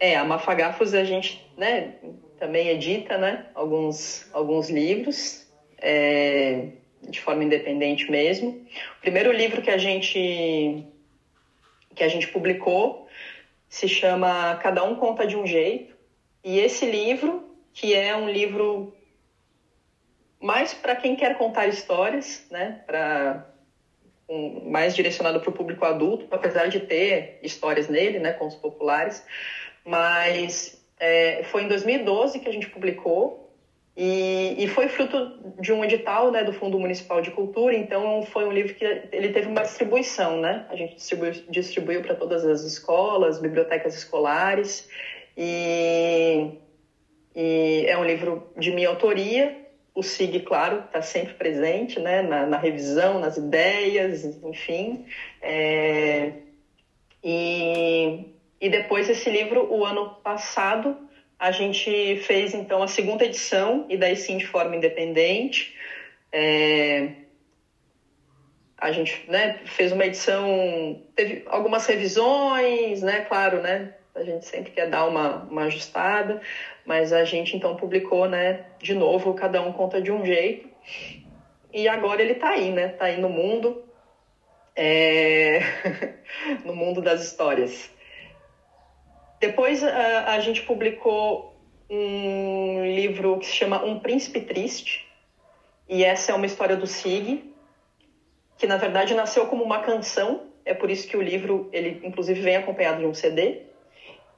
É, 0.00 0.16
a 0.16 0.24
Mafagafos 0.24 0.94
a 0.94 1.04
gente 1.04 1.46
né, 1.58 1.94
também 2.38 2.68
edita 2.68 3.18
né, 3.18 3.46
alguns, 3.54 4.26
alguns 4.32 4.70
livros 4.70 5.45
é, 5.86 6.70
de 7.00 7.20
forma 7.20 7.44
independente 7.44 8.10
mesmo. 8.10 8.66
O 8.98 9.00
primeiro 9.00 9.30
livro 9.30 9.62
que 9.62 9.70
a 9.70 9.78
gente 9.78 10.84
que 11.94 12.02
a 12.02 12.08
gente 12.08 12.28
publicou 12.28 13.06
se 13.68 13.86
chama 13.86 14.56
Cada 14.56 14.82
um 14.82 14.96
conta 14.96 15.26
de 15.26 15.36
um 15.36 15.46
jeito. 15.46 15.94
E 16.44 16.58
esse 16.58 16.84
livro, 16.84 17.56
que 17.72 17.94
é 17.94 18.14
um 18.16 18.28
livro 18.28 18.94
mais 20.40 20.74
para 20.74 20.96
quem 20.96 21.14
quer 21.14 21.38
contar 21.38 21.68
histórias, 21.68 22.44
né? 22.50 22.82
Para 22.84 23.48
um, 24.28 24.68
mais 24.68 24.94
direcionado 24.94 25.40
para 25.40 25.50
o 25.50 25.52
público 25.52 25.84
adulto, 25.84 26.26
apesar 26.32 26.66
de 26.66 26.80
ter 26.80 27.38
histórias 27.42 27.88
nele, 27.88 28.18
né? 28.18 28.32
Com 28.32 28.46
os 28.48 28.56
populares, 28.56 29.24
mas 29.84 30.84
é, 30.98 31.44
foi 31.44 31.62
em 31.62 31.68
2012 31.68 32.40
que 32.40 32.48
a 32.48 32.52
gente 32.52 32.68
publicou 32.68 33.45
e, 33.96 34.54
e, 34.58 34.68
foi 34.68 34.88
fruto 34.88 35.38
de 35.58 35.72
um 35.72 35.82
edital 35.82 36.30
né, 36.30 36.44
do 36.44 36.52
Fundo 36.52 36.78
Municipal 36.78 37.22
de 37.22 37.30
Cultura, 37.30 37.74
então 37.74 38.22
foi 38.24 38.44
um 38.44 38.52
livro 38.52 38.74
que 38.74 38.84
ele 38.84 39.30
teve 39.30 39.48
uma 39.48 39.62
distribuição, 39.62 40.38
né? 40.38 40.66
A 40.68 40.76
gente 40.76 40.96
distribuiu, 40.96 41.32
distribuiu 41.48 42.02
para 42.02 42.14
todas 42.14 42.44
as 42.44 42.62
escolas, 42.62 43.40
bibliotecas 43.40 43.94
escolares, 43.96 44.86
e, 45.34 46.50
e 47.34 47.84
é 47.86 47.96
um 47.96 48.04
livro 48.04 48.46
de 48.58 48.70
minha 48.70 48.90
autoria, 48.90 49.66
o 49.94 50.02
SIG, 50.02 50.40
claro, 50.40 50.80
está 50.80 51.00
sempre 51.00 51.32
presente 51.32 51.98
né, 51.98 52.20
na, 52.20 52.44
na, 52.44 52.58
revisão, 52.58 53.18
nas 53.18 53.38
ideias, 53.38 54.24
enfim. 54.44 55.06
É, 55.40 56.32
e, 57.24 58.26
e 58.60 58.68
depois 58.68 59.08
esse 59.08 59.30
livro, 59.30 59.72
o 59.72 59.86
ano 59.86 60.10
passado, 60.22 60.94
a 61.38 61.50
gente 61.50 62.16
fez 62.22 62.54
então 62.54 62.82
a 62.82 62.88
segunda 62.88 63.24
edição, 63.24 63.86
e 63.88 63.96
daí 63.96 64.16
sim 64.16 64.38
de 64.38 64.46
forma 64.46 64.76
independente. 64.76 65.74
É, 66.32 67.10
a 68.78 68.90
gente 68.92 69.22
né, 69.28 69.58
fez 69.64 69.92
uma 69.92 70.04
edição, 70.04 71.02
teve 71.14 71.42
algumas 71.46 71.86
revisões, 71.86 73.02
né, 73.02 73.20
claro, 73.22 73.60
né, 73.60 73.94
a 74.14 74.22
gente 74.22 74.46
sempre 74.46 74.72
quer 74.72 74.88
dar 74.88 75.06
uma, 75.06 75.42
uma 75.44 75.64
ajustada, 75.64 76.40
mas 76.84 77.12
a 77.12 77.24
gente 77.24 77.56
então 77.56 77.76
publicou, 77.76 78.26
né, 78.26 78.64
de 78.78 78.94
novo, 78.94 79.34
cada 79.34 79.60
um 79.60 79.72
conta 79.72 80.00
de 80.00 80.10
um 80.10 80.24
jeito. 80.24 80.68
E 81.72 81.88
agora 81.88 82.22
ele 82.22 82.32
está 82.32 82.50
aí, 82.50 82.70
né? 82.70 82.86
Está 82.92 83.06
aí 83.06 83.20
no 83.20 83.28
mundo, 83.28 83.84
é... 84.74 85.60
no 86.64 86.74
mundo 86.74 87.02
das 87.02 87.22
histórias. 87.22 87.90
Depois 89.40 89.82
a, 89.82 90.34
a 90.34 90.40
gente 90.40 90.62
publicou 90.62 91.54
um 91.88 92.84
livro 92.84 93.38
que 93.38 93.46
se 93.46 93.52
chama 93.52 93.84
Um 93.84 94.00
Príncipe 94.00 94.40
Triste, 94.40 95.06
e 95.88 96.02
essa 96.02 96.32
é 96.32 96.34
uma 96.34 96.46
história 96.46 96.76
do 96.76 96.86
Sig, 96.86 97.44
que 98.58 98.66
na 98.66 98.76
verdade 98.76 99.14
nasceu 99.14 99.46
como 99.46 99.62
uma 99.62 99.80
canção, 99.80 100.42
é 100.64 100.74
por 100.74 100.90
isso 100.90 101.06
que 101.06 101.16
o 101.16 101.22
livro, 101.22 101.68
ele 101.72 102.00
inclusive 102.04 102.40
vem 102.40 102.56
acompanhado 102.56 102.98
de 102.98 103.06
um 103.06 103.14
CD, 103.14 103.62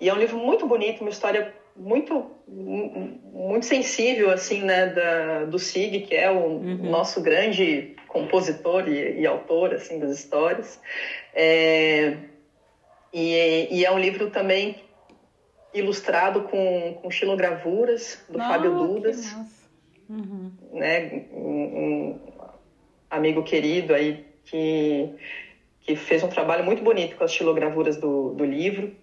e 0.00 0.08
é 0.08 0.14
um 0.14 0.18
livro 0.18 0.36
muito 0.36 0.66
bonito, 0.66 1.00
uma 1.00 1.10
história 1.10 1.54
muito 1.74 2.30
muito 2.46 3.66
sensível 3.66 4.30
assim 4.30 4.62
né 4.62 4.86
da, 4.86 5.44
do 5.44 5.58
Sig 5.60 6.00
que 6.00 6.14
é 6.14 6.28
o 6.28 6.40
uhum. 6.40 6.90
nosso 6.90 7.20
grande 7.20 7.94
compositor 8.08 8.88
e, 8.88 9.20
e, 9.20 9.26
autor 9.26 9.74
assim 9.74 9.98
das 9.98 10.10
histórias. 10.10 10.80
É, 11.32 12.16
e, 13.12 13.68
e, 13.70 13.84
é 13.84 13.90
um 13.92 13.98
livro 13.98 14.30
também 14.30 14.76
ilustrado 15.78 16.42
com, 16.42 16.94
com 17.00 17.08
estilogravuras 17.08 18.24
do 18.28 18.38
oh, 18.38 18.42
Fábio 18.42 18.74
Dudas 18.74 19.34
uhum. 20.08 20.50
né? 20.72 21.24
Um, 21.32 21.42
um, 21.42 22.20
amigo 23.10 23.42
querido 23.42 23.94
aí 23.94 24.24
que 24.44 25.14
que 25.80 25.96
fez 25.96 26.22
um 26.22 26.28
trabalho 26.28 26.64
muito 26.64 26.82
bonito 26.82 27.16
com 27.16 27.24
as 27.24 27.30
estilogravuras 27.30 27.96
do, 27.96 28.34
do 28.34 28.44
livro. 28.44 28.94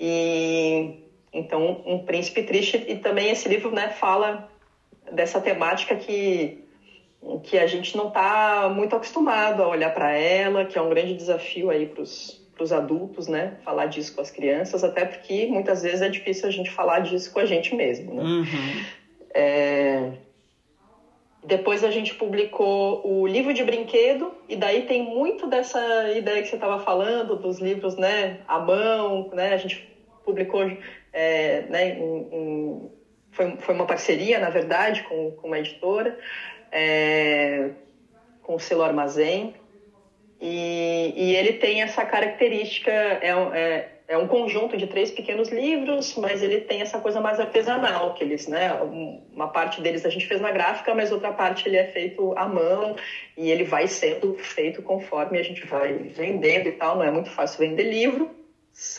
E 0.00 1.02
então, 1.32 1.82
Um 1.86 1.98
Príncipe 2.00 2.42
Triste, 2.42 2.84
e 2.88 2.96
também 2.96 3.30
esse 3.30 3.48
livro 3.48 3.70
né, 3.70 3.90
fala 3.90 4.50
dessa 5.10 5.40
temática 5.40 5.94
que, 5.96 6.64
que 7.42 7.58
a 7.58 7.66
gente 7.66 7.96
não 7.96 8.08
está 8.08 8.70
muito 8.74 8.96
acostumado 8.96 9.62
a 9.62 9.68
olhar 9.68 9.92
para 9.92 10.12
ela, 10.12 10.64
que 10.64 10.78
é 10.78 10.82
um 10.82 10.88
grande 10.88 11.14
desafio 11.14 11.70
aí 11.70 11.86
para 11.86 12.02
os 12.02 12.41
adultos, 12.70 13.26
né? 13.26 13.54
Falar 13.64 13.86
disso 13.86 14.14
com 14.14 14.20
as 14.20 14.30
crianças, 14.30 14.84
até 14.84 15.04
porque 15.04 15.46
muitas 15.46 15.82
vezes 15.82 16.02
é 16.02 16.08
difícil 16.08 16.46
a 16.46 16.52
gente 16.52 16.70
falar 16.70 17.00
disso 17.00 17.32
com 17.32 17.40
a 17.40 17.44
gente 17.44 17.74
mesmo, 17.74 18.14
né? 18.14 18.22
Uhum. 18.22 18.84
É... 19.34 20.10
Depois 21.44 21.82
a 21.82 21.90
gente 21.90 22.14
publicou 22.14 23.04
o 23.04 23.26
livro 23.26 23.52
de 23.52 23.64
brinquedo, 23.64 24.32
e 24.48 24.54
daí 24.54 24.82
tem 24.82 25.02
muito 25.02 25.48
dessa 25.48 26.12
ideia 26.12 26.40
que 26.40 26.48
você 26.48 26.54
estava 26.54 26.78
falando, 26.78 27.34
dos 27.34 27.58
livros 27.58 27.96
né, 27.96 28.38
à 28.46 28.60
mão, 28.60 29.28
né? 29.32 29.52
A 29.52 29.56
gente 29.56 29.88
publicou 30.24 30.62
é, 31.12 31.62
né, 31.62 31.98
em, 31.98 32.28
em, 32.30 32.90
foi, 33.32 33.56
foi 33.56 33.74
uma 33.74 33.86
parceria, 33.86 34.38
na 34.38 34.50
verdade, 34.50 35.02
com, 35.02 35.32
com 35.32 35.48
uma 35.48 35.58
editora, 35.58 36.16
é, 36.70 37.70
com 38.42 38.54
o 38.54 38.60
selo 38.60 38.82
Armazém, 38.82 39.54
e, 40.42 41.14
e, 41.16 41.36
ele 41.36 41.52
tem 41.52 41.82
essa 41.82 42.04
característica, 42.04 42.90
é, 42.90 43.30
é, 43.54 43.88
é, 44.08 44.18
um 44.18 44.26
conjunto 44.26 44.76
de 44.76 44.88
três 44.88 45.12
pequenos 45.12 45.50
livros, 45.50 46.16
mas 46.16 46.42
ele 46.42 46.62
tem 46.62 46.80
essa 46.80 46.98
coisa 46.98 47.20
mais 47.20 47.38
artesanal, 47.38 48.14
que 48.14 48.24
eles, 48.24 48.48
né, 48.48 48.72
uma 49.32 49.46
parte 49.46 49.80
deles 49.80 50.04
a 50.04 50.10
gente 50.10 50.26
fez 50.26 50.40
na 50.40 50.50
gráfica, 50.50 50.92
mas 50.96 51.12
outra 51.12 51.32
parte 51.32 51.68
ele 51.68 51.76
é 51.76 51.84
feito 51.84 52.36
à 52.36 52.48
mão, 52.48 52.96
e 53.36 53.52
ele 53.52 53.62
vai 53.62 53.86
sendo 53.86 54.34
feito 54.34 54.82
conforme 54.82 55.38
a 55.38 55.44
gente 55.44 55.64
vai 55.64 55.92
vendendo 55.92 56.66
e 56.66 56.72
tal, 56.72 56.96
não 56.96 57.04
é 57.04 57.10
muito 57.12 57.30
fácil 57.30 57.60
vender 57.60 57.84
livro, 57.84 58.28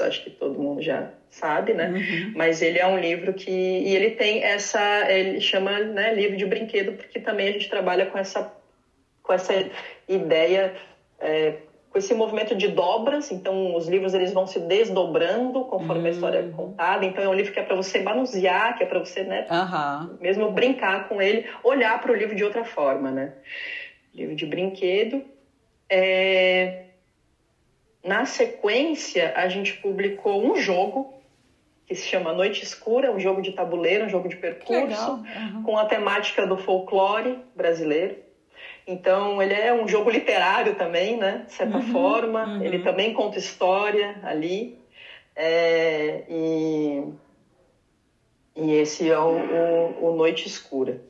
acho 0.01 0.23
que 0.23 0.29
todo 0.29 0.57
mundo 0.57 0.81
já 0.81 1.09
sabe, 1.29 1.73
né? 1.73 1.89
Uhum. 1.89 2.33
Mas 2.35 2.61
ele 2.61 2.79
é 2.79 2.87
um 2.87 2.99
livro 2.99 3.33
que 3.33 3.51
e 3.51 3.93
ele 3.93 4.11
tem 4.11 4.43
essa, 4.43 5.11
ele 5.11 5.41
chama, 5.41 5.79
né, 5.79 6.13
livro 6.13 6.37
de 6.37 6.45
brinquedo 6.45 6.93
porque 6.93 7.19
também 7.19 7.49
a 7.49 7.51
gente 7.51 7.69
trabalha 7.69 8.05
com 8.05 8.17
essa 8.17 8.53
com 9.23 9.33
essa 9.33 9.53
ideia 10.07 10.73
é, 11.23 11.57
com 11.93 11.99
esse 11.99 12.13
movimento 12.15 12.55
de 12.55 12.69
dobras, 12.69 13.31
então 13.31 13.75
os 13.75 13.87
livros 13.87 14.15
eles 14.15 14.33
vão 14.33 14.47
se 14.47 14.59
desdobrando 14.59 15.63
conforme 15.65 16.09
a 16.09 16.11
história 16.11 16.39
é 16.39 16.49
contada. 16.49 17.05
Então 17.05 17.23
é 17.23 17.29
um 17.29 17.33
livro 17.35 17.53
que 17.53 17.59
é 17.59 17.63
para 17.63 17.75
você 17.75 18.01
manusear, 18.01 18.75
que 18.75 18.83
é 18.83 18.87
para 18.87 18.97
você, 18.97 19.23
né, 19.23 19.45
uhum. 19.49 20.17
mesmo 20.19 20.51
brincar 20.51 21.07
com 21.07 21.21
ele, 21.21 21.47
olhar 21.63 22.01
para 22.01 22.11
o 22.11 22.15
livro 22.15 22.35
de 22.35 22.43
outra 22.43 22.65
forma, 22.65 23.11
né? 23.11 23.33
Livro 24.13 24.35
de 24.35 24.45
brinquedo. 24.45 25.23
É... 25.87 26.85
Na 28.03 28.25
sequência, 28.25 29.31
a 29.35 29.47
gente 29.47 29.73
publicou 29.73 30.43
um 30.43 30.55
jogo 30.55 31.13
que 31.85 31.93
se 31.93 32.07
chama 32.07 32.33
Noite 32.33 32.63
Escura, 32.63 33.11
um 33.11 33.19
jogo 33.19 33.39
de 33.39 33.51
tabuleiro, 33.51 34.05
um 34.05 34.09
jogo 34.09 34.27
de 34.27 34.35
percurso, 34.35 35.11
uhum. 35.11 35.63
com 35.63 35.77
a 35.77 35.85
temática 35.85 36.47
do 36.47 36.57
folclore 36.57 37.37
brasileiro. 37.55 38.15
Então, 38.85 39.41
ele 39.41 39.53
é 39.53 39.73
um 39.73 39.87
jogo 39.87 40.09
literário 40.09 40.75
também, 40.75 41.17
né? 41.17 41.43
De 41.45 41.53
certa 41.53 41.77
uhum, 41.77 41.91
forma. 41.91 42.45
Uhum. 42.45 42.63
Ele 42.63 42.79
também 42.79 43.13
conta 43.13 43.39
história 43.39 44.19
ali. 44.23 44.77
É, 45.35 46.23
e, 46.29 47.03
e 48.55 48.71
esse 48.73 49.09
é 49.09 49.17
o, 49.17 49.37
o, 49.37 50.09
o 50.09 50.15
Noite 50.15 50.47
Escura. 50.47 51.01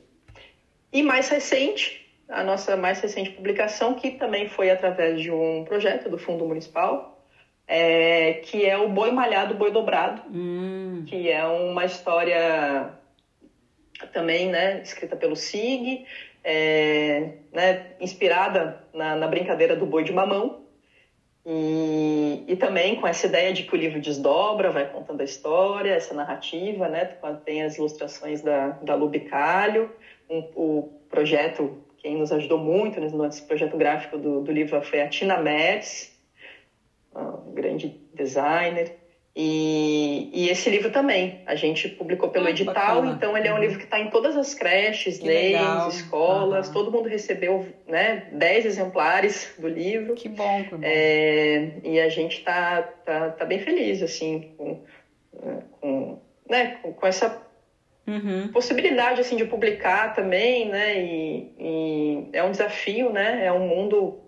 E 0.92 1.02
mais 1.02 1.28
recente, 1.28 2.08
a 2.28 2.44
nossa 2.44 2.76
mais 2.76 3.00
recente 3.00 3.30
publicação, 3.30 3.94
que 3.94 4.12
também 4.12 4.48
foi 4.48 4.70
através 4.70 5.20
de 5.20 5.30
um 5.30 5.64
projeto 5.64 6.08
do 6.08 6.16
Fundo 6.16 6.46
Municipal, 6.46 7.20
é, 7.66 8.34
que 8.44 8.64
é 8.64 8.76
o 8.76 8.88
Boi 8.88 9.10
Malhado, 9.10 9.54
Boi 9.54 9.70
Dobrado, 9.70 10.22
hum. 10.30 11.04
que 11.06 11.28
é 11.28 11.44
uma 11.44 11.84
história 11.84 12.92
também 14.12 14.48
né, 14.50 14.80
escrita 14.82 15.16
pelo 15.16 15.34
SIG, 15.36 16.04
é, 16.44 17.30
né, 17.50 17.94
inspirada 17.98 18.84
na, 18.92 19.16
na, 19.16 19.26
brincadeira 19.26 19.74
do 19.74 19.86
boi 19.86 20.04
de 20.04 20.12
mamão, 20.12 20.62
e, 21.46 22.44
e, 22.46 22.56
também 22.56 22.94
com 22.94 23.06
essa 23.06 23.26
ideia 23.26 23.52
de 23.52 23.64
que 23.64 23.74
o 23.74 23.76
livro 23.76 24.00
desdobra, 24.00 24.70
vai 24.70 24.86
contando 24.86 25.20
a 25.20 25.24
história, 25.24 25.94
essa 25.94 26.14
narrativa, 26.14 26.88
né, 26.88 27.04
tem 27.44 27.62
as 27.62 27.76
ilustrações 27.76 28.40
da, 28.40 28.70
da 28.82 28.94
Lubicalho, 28.94 29.90
um, 30.28 30.38
o 30.54 30.88
projeto, 31.08 31.82
quem 31.98 32.16
nos 32.16 32.30
ajudou 32.32 32.58
muito 32.58 33.00
nesse 33.00 33.42
projeto 33.42 33.76
gráfico 33.76 34.18
do, 34.18 34.40
do 34.40 34.52
livro 34.52 34.80
foi 34.82 35.00
a 35.00 35.08
Tina 35.08 35.36
Metz, 35.36 36.14
um 37.14 37.52
grande 37.52 37.88
designer, 38.12 39.03
e, 39.36 40.30
e, 40.32 40.48
esse 40.48 40.70
livro 40.70 40.92
também, 40.92 41.40
a 41.44 41.56
gente 41.56 41.88
publicou 41.88 42.28
pelo 42.28 42.46
ah, 42.46 42.50
edital, 42.50 43.02
bacana. 43.02 43.12
então 43.16 43.36
ele 43.36 43.48
é 43.48 43.50
um 43.50 43.56
uhum. 43.56 43.62
livro 43.62 43.78
que 43.78 43.84
está 43.84 43.98
em 43.98 44.08
todas 44.08 44.36
as 44.36 44.54
creches, 44.54 45.18
que 45.18 45.26
leis, 45.26 45.58
legal. 45.58 45.88
escolas, 45.88 46.68
uhum. 46.68 46.72
todo 46.72 46.92
mundo 46.92 47.08
recebeu 47.08 47.66
né, 47.88 48.28
10 48.30 48.66
exemplares 48.66 49.52
do 49.58 49.66
livro. 49.66 50.14
Que 50.14 50.28
bom, 50.28 50.62
que 50.62 50.76
bom. 50.76 50.80
É, 50.84 51.72
e 51.82 51.98
a 51.98 52.08
gente 52.08 52.38
está 52.38 52.82
tá, 52.82 53.30
tá 53.30 53.44
bem 53.44 53.58
feliz, 53.58 54.02
assim, 54.02 54.52
com, 54.56 54.84
com, 55.80 56.18
né, 56.48 56.78
com, 56.80 56.92
com 56.92 57.06
essa 57.06 57.42
uhum. 58.06 58.48
possibilidade, 58.52 59.20
assim, 59.20 59.34
de 59.34 59.46
publicar 59.46 60.14
também, 60.14 60.68
né, 60.68 61.04
e, 61.04 61.52
e 61.58 62.28
é 62.32 62.44
um 62.44 62.52
desafio, 62.52 63.10
né, 63.10 63.44
é 63.44 63.50
um 63.52 63.66
mundo 63.66 64.23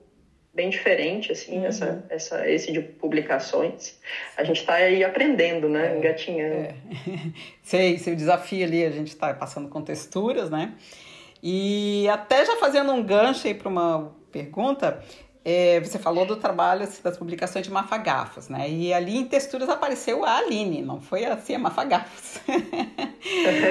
bem 0.57 0.71
diferente, 0.71 1.31
assim, 1.31 1.59
uhum. 1.59 1.67
essa, 1.67 2.05
essa, 2.09 2.51
esse 2.51 2.73
de 2.73 2.81
publicações. 2.81 3.99
A 4.37 4.43
gente 4.43 4.61
está 4.61 4.75
aí 4.75 5.05
aprendendo, 5.05 5.69
né? 5.69 5.93
É, 5.93 5.99
Engatinhando. 5.99 6.55
É. 6.55 6.75
sei, 7.63 7.99
sei, 7.99 8.15
o 8.15 8.17
desafio 8.17 8.65
ali, 8.65 8.83
a 8.85 8.91
gente 8.91 9.09
está 9.09 9.35
passando 9.35 9.69
com 9.69 9.83
texturas, 9.83 10.51
né? 10.51 10.75
E 11.43 12.09
até 12.09 12.45
já 12.45 12.57
fazendo 12.57 12.91
um 12.91 13.03
gancho 13.03 13.47
aí 13.47 13.55
para 13.55 13.69
uma 13.69 14.11
pergunta, 14.33 15.01
é, 15.49 15.79
você 15.79 15.97
falou 15.97 16.27
do 16.27 16.35
trabalho 16.35 16.83
assim, 16.83 17.01
das 17.01 17.17
publicações 17.17 17.65
de 17.65 17.71
Mafagafos, 17.71 18.49
né? 18.49 18.69
E 18.69 18.93
ali 18.93 19.17
em 19.17 19.25
texturas 19.25 19.69
apareceu 19.69 20.25
a 20.25 20.39
Aline, 20.39 20.83
não 20.83 21.01
foi 21.01 21.25
assim 21.25 21.55
a 21.55 21.59
Mafagafos. 21.61 22.41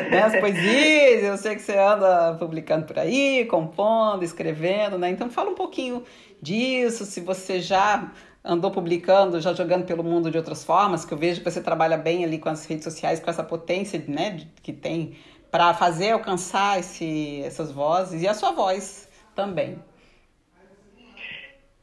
né? 0.10 0.24
As 0.24 0.40
poesias, 0.40 1.24
eu 1.24 1.36
sei 1.36 1.54
que 1.54 1.62
você 1.62 1.78
anda 1.78 2.34
publicando 2.36 2.86
por 2.86 2.98
aí, 2.98 3.44
compondo, 3.48 4.24
escrevendo, 4.24 4.98
né? 4.98 5.10
Então 5.10 5.30
fala 5.30 5.50
um 5.50 5.54
pouquinho 5.54 6.02
disso, 6.42 7.04
se 7.04 7.20
você 7.20 7.60
já 7.60 8.10
andou 8.42 8.72
publicando, 8.72 9.42
já 9.42 9.54
jogando 9.54 9.84
pelo 9.84 10.02
mundo 10.02 10.32
de 10.32 10.38
outras 10.38 10.64
formas, 10.64 11.04
que 11.04 11.14
eu 11.14 11.18
vejo 11.18 11.42
que 11.42 11.52
você 11.52 11.60
trabalha 11.60 11.98
bem 11.98 12.24
ali 12.24 12.40
com 12.40 12.48
as 12.48 12.66
redes 12.66 12.86
sociais, 12.86 13.20
com 13.20 13.30
essa 13.30 13.44
potência 13.44 14.02
né, 14.08 14.48
que 14.64 14.72
tem 14.72 15.18
para 15.52 15.74
fazer 15.74 16.12
alcançar 16.12 16.80
esse, 16.80 17.42
essas 17.42 17.70
vozes 17.70 18.22
e 18.22 18.28
a 18.30 18.34
sua 18.34 18.54
voz 18.54 19.10
também. 19.36 19.78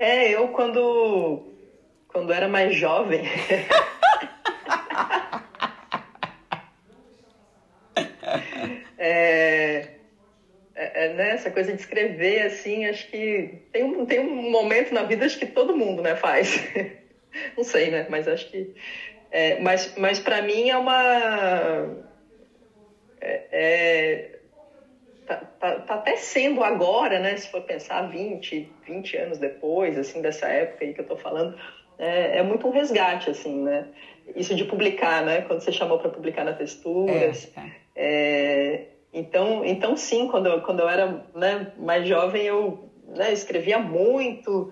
É, 0.03 0.29
eu 0.31 0.49
quando, 0.49 1.41
quando 2.09 2.33
era 2.33 2.49
mais 2.49 2.75
jovem. 2.75 3.23
é, 8.99 9.87
é, 10.75 11.05
é, 11.05 11.09
né, 11.15 11.31
essa 11.31 11.53
coisa 11.53 11.73
de 11.73 11.79
escrever, 11.79 12.47
assim, 12.47 12.85
acho 12.85 13.09
que 13.11 13.61
tem 13.71 13.85
um, 13.85 14.05
tem 14.05 14.19
um 14.19 14.51
momento 14.51 14.93
na 14.93 15.05
vida 15.05 15.25
acho 15.25 15.39
que 15.39 15.47
todo 15.47 15.77
mundo 15.77 16.03
né, 16.03 16.17
faz. 16.17 16.61
Não 17.57 17.63
sei, 17.63 17.89
né? 17.89 18.05
Mas 18.09 18.27
acho 18.27 18.51
que. 18.51 18.75
É, 19.31 19.61
mas 19.61 19.95
mas 19.97 20.19
para 20.19 20.43
mim 20.43 20.69
é 20.69 20.77
uma. 20.77 22.05
É, 23.21 23.43
é, 23.53 24.41
tá, 25.37 25.47
tá, 25.59 25.81
tá, 25.81 25.95
até 25.95 26.17
sendo 26.17 26.63
agora, 26.63 27.19
né? 27.19 27.37
Se 27.37 27.49
for 27.49 27.61
pensar 27.63 28.03
20, 28.03 28.67
20 28.87 29.17
anos 29.17 29.39
depois, 29.39 29.97
assim, 29.97 30.21
dessa 30.21 30.47
época 30.47 30.85
aí 30.85 30.93
que 30.93 31.01
eu 31.01 31.05
tô 31.05 31.17
falando, 31.17 31.55
é, 31.99 32.39
é 32.39 32.43
muito 32.43 32.67
um 32.67 32.71
resgate, 32.71 33.31
assim, 33.31 33.63
né? 33.63 33.85
Isso 34.35 34.55
de 34.55 34.65
publicar, 34.65 35.23
né? 35.23 35.41
Quando 35.43 35.61
você 35.61 35.73
chamou 35.73 35.99
para 35.99 36.09
publicar 36.09 36.45
na 36.45 36.53
Texturas. 36.53 37.51
É, 37.95 38.81
então, 39.13 39.65
então 39.65 39.97
sim, 39.97 40.27
quando 40.27 40.47
eu, 40.47 40.61
quando 40.61 40.81
eu 40.81 40.89
era 40.89 41.23
né, 41.35 41.67
mais 41.77 42.07
jovem, 42.07 42.45
eu 42.45 42.79
né, 43.07 43.33
escrevia 43.33 43.79
muito 43.79 44.69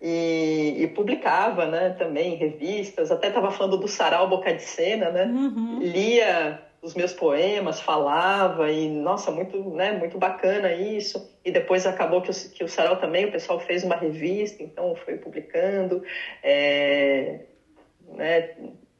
e, 0.00 0.74
e, 0.78 0.86
publicava 0.88 1.66
né, 1.66 1.90
também 1.90 2.32
em 2.32 2.36
revistas. 2.36 3.10
Até 3.10 3.28
estava 3.28 3.50
falando 3.50 3.76
do 3.76 3.86
Sarau 3.86 4.26
Boca 4.26 4.52
de 4.52 4.62
Cena, 4.62 5.10
né? 5.10 5.24
Uhum. 5.24 5.78
Lia 5.80 6.58
os 6.84 6.94
meus 6.94 7.14
poemas, 7.14 7.80
falava 7.80 8.70
e, 8.70 8.86
nossa, 8.88 9.30
muito, 9.30 9.58
né, 9.70 9.90
muito 9.90 10.18
bacana 10.18 10.70
isso. 10.70 11.18
E 11.42 11.50
depois 11.50 11.86
acabou 11.86 12.20
que 12.20 12.30
o, 12.30 12.34
que 12.34 12.62
o 12.62 12.68
Sarau 12.68 12.96
também, 12.96 13.24
o 13.24 13.30
pessoal 13.30 13.58
fez 13.58 13.82
uma 13.82 13.96
revista, 13.96 14.62
então 14.62 14.94
foi 14.94 15.16
publicando. 15.16 16.02
É, 16.42 17.40
né, 18.08 18.50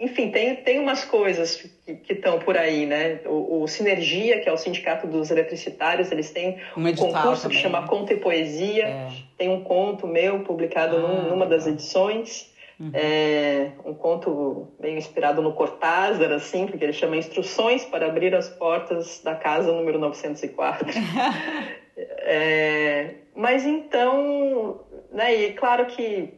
enfim, 0.01 0.29
tem, 0.29 0.57
tem 0.57 0.79
umas 0.79 1.05
coisas 1.05 1.57
que 1.57 2.13
estão 2.13 2.39
por 2.39 2.57
aí, 2.57 2.85
né? 2.85 3.21
O, 3.27 3.63
o, 3.63 3.69
Sinergia, 3.69 4.41
que 4.41 4.49
é 4.49 4.53
o 4.53 4.57
Sindicato 4.57 5.07
dos 5.07 5.31
Eletricitários, 5.31 6.11
eles 6.11 6.31
têm 6.31 6.59
um, 6.77 6.87
um 6.89 6.95
concurso 6.95 7.43
também, 7.43 7.57
que 7.57 7.63
chama 7.63 7.81
né? 7.83 7.87
Conto 7.87 8.13
e 8.13 8.17
Poesia. 8.17 8.87
É. 8.87 9.09
Tem 9.37 9.49
um 9.49 9.63
conto 9.63 10.07
meu 10.07 10.41
publicado 10.41 10.97
ah, 10.97 11.01
num, 11.01 11.29
numa 11.29 11.47
das 11.47 11.67
edições. 11.67 12.51
Uhum. 12.79 12.91
É, 12.93 13.71
um 13.85 13.95
conto 13.95 14.69
bem 14.81 14.97
inspirado 14.97 15.41
no 15.41 15.53
Cortázar, 15.53 16.33
assim, 16.33 16.67
porque 16.67 16.85
ele 16.85 16.93
chama 16.93 17.17
Instruções 17.17 17.85
para 17.85 18.07
abrir 18.07 18.35
as 18.35 18.49
portas 18.49 19.21
da 19.23 19.35
casa 19.35 19.73
número 19.73 19.99
904. 19.99 20.89
é, 21.97 23.15
mas 23.35 23.65
então, 23.65 24.81
né, 25.11 25.35
e 25.35 25.51
claro 25.53 25.87
que, 25.87 26.29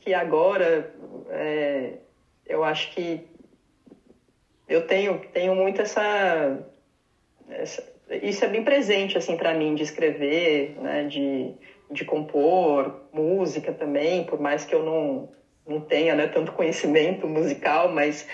que 0.00 0.12
agora 0.12 0.92
é, 1.30 1.98
eu 2.46 2.64
acho 2.64 2.90
que 2.90 3.20
eu 4.68 4.80
tenho, 4.86 5.18
tenho 5.32 5.54
muito 5.54 5.80
essa, 5.80 6.58
essa 7.48 7.94
isso 8.22 8.44
é 8.44 8.48
bem 8.48 8.62
presente 8.62 9.16
assim 9.16 9.36
para 9.36 9.54
mim 9.54 9.74
de 9.74 9.82
escrever, 9.82 10.74
né, 10.76 11.04
de, 11.04 11.52
de 11.90 12.04
compor 12.04 12.92
música 13.12 13.72
também, 13.72 14.22
por 14.22 14.38
mais 14.38 14.64
que 14.64 14.74
eu 14.74 14.82
não, 14.82 15.28
não 15.66 15.80
tenha 15.80 16.14
né, 16.14 16.26
tanto 16.26 16.52
conhecimento 16.52 17.26
musical, 17.26 17.90
mas, 17.92 18.26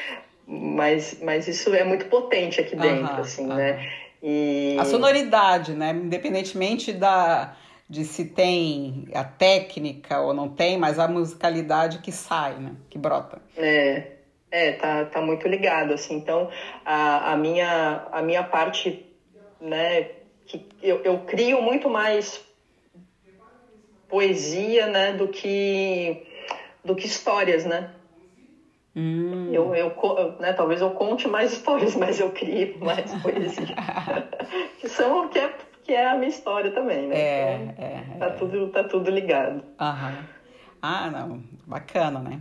mas, 0.46 1.18
mas 1.22 1.46
isso 1.48 1.72
é 1.74 1.84
muito 1.84 2.06
potente 2.06 2.60
aqui 2.60 2.74
dentro, 2.76 3.20
assim, 3.20 3.46
né? 3.46 3.88
E... 4.22 4.76
A 4.78 4.84
sonoridade, 4.84 5.72
né? 5.72 5.90
Independentemente 5.90 6.92
da, 6.92 7.56
de 7.88 8.04
se 8.04 8.24
tem 8.24 9.08
a 9.14 9.24
técnica 9.24 10.20
ou 10.20 10.34
não 10.34 10.48
tem, 10.48 10.78
mas 10.78 10.98
a 10.98 11.08
musicalidade 11.08 11.98
que 11.98 12.12
sai, 12.12 12.54
né? 12.54 12.72
Que 12.90 12.98
brota. 12.98 13.40
É, 13.56 14.12
é 14.50 14.72
tá, 14.72 15.06
tá 15.06 15.20
muito 15.20 15.48
ligado, 15.48 15.94
assim. 15.94 16.16
Então, 16.16 16.50
a, 16.84 17.32
a, 17.32 17.36
minha, 17.36 18.06
a 18.12 18.22
minha 18.22 18.44
parte, 18.44 19.06
né? 19.60 20.08
Que 20.46 20.68
eu, 20.82 21.00
eu 21.02 21.18
crio 21.20 21.62
muito 21.62 21.88
mais 21.88 22.44
poesia, 24.08 24.86
né? 24.86 25.12
Do 25.12 25.28
que, 25.28 26.26
do 26.84 26.94
que 26.94 27.06
histórias, 27.06 27.64
né? 27.64 27.90
Hum. 28.94 29.50
Eu, 29.52 29.74
eu, 29.74 29.94
né, 30.40 30.52
talvez 30.52 30.80
eu 30.80 30.90
conte 30.90 31.28
mais 31.28 31.52
histórias, 31.52 31.94
mas 31.96 32.18
eu 32.18 32.30
crio 32.30 32.78
mais 32.80 33.12
poesia. 33.22 33.76
que 34.80 34.88
são 34.88 35.28
que 35.28 35.38
é 35.38 35.54
que 35.82 35.94
é 35.94 36.08
a 36.08 36.14
minha 36.14 36.28
história 36.28 36.70
também, 36.70 37.08
né? 37.08 37.18
É, 37.18 37.72
então, 37.72 37.84
é, 37.84 38.18
tá, 38.18 38.26
é. 38.26 38.30
Tudo, 38.30 38.68
tá 38.68 38.84
tudo 38.84 39.10
ligado. 39.10 39.64
Aham. 39.80 40.24
Ah, 40.82 41.10
não, 41.10 41.42
bacana, 41.66 42.20
né? 42.20 42.40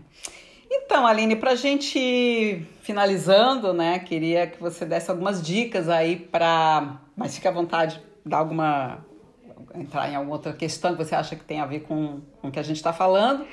Então, 0.71 1.07
Aline, 1.07 1.35
para 1.35 1.51
a 1.51 1.55
gente 1.55 2.63
finalizando, 2.81 3.73
né, 3.73 3.99
queria 3.99 4.45
que 4.45 4.61
você 4.61 4.85
desse 4.85 5.09
algumas 5.09 5.41
dicas 5.41 5.89
aí 5.89 6.15
para, 6.15 6.99
mas 7.15 7.35
fique 7.35 7.47
à 7.47 7.51
vontade, 7.51 7.99
dar 8.23 8.37
alguma 8.37 9.03
entrar 9.76 10.09
em 10.09 10.15
alguma 10.15 10.36
outra 10.36 10.53
questão 10.53 10.95
que 10.95 11.03
você 11.03 11.15
acha 11.15 11.36
que 11.36 11.43
tem 11.43 11.59
a 11.59 11.65
ver 11.65 11.82
com, 11.82 12.22
com 12.41 12.47
o 12.47 12.51
que 12.51 12.59
a 12.59 12.63
gente 12.63 12.78
está 12.78 12.93
falando. 12.93 13.45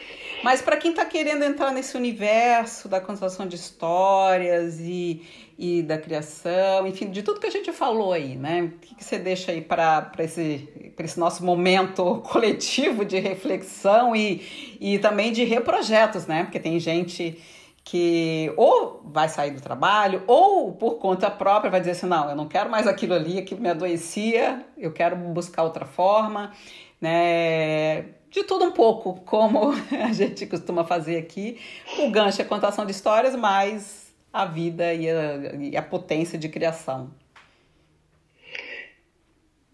Mas 0.43 0.63
para 0.63 0.77
quem 0.77 0.91
está 0.91 1.05
querendo 1.05 1.45
entrar 1.45 1.73
nesse 1.73 1.97
universo 1.97 2.89
da 2.89 3.01
contação 3.01 3.47
de 3.47 3.57
histórias 3.57 4.79
e, 4.81 5.23
e 5.59 5.83
da 5.83 5.99
criação, 5.99 6.87
enfim, 6.87 7.11
de 7.11 7.23
tudo 7.23 7.41
que 7.41 7.47
a 7.47 7.51
gente 7.51 7.73
falou 7.73 8.13
aí, 8.13 8.37
né? 8.37 8.63
O 8.63 8.71
que, 8.79 8.95
que 8.95 9.05
você 9.05 9.19
deixa 9.19 9.53
aí 9.53 9.61
para 9.61 10.11
esse, 10.19 10.69
esse 10.99 11.19
nosso 11.19 11.45
momento 11.45 12.23
coletivo 12.29 13.05
de 13.05 13.19
reflexão 13.19 14.15
e, 14.15 14.79
e 14.81 14.99
também 14.99 15.33
de 15.33 15.45
reprojetos, 15.45 16.27
né? 16.27 16.45
Porque 16.45 16.61
tem 16.61 16.79
gente 16.79 17.39
que 17.87 18.53
ou 18.57 19.01
vai 19.05 19.29
sair 19.29 19.53
do 19.53 19.61
trabalho 19.61 20.25
ou 20.27 20.73
por 20.73 20.97
conta 20.97 21.31
própria 21.31 21.71
vai 21.71 21.79
dizer 21.79 21.93
assim, 21.93 22.07
não, 22.07 22.29
eu 22.29 22.35
não 22.35 22.49
quero 22.49 22.69
mais 22.69 22.85
aquilo 22.85 23.15
ali, 23.15 23.39
aquilo 23.39 23.61
me 23.61 23.69
adoecia, 23.69 24.67
eu 24.77 24.93
quero 24.93 25.15
buscar 25.15 25.63
outra 25.63 25.87
forma, 25.87 26.53
né? 27.01 28.07
De 28.29 28.43
tudo 28.43 28.65
um 28.65 28.73
pouco, 28.73 29.21
como 29.21 29.71
a 30.05 30.13
gente 30.13 30.47
costuma 30.47 30.83
fazer 30.83 31.17
aqui. 31.17 31.61
O 32.01 32.11
gancho 32.11 32.43
é 32.43 32.45
contação 32.45 32.85
de 32.85 32.91
histórias, 32.91 33.37
mas 33.37 34.13
a 34.33 34.45
vida 34.45 34.93
e 34.93 35.09
a, 35.09 35.55
e 35.55 35.77
a 35.77 35.83
potência 35.83 36.37
de 36.37 36.49
criação. 36.49 37.13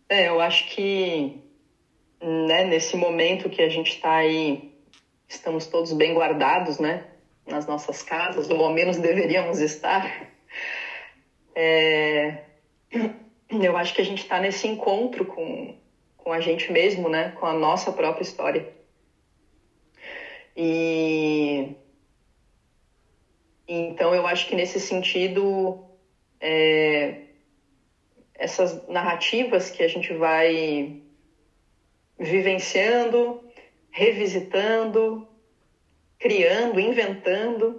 É, 0.06 0.28
eu 0.28 0.38
acho 0.38 0.68
que 0.68 1.40
né, 2.20 2.64
nesse 2.64 2.94
momento 2.94 3.48
que 3.48 3.62
a 3.62 3.70
gente 3.70 3.92
está 3.92 4.16
aí, 4.16 4.70
estamos 5.26 5.66
todos 5.66 5.94
bem 5.94 6.12
guardados, 6.12 6.78
né? 6.78 7.06
Nas 7.46 7.66
nossas 7.66 8.02
casas, 8.02 8.48
ou 8.48 8.64
ao 8.64 8.72
menos 8.72 8.98
deveríamos 8.98 9.58
estar, 9.60 10.28
é, 11.54 12.44
eu 13.50 13.76
acho 13.76 13.94
que 13.94 14.00
a 14.00 14.04
gente 14.04 14.22
está 14.22 14.40
nesse 14.40 14.66
encontro 14.66 15.24
com, 15.24 15.76
com 16.16 16.32
a 16.32 16.40
gente 16.40 16.70
mesmo, 16.70 17.08
né? 17.08 17.30
com 17.38 17.46
a 17.46 17.52
nossa 17.52 17.92
própria 17.92 18.22
história. 18.22 18.72
E 20.56 21.74
então 23.66 24.14
eu 24.14 24.26
acho 24.26 24.46
que 24.48 24.54
nesse 24.54 24.78
sentido, 24.78 25.82
é, 26.40 27.22
essas 28.34 28.86
narrativas 28.86 29.70
que 29.70 29.82
a 29.82 29.88
gente 29.88 30.12
vai 30.12 31.00
vivenciando, 32.18 33.42
revisitando, 33.90 35.26
criando, 36.22 36.78
inventando, 36.78 37.76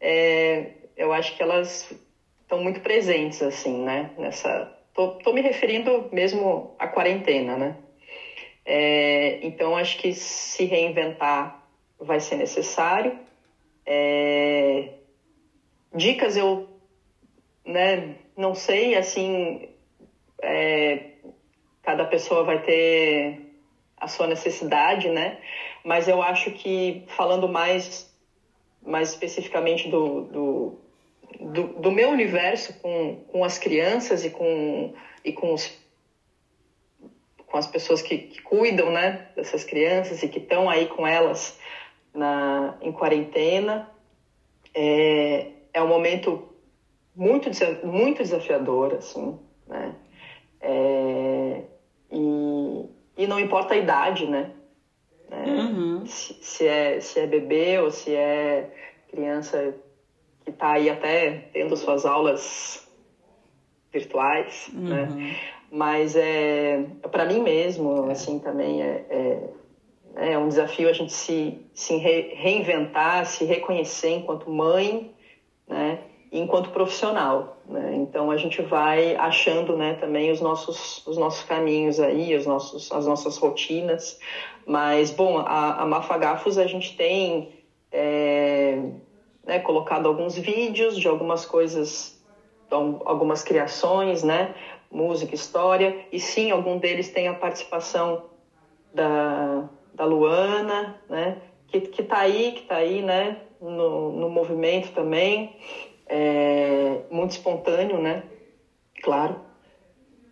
é, 0.00 0.72
eu 0.96 1.12
acho 1.12 1.36
que 1.36 1.40
elas 1.40 1.88
estão 2.42 2.58
muito 2.58 2.80
presentes, 2.80 3.40
assim, 3.40 3.72
né? 3.80 4.10
Nessa, 4.18 4.68
tô, 4.92 5.06
tô 5.08 5.32
me 5.32 5.40
referindo 5.40 6.08
mesmo 6.10 6.74
à 6.76 6.88
quarentena, 6.88 7.56
né? 7.56 7.76
É, 8.64 9.38
então, 9.40 9.76
acho 9.76 9.96
que 9.96 10.12
se 10.12 10.64
reinventar 10.64 11.64
vai 11.96 12.18
ser 12.18 12.34
necessário. 12.34 13.14
É, 13.86 14.88
dicas 15.94 16.36
eu 16.36 16.66
né, 17.64 18.16
não 18.36 18.52
sei, 18.52 18.96
assim, 18.96 19.60
é, 20.42 20.98
cada 21.82 22.04
pessoa 22.04 22.42
vai 22.42 22.58
ter 22.58 23.43
a 24.04 24.06
sua 24.06 24.26
necessidade, 24.26 25.08
né? 25.08 25.38
Mas 25.82 26.06
eu 26.06 26.22
acho 26.22 26.50
que, 26.50 27.02
falando 27.06 27.48
mais, 27.48 28.06
mais 28.82 29.08
especificamente 29.10 29.88
do, 29.88 30.20
do, 30.22 30.78
do, 31.40 31.62
do 31.80 31.90
meu 31.90 32.10
universo 32.10 32.72
com, 32.80 33.16
com 33.28 33.42
as 33.42 33.58
crianças 33.58 34.24
e 34.24 34.30
com, 34.30 34.92
e 35.24 35.32
com, 35.32 35.54
os, 35.54 35.72
com 37.46 37.56
as 37.56 37.66
pessoas 37.66 38.02
que, 38.02 38.18
que 38.18 38.42
cuidam 38.42 38.90
né, 38.90 39.26
dessas 39.34 39.64
crianças 39.64 40.22
e 40.22 40.28
que 40.28 40.38
estão 40.38 40.68
aí 40.68 40.86
com 40.86 41.06
elas 41.06 41.58
na, 42.12 42.76
em 42.82 42.92
quarentena, 42.92 43.90
é, 44.74 45.46
é 45.72 45.82
um 45.82 45.88
momento 45.88 46.46
muito, 47.16 47.48
muito 47.82 48.22
desafiador, 48.22 48.94
assim, 48.94 49.38
né? 49.66 49.94
É, 50.60 51.33
e, 53.16 53.26
não 53.26 53.38
importa 53.38 53.74
a 53.74 53.76
idade, 53.76 54.26
né? 54.26 54.50
É, 55.30 55.50
uhum. 55.50 56.04
se, 56.06 56.34
se, 56.40 56.66
é, 56.66 57.00
se 57.00 57.18
é 57.18 57.26
bebê 57.26 57.78
ou 57.78 57.90
se 57.90 58.14
é 58.14 58.70
criança 59.08 59.74
que 60.44 60.50
está 60.50 60.72
aí 60.72 60.90
até 60.90 61.48
tendo 61.52 61.76
suas 61.76 62.04
aulas 62.04 62.86
virtuais, 63.92 64.68
né? 64.72 65.02
uhum. 65.02 65.16
né? 65.16 65.36
Mas 65.70 66.14
é 66.14 66.84
para 67.10 67.24
mim 67.24 67.40
mesmo, 67.40 68.08
é. 68.08 68.12
assim, 68.12 68.38
também 68.38 68.80
é, 68.80 69.04
é, 69.10 70.32
é, 70.32 70.38
um 70.38 70.46
desafio 70.46 70.88
a 70.88 70.92
gente 70.92 71.12
se, 71.12 71.60
se 71.74 71.96
reinventar, 71.96 73.26
se 73.26 73.44
reconhecer 73.44 74.10
enquanto 74.10 74.48
mãe, 74.50 75.12
né? 75.66 75.98
Enquanto 76.34 76.70
profissional. 76.70 77.58
Né? 77.66 77.94
Então 77.94 78.30
a 78.30 78.36
gente 78.36 78.60
vai 78.60 79.14
achando 79.14 79.76
né, 79.76 79.94
também 79.94 80.30
os 80.32 80.40
nossos, 80.40 81.06
os 81.06 81.16
nossos 81.16 81.44
caminhos 81.44 82.00
aí, 82.00 82.34
os 82.34 82.44
nossos, 82.44 82.90
as 82.90 83.06
nossas 83.06 83.36
rotinas. 83.36 84.18
Mas, 84.66 85.10
bom, 85.10 85.38
a, 85.38 85.82
a 85.82 85.86
Mafagafos 85.86 86.58
a 86.58 86.66
gente 86.66 86.96
tem 86.96 87.52
é, 87.92 88.82
né, 89.46 89.60
colocado 89.60 90.08
alguns 90.08 90.36
vídeos 90.36 90.98
de 90.98 91.06
algumas 91.06 91.46
coisas, 91.46 92.20
algumas 92.70 93.42
criações, 93.44 94.24
né? 94.24 94.54
Música, 94.90 95.34
história. 95.34 96.04
E 96.10 96.18
sim, 96.18 96.50
algum 96.50 96.78
deles 96.78 97.10
tem 97.10 97.28
a 97.28 97.34
participação 97.34 98.24
da, 98.92 99.68
da 99.92 100.04
Luana, 100.04 100.96
né? 101.08 101.38
Que, 101.68 101.80
que 101.80 102.02
tá 102.02 102.18
aí, 102.18 102.52
que 102.52 102.62
tá 102.62 102.76
aí, 102.76 103.02
né? 103.02 103.38
No, 103.60 104.10
no 104.12 104.28
movimento 104.28 104.92
também 104.92 105.56
é, 106.06 107.00
muito 107.10 107.30
espontâneo, 107.32 107.98
né? 107.98 108.22
Claro. 109.02 109.36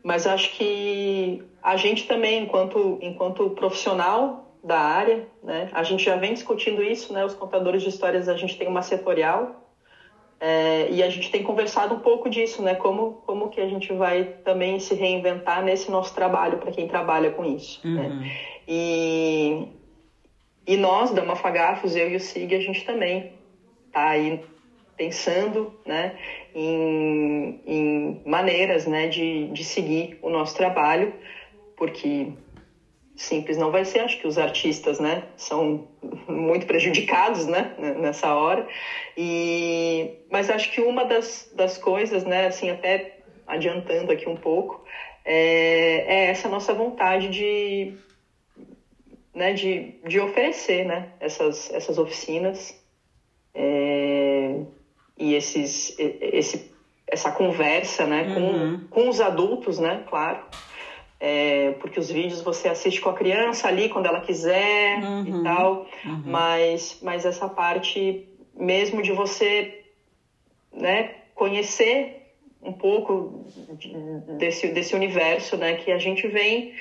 Mas 0.03 0.27
acho 0.27 0.51
que 0.51 1.43
a 1.63 1.77
gente 1.77 2.07
também, 2.07 2.43
enquanto, 2.43 2.99
enquanto 3.01 3.49
profissional 3.51 4.59
da 4.63 4.79
área, 4.79 5.27
né? 5.43 5.69
A 5.73 5.83
gente 5.83 6.05
já 6.05 6.17
vem 6.17 6.33
discutindo 6.33 6.83
isso, 6.83 7.13
né? 7.13 7.25
Os 7.25 7.35
contadores 7.35 7.83
de 7.83 7.89
histórias, 7.89 8.29
a 8.29 8.37
gente 8.37 8.57
tem 8.57 8.69
uma 8.69 8.83
setorial 8.83 9.63
é, 10.45 10.89
e 10.91 11.03
a 11.03 11.09
gente 11.09 11.31
tem 11.31 11.41
conversado 11.41 11.95
um 11.95 11.99
pouco 11.99 12.29
disso, 12.29 12.63
né? 12.63 12.75
Como, 12.75 13.23
como 13.25 13.49
que 13.49 13.61
a 13.61 13.67
gente 13.69 13.93
vai 13.93 14.25
também 14.45 14.79
se 14.81 14.93
reinventar 14.93 15.63
nesse 15.63 15.89
nosso 15.89 16.13
trabalho, 16.13 16.59
para 16.59 16.73
quem 16.73 16.85
trabalha 16.87 17.31
com 17.31 17.45
isso. 17.45 17.81
Né? 17.85 18.09
Uhum. 18.09 18.21
Né? 18.21 18.33
E, 18.67 19.69
e 20.67 20.77
nós, 20.77 21.13
da 21.13 21.23
Mafagafos, 21.23 21.95
eu 21.95 22.11
e 22.11 22.17
o 22.17 22.21
SIG, 22.21 22.57
a 22.57 22.61
gente 22.61 22.85
também 22.85 23.31
tá 23.93 24.09
aí 24.09 24.41
pensando 25.03 25.69
né, 25.85 26.13
em, 26.55 27.61
em 27.67 28.21
maneiras 28.25 28.87
né, 28.87 29.09
de, 29.09 29.49
de 29.49 29.65
seguir 29.65 30.17
o 30.23 30.31
nosso 30.31 30.55
trabalho, 30.55 31.13
porque 31.77 32.29
simples 33.17 33.57
não 33.57 33.71
vai 33.71 33.85
ser. 33.85 33.99
Acho 33.99 34.17
que 34.17 34.27
os 34.29 34.39
artistas, 34.39 35.01
né, 35.01 35.25
são 35.37 35.85
muito 36.29 36.67
prejudicados, 36.67 37.47
né, 37.47 37.75
nessa 37.97 38.33
hora. 38.33 38.65
E 39.17 40.09
mas 40.31 40.49
acho 40.49 40.71
que 40.71 40.81
uma 40.81 41.05
das, 41.05 41.51
das 41.53 41.77
coisas, 41.77 42.25
né, 42.25 42.47
assim, 42.47 42.71
até 42.71 43.19
adiantando 43.45 44.13
aqui 44.13 44.29
um 44.29 44.37
pouco, 44.37 44.81
é, 45.25 46.05
é 46.07 46.27
essa 46.27 46.49
nossa 46.49 46.73
vontade 46.73 47.29
de, 47.29 47.93
né, 49.35 49.53
de, 49.53 49.95
de 50.07 50.21
oferecer, 50.21 50.85
né, 50.85 51.09
essas 51.19 51.71
essas 51.73 51.99
oficinas. 51.99 52.81
É, 53.55 54.63
e 55.19 55.35
esses, 55.35 55.95
esse, 55.99 56.73
essa 57.07 57.31
conversa 57.31 58.07
né, 58.07 58.23
uhum. 58.29 58.81
com, 58.89 59.03
com 59.03 59.09
os 59.09 59.21
adultos, 59.21 59.79
né, 59.79 60.05
claro. 60.09 60.45
É, 61.21 61.73
porque 61.81 62.01
os 62.01 62.11
vídeos 62.11 62.41
você 62.43 62.69
assiste 62.69 63.01
com 63.01 63.11
a 63.11 63.15
criança 63.15 63.69
ali 63.69 63.89
quando 63.89 64.07
ela 64.07 64.21
quiser 64.21 64.99
uhum. 64.99 65.41
e 65.41 65.43
tal, 65.45 65.87
uhum. 66.05 66.23
mas, 66.25 66.99
mas 67.01 67.25
essa 67.25 67.49
parte 67.49 68.29
mesmo 68.55 69.03
de 69.03 69.13
você 69.13 69.85
né, 70.73 71.15
conhecer 71.35 72.23
um 72.63 72.73
pouco 72.73 73.45
desse, 74.39 74.69
desse 74.69 74.95
universo 74.95 75.57
né, 75.57 75.75
que 75.75 75.91
a 75.91 75.99
gente 75.99 76.27
vem, 76.29 76.75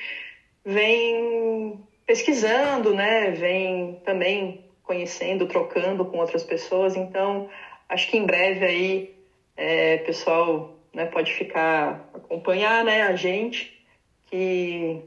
vem 0.64 1.80
pesquisando, 2.06 2.94
né, 2.94 3.32
vem 3.32 4.00
também 4.06 4.66
conhecendo, 4.84 5.48
trocando 5.48 6.06
com 6.06 6.18
outras 6.18 6.44
pessoas, 6.44 6.96
então 6.96 7.50
acho 7.92 8.10
que 8.10 8.18
em 8.18 8.26
breve 8.26 8.66
aí 8.66 9.16
é, 9.56 9.98
pessoal 9.98 10.74
né, 10.94 11.06
pode 11.06 11.32
ficar 11.34 12.10
acompanhar 12.14 12.84
né, 12.84 13.04
a 13.04 13.16
gente 13.16 13.80
que 14.28 15.02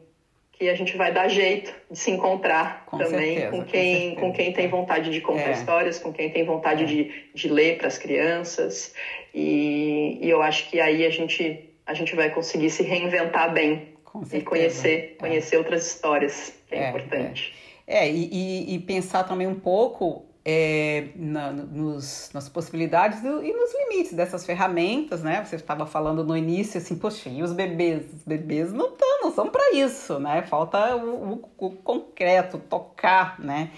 que 0.52 0.68
a 0.68 0.74
gente 0.76 0.96
vai 0.96 1.12
dar 1.12 1.26
jeito 1.26 1.74
de 1.90 1.98
se 1.98 2.12
encontrar 2.12 2.84
com 2.86 2.96
também 2.96 3.38
certeza, 3.38 3.50
com 3.50 3.64
quem 3.64 4.14
com, 4.14 4.20
com, 4.20 4.32
quem 4.32 4.52
tem 4.52 4.68
vontade 4.68 5.10
de 5.10 5.20
contar 5.20 5.48
é. 5.48 5.52
histórias, 5.52 5.98
com 5.98 6.12
quem 6.12 6.30
tem 6.30 6.44
vontade 6.44 6.84
é. 6.84 6.86
de, 6.86 7.24
de 7.34 7.48
ler 7.48 7.76
para 7.78 7.88
as 7.88 7.98
crianças 7.98 8.94
e, 9.34 10.18
e 10.20 10.30
eu 10.30 10.40
acho 10.42 10.70
que 10.70 10.80
aí 10.80 11.04
a 11.04 11.10
gente 11.10 11.70
a 11.86 11.92
gente 11.92 12.14
vai 12.14 12.30
conseguir 12.30 12.70
se 12.70 12.82
reinventar 12.82 13.52
bem 13.52 13.94
e 14.32 14.40
conhecer 14.42 15.16
é. 15.16 15.18
conhecer 15.18 15.56
outras 15.56 15.86
histórias 15.86 16.54
que 16.68 16.74
é, 16.74 16.84
é 16.84 16.88
importante. 16.90 17.52
É, 17.86 18.08
e, 18.08 18.28
e, 18.32 18.74
e 18.74 18.78
pensar 18.78 19.24
também 19.24 19.46
um 19.46 19.58
pouco 19.58 20.24
é, 20.44 21.08
na, 21.16 21.50
nos, 21.50 22.30
nas 22.34 22.48
possibilidades 22.48 23.22
do, 23.22 23.42
e 23.42 23.52
nos 23.52 23.70
limites 23.72 24.12
dessas 24.12 24.44
ferramentas, 24.44 25.22
né? 25.22 25.42
Você 25.42 25.56
estava 25.56 25.86
falando 25.86 26.22
no 26.22 26.36
início 26.36 26.78
assim, 26.78 26.96
poxa, 26.96 27.30
e 27.30 27.42
os 27.42 27.52
bebês? 27.52 28.12
Os 28.12 28.22
bebês 28.22 28.72
não, 28.72 28.92
não 29.22 29.32
são 29.32 29.48
para 29.48 29.72
isso, 29.72 30.18
né? 30.18 30.42
Falta 30.42 30.96
o, 30.96 31.40
o, 31.58 31.66
o, 31.66 31.70
concreto, 31.76 32.58
tocar, 32.58 33.40
né? 33.40 33.70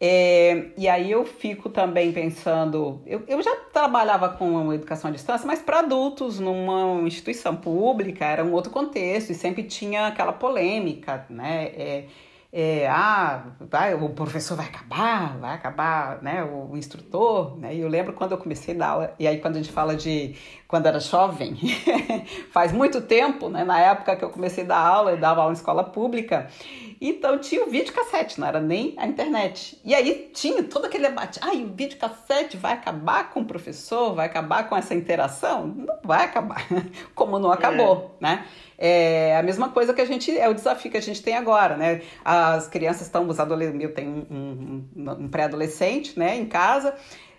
É, 0.00 0.66
e 0.76 0.88
aí 0.88 1.12
eu 1.12 1.24
fico 1.24 1.70
também 1.70 2.12
pensando, 2.12 3.00
eu, 3.06 3.22
eu 3.28 3.40
já 3.40 3.54
trabalhava 3.72 4.28
com 4.28 4.72
educação 4.72 5.08
à 5.08 5.12
distância, 5.12 5.46
mas 5.46 5.62
para 5.62 5.78
adultos, 5.78 6.40
numa 6.40 7.00
instituição 7.06 7.54
pública, 7.54 8.24
era 8.24 8.44
um 8.44 8.52
outro 8.52 8.72
contexto, 8.72 9.30
e 9.30 9.34
sempre 9.34 9.62
tinha 9.62 10.08
aquela 10.08 10.32
polêmica, 10.32 11.24
né? 11.30 11.66
É, 11.76 12.04
é, 12.56 12.86
ah, 12.86 13.46
vai, 13.68 13.94
o 13.94 14.10
professor 14.10 14.56
vai 14.56 14.66
acabar, 14.66 15.36
vai 15.38 15.56
acabar, 15.56 16.22
né, 16.22 16.44
o, 16.44 16.70
o, 16.70 16.76
instrutor, 16.76 17.58
né, 17.58 17.74
e 17.74 17.80
eu 17.80 17.88
lembro 17.88 18.12
quando 18.12 18.30
eu 18.30 18.38
comecei 18.38 18.76
a 18.76 18.78
dar 18.78 18.88
aula, 18.90 19.14
e 19.18 19.26
aí 19.26 19.40
quando 19.40 19.56
a 19.56 19.58
gente 19.58 19.72
fala 19.72 19.96
de 19.96 20.36
quando 20.68 20.86
era 20.86 21.00
jovem, 21.00 21.56
faz 22.52 22.70
muito 22.70 23.00
tempo, 23.00 23.48
né, 23.48 23.64
na 23.64 23.80
época 23.80 24.14
que 24.14 24.24
eu 24.24 24.30
comecei 24.30 24.62
a 24.62 24.66
dar 24.68 24.78
aula, 24.78 25.10
eu 25.10 25.16
dava 25.16 25.40
aula 25.40 25.52
em 25.52 25.56
escola 25.56 25.82
pública, 25.82 26.48
então 27.00 27.38
tinha 27.38 27.64
o 27.64 27.70
vídeo 27.70 27.92
cassete, 27.92 28.40
não 28.40 28.46
era 28.46 28.60
nem 28.60 28.94
a 28.96 29.06
internet, 29.06 29.80
e 29.84 29.94
aí 29.94 30.30
tinha 30.32 30.62
todo 30.62 30.86
aquele 30.86 31.08
debate, 31.08 31.40
ah, 31.42 31.52
o 31.52 31.68
vídeo 31.68 31.98
cassete 31.98 32.56
vai 32.56 32.72
acabar 32.72 33.30
com 33.30 33.40
o 33.40 33.44
professor, 33.44 34.14
vai 34.14 34.26
acabar 34.26 34.68
com 34.68 34.76
essa 34.76 34.94
interação? 34.94 35.66
Não 35.66 35.98
vai 36.02 36.24
acabar, 36.24 36.66
como 37.14 37.38
não 37.38 37.50
acabou, 37.50 38.16
é. 38.20 38.24
né, 38.24 38.46
é 38.76 39.36
a 39.36 39.42
mesma 39.42 39.68
coisa 39.68 39.94
que 39.94 40.00
a 40.00 40.04
gente, 40.04 40.36
é 40.36 40.48
o 40.48 40.54
desafio 40.54 40.90
que 40.90 40.96
a 40.96 41.02
gente 41.02 41.22
tem 41.22 41.36
agora, 41.36 41.76
né? 41.76 42.02
As 42.24 42.66
crianças 42.66 43.02
estão, 43.02 43.28
os 43.28 43.38
adolescentes, 43.38 43.82
eu 43.82 43.94
tenho 43.94 44.26
um, 44.30 44.88
um, 44.96 45.10
um 45.10 45.28
pré-adolescente, 45.28 46.18
né, 46.18 46.36
em 46.36 46.46
casa, 46.46 46.94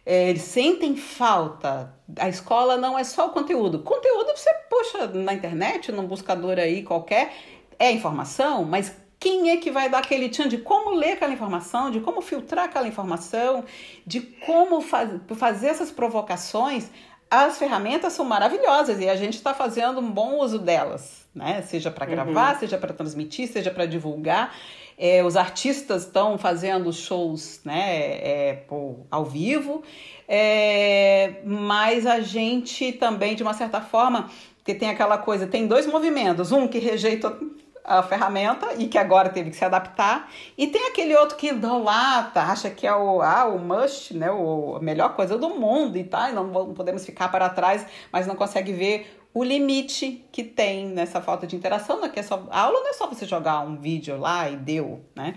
é, 0.05 0.29
eles 0.29 0.43
sentem 0.43 0.95
falta. 0.95 1.93
A 2.19 2.29
escola 2.29 2.77
não 2.77 2.97
é 2.97 3.03
só 3.03 3.27
o 3.27 3.29
conteúdo. 3.31 3.79
Conteúdo 3.79 4.31
você 4.35 4.53
puxa 4.69 5.07
na 5.07 5.33
internet, 5.33 5.91
num 5.91 6.05
buscador 6.05 6.59
aí 6.59 6.83
qualquer, 6.83 7.33
é 7.79 7.91
informação, 7.91 8.63
mas 8.63 8.95
quem 9.25 9.49
é 9.49 9.57
que 9.57 9.71
vai 9.71 9.89
dar 9.89 9.97
aquele 9.97 10.29
tchan 10.29 10.47
de 10.47 10.59
como 10.59 10.91
ler 10.91 11.13
aquela 11.13 11.33
informação, 11.33 11.89
de 11.89 11.99
como 11.99 12.21
filtrar 12.21 12.65
aquela 12.65 12.87
informação, 12.87 13.63
de 14.05 14.21
como 14.21 14.81
faz, 14.81 15.09
fazer 15.35 15.69
essas 15.69 15.89
provocações? 15.89 16.91
As 17.27 17.57
ferramentas 17.57 18.13
são 18.13 18.23
maravilhosas 18.23 18.99
e 18.99 19.09
a 19.09 19.15
gente 19.15 19.33
está 19.33 19.51
fazendo 19.51 19.99
um 19.99 20.11
bom 20.11 20.39
uso 20.39 20.59
delas 20.59 21.25
né? 21.35 21.61
Seja 21.63 21.91
para 21.91 22.05
gravar, 22.05 22.53
uhum. 22.53 22.59
seja 22.61 22.77
para 22.77 22.93
transmitir, 22.93 23.49
seja 23.49 23.69
para 23.69 23.85
divulgar. 23.85 24.55
É, 24.97 25.21
os 25.21 25.35
artistas 25.35 26.03
estão 26.03 26.37
fazendo 26.37 26.93
shows 26.93 27.59
né, 27.65 28.19
é, 28.21 28.53
por, 28.65 29.05
ao 29.11 29.25
vivo, 29.25 29.83
é, 30.25 31.41
mas 31.43 32.05
a 32.05 32.21
gente 32.21 32.93
também, 32.93 33.35
de 33.35 33.43
uma 33.43 33.53
certa 33.53 33.81
forma, 33.81 34.29
que 34.63 34.73
tem 34.73 34.89
aquela 34.89 35.17
coisa, 35.17 35.45
tem 35.45 35.67
dois 35.67 35.85
movimentos, 35.85 36.53
um 36.53 36.65
que 36.65 36.79
rejeita 36.79 37.37
a 37.85 38.01
ferramenta 38.03 38.73
e 38.77 38.87
que 38.87 38.97
agora 38.97 39.29
teve 39.29 39.49
que 39.49 39.55
se 39.55 39.63
adaptar, 39.63 40.31
e 40.57 40.67
tem 40.67 40.87
aquele 40.87 41.15
outro 41.15 41.37
que 41.37 41.49
idolata, 41.49 42.41
acha 42.41 42.69
que 42.69 42.85
é 42.87 42.95
o, 42.95 43.21
ah, 43.21 43.45
o 43.45 43.59
must, 43.59 44.15
né, 44.15 44.31
o, 44.31 44.75
a 44.75 44.79
melhor 44.79 45.15
coisa 45.15 45.37
do 45.37 45.49
mundo 45.49 45.97
e 45.97 46.03
tal, 46.03 46.29
e 46.29 46.33
não, 46.33 46.45
não 46.45 46.73
podemos 46.73 47.05
ficar 47.05 47.29
para 47.29 47.49
trás, 47.49 47.85
mas 48.11 48.25
não 48.25 48.35
consegue 48.35 48.73
ver 48.73 49.21
o 49.33 49.43
limite 49.43 50.25
que 50.31 50.43
tem 50.43 50.87
nessa 50.87 51.21
falta 51.21 51.45
de 51.45 51.55
interação, 51.55 51.97
não 51.97 52.05
é 52.05 52.09
que 52.09 52.19
é 52.19 52.23
só, 52.23 52.47
a 52.49 52.61
aula 52.61 52.79
não 52.79 52.89
é 52.89 52.93
só 52.93 53.07
você 53.07 53.25
jogar 53.25 53.59
um 53.59 53.75
vídeo 53.75 54.17
lá 54.17 54.49
e 54.49 54.55
deu, 54.55 55.01
né? 55.13 55.35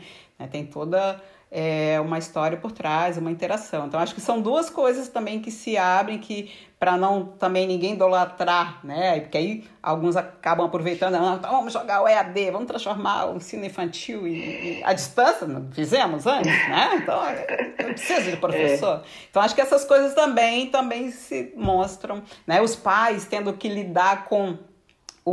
Tem 0.53 0.65
toda 0.65 1.21
é, 1.51 1.99
uma 2.01 2.19
história 2.19 2.59
por 2.59 2.73
trás, 2.73 3.17
uma 3.17 3.31
interação. 3.31 3.87
Então, 3.87 3.99
acho 3.99 4.15
que 4.15 4.21
são 4.21 4.41
duas 4.41 4.69
coisas 4.69 5.09
também 5.09 5.41
que 5.41 5.51
se 5.51 5.77
abrem 5.77 6.19
que 6.19 6.51
para 6.79 6.97
não 6.97 7.25
também 7.25 7.67
ninguém 7.67 7.95
idolatrar, 7.95 8.79
né? 8.85 9.19
Porque 9.21 9.37
aí 9.37 9.65
alguns 9.83 10.17
acabam 10.17 10.67
aproveitando, 10.67 11.17
ah, 11.17 11.37
vamos 11.43 11.73
jogar 11.73 12.03
o 12.03 12.09
EAD, 12.09 12.53
vamos 12.53 12.69
transformar 12.69 13.27
o 13.27 13.37
ensino 13.37 13.65
infantil 13.65 14.29
e, 14.29 14.79
e 14.79 14.85
a 14.85 14.93
distância, 14.93 15.47
não 15.47 15.69
fizemos 15.73 16.25
antes, 16.27 16.53
né? 16.69 16.91
Então, 17.03 17.21
não 17.21 17.95
precisa 17.95 18.31
de 18.31 18.37
professor. 18.37 18.99
É. 18.99 19.09
Então, 19.29 19.43
acho 19.43 19.55
que 19.55 19.61
essas 19.61 19.85
coisas 19.85 20.15
também 20.15 20.71
também 20.71 21.11
se 21.11 21.53
mostram, 21.57 22.23
né? 22.47 22.61
Os 22.63 22.77
pais 22.77 23.25
tendo 23.25 23.53
que 23.55 23.69
lidar 23.69 24.27
com 24.27 24.57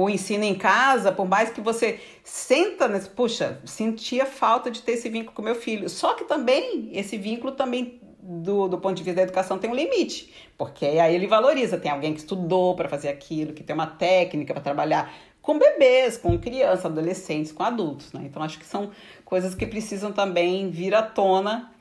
o 0.03 0.09
ensino 0.09 0.43
em 0.43 0.55
casa, 0.55 1.11
por 1.11 1.27
mais 1.27 1.49
que 1.49 1.61
você 1.61 1.99
senta 2.23 2.87
nesse, 2.87 3.09
puxa, 3.09 3.61
sentia 3.65 4.25
falta 4.25 4.69
de 4.71 4.81
ter 4.81 4.93
esse 4.93 5.09
vínculo 5.09 5.35
com 5.35 5.41
meu 5.41 5.55
filho. 5.55 5.89
Só 5.89 6.13
que 6.13 6.23
também 6.23 6.89
esse 6.93 7.17
vínculo 7.17 7.53
também 7.53 7.99
do, 8.21 8.67
do 8.67 8.77
ponto 8.79 8.95
de 8.95 9.03
vista 9.03 9.17
da 9.17 9.21
educação 9.21 9.59
tem 9.59 9.69
um 9.69 9.75
limite, 9.75 10.33
porque 10.57 10.85
aí 10.85 11.13
ele 11.13 11.27
valoriza, 11.27 11.77
tem 11.77 11.91
alguém 11.91 12.13
que 12.13 12.19
estudou 12.19 12.75
para 12.75 12.89
fazer 12.89 13.09
aquilo, 13.09 13.53
que 13.53 13.63
tem 13.63 13.73
uma 13.73 13.85
técnica 13.85 14.53
para 14.53 14.63
trabalhar 14.63 15.13
com 15.41 15.59
bebês, 15.59 16.17
com 16.17 16.37
crianças, 16.39 16.85
adolescentes, 16.85 17.51
com 17.51 17.61
adultos, 17.61 18.11
né? 18.11 18.23
Então 18.25 18.41
acho 18.41 18.57
que 18.57 18.65
são 18.65 18.89
coisas 19.23 19.53
que 19.53 19.67
precisam 19.67 20.11
também 20.11 20.71
vir 20.71 20.95
à 20.95 21.03
tona 21.03 21.71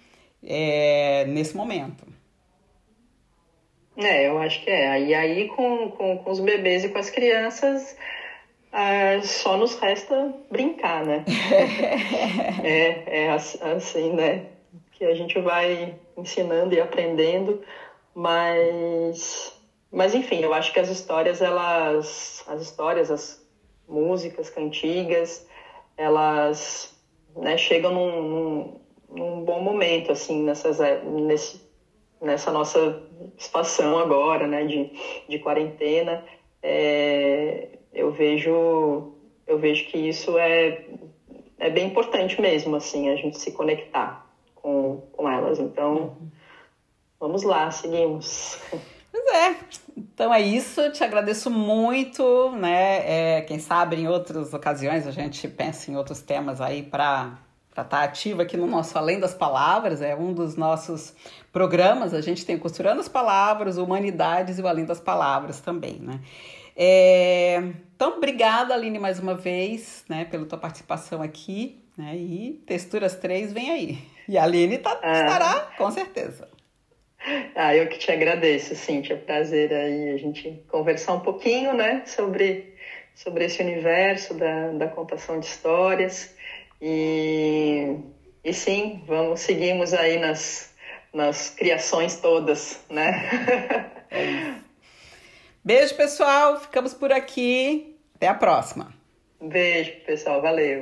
é, 0.42 1.24
nesse 1.28 1.56
momento. 1.56 2.04
É, 3.96 4.28
eu 4.28 4.38
acho 4.38 4.62
que 4.62 4.70
é. 4.70 5.00
E 5.00 5.14
aí, 5.14 5.48
com, 5.48 5.90
com, 5.90 6.18
com 6.18 6.30
os 6.30 6.40
bebês 6.40 6.84
e 6.84 6.88
com 6.88 6.98
as 6.98 7.10
crianças, 7.10 7.96
ah, 8.72 9.20
só 9.22 9.56
nos 9.56 9.76
resta 9.76 10.34
brincar, 10.50 11.04
né? 11.04 11.24
é, 12.64 13.26
é 13.26 13.30
assim, 13.30 14.12
né? 14.12 14.46
Que 14.92 15.04
a 15.04 15.14
gente 15.14 15.38
vai 15.40 15.94
ensinando 16.16 16.74
e 16.74 16.80
aprendendo, 16.80 17.62
mas, 18.14 19.56
mas 19.92 20.14
enfim, 20.14 20.40
eu 20.40 20.52
acho 20.52 20.72
que 20.72 20.80
as 20.80 20.88
histórias, 20.88 21.40
elas, 21.40 22.42
as 22.48 22.62
histórias, 22.62 23.10
as 23.12 23.44
músicas, 23.88 24.50
cantigas, 24.50 25.46
elas 25.96 26.96
né, 27.36 27.56
chegam 27.56 27.92
num, 27.92 28.22
num, 28.22 28.80
num 29.08 29.44
bom 29.44 29.60
momento, 29.60 30.10
assim, 30.10 30.42
nessas, 30.42 30.78
nesse, 31.04 31.60
nessa 32.24 32.50
nossa 32.50 33.02
situação 33.38 33.98
agora, 33.98 34.46
né, 34.46 34.64
de, 34.64 34.90
de 35.28 35.38
quarentena, 35.38 36.24
é, 36.62 37.68
eu 37.92 38.10
vejo 38.10 39.12
eu 39.46 39.58
vejo 39.58 39.86
que 39.86 39.98
isso 39.98 40.38
é, 40.38 40.86
é 41.58 41.70
bem 41.70 41.88
importante 41.88 42.40
mesmo, 42.40 42.76
assim, 42.76 43.10
a 43.10 43.16
gente 43.16 43.38
se 43.38 43.52
conectar 43.52 44.26
com, 44.54 45.02
com 45.12 45.28
elas. 45.28 45.58
Então, 45.58 46.16
vamos 47.20 47.42
lá, 47.42 47.70
seguimos. 47.70 48.58
Pois 49.12 49.26
é. 49.34 49.56
Então 49.96 50.32
é 50.32 50.40
isso, 50.40 50.90
te 50.90 51.04
agradeço 51.04 51.50
muito, 51.50 52.50
né? 52.52 53.38
É, 53.38 53.40
quem 53.42 53.58
sabe 53.58 53.96
em 53.96 54.08
outras 54.08 54.52
ocasiões 54.52 55.06
a 55.06 55.10
gente 55.10 55.46
pensa 55.46 55.90
em 55.90 55.96
outros 55.96 56.20
temas 56.20 56.60
aí 56.60 56.82
para 56.82 57.38
para 57.74 57.82
estar 57.82 57.98
tá 57.98 58.04
ativa 58.04 58.42
aqui 58.42 58.56
no 58.56 58.68
nosso 58.68 58.96
Além 58.96 59.18
das 59.18 59.34
Palavras, 59.34 60.00
é 60.00 60.14
um 60.14 60.32
dos 60.32 60.56
nossos 60.56 61.12
programas. 61.52 62.14
A 62.14 62.20
gente 62.20 62.46
tem 62.46 62.56
Costurando 62.56 63.00
as 63.00 63.08
Palavras, 63.08 63.76
Humanidades 63.76 64.58
e 64.58 64.62
o 64.62 64.68
Além 64.68 64.84
das 64.84 65.00
Palavras 65.00 65.60
também, 65.60 65.98
né? 65.98 66.20
É... 66.76 67.56
Então, 67.96 68.16
obrigada, 68.16 68.74
Aline, 68.74 68.98
mais 68.98 69.18
uma 69.18 69.34
vez, 69.34 70.04
né, 70.08 70.24
pela 70.24 70.46
tua 70.46 70.58
participação 70.58 71.20
aqui, 71.20 71.82
né? 71.98 72.16
E 72.16 72.62
Texturas 72.64 73.16
3 73.16 73.52
vem 73.52 73.70
aí. 73.70 73.98
E 74.28 74.38
a 74.38 74.44
Aline 74.44 74.78
tá, 74.78 74.98
ah. 75.02 75.12
estará, 75.12 75.70
com 75.76 75.90
certeza. 75.90 76.48
Ah, 77.54 77.74
eu 77.74 77.88
que 77.88 77.98
te 77.98 78.12
agradeço, 78.12 78.76
Cíntia. 78.76 79.16
Prazer 79.16 79.72
aí 79.72 80.10
a 80.10 80.16
gente 80.16 80.62
conversar 80.68 81.14
um 81.14 81.20
pouquinho, 81.20 81.72
né, 81.72 82.02
sobre, 82.06 82.74
sobre 83.14 83.46
esse 83.46 83.62
universo 83.62 84.34
da, 84.34 84.68
da 84.72 84.88
contação 84.88 85.40
de 85.40 85.46
histórias. 85.46 86.34
E, 86.80 87.96
e 88.42 88.52
sim, 88.52 89.02
vamos, 89.06 89.40
seguimos 89.40 89.94
aí 89.94 90.18
nas, 90.18 90.70
nas 91.12 91.50
criações 91.50 92.16
todas, 92.16 92.80
né? 92.90 93.90
É. 94.10 94.54
Beijo, 95.64 95.94
pessoal. 95.96 96.60
Ficamos 96.60 96.92
por 96.94 97.10
aqui. 97.10 97.96
Até 98.14 98.28
a 98.28 98.34
próxima. 98.34 98.92
Beijo, 99.40 99.92
pessoal. 100.06 100.40
Valeu. 100.42 100.80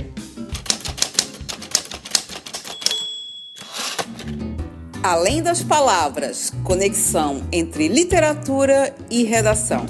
Além 5.02 5.42
das 5.42 5.62
palavras, 5.62 6.52
conexão 6.62 7.42
entre 7.50 7.88
literatura 7.88 8.94
e 9.10 9.24
redação. 9.24 9.84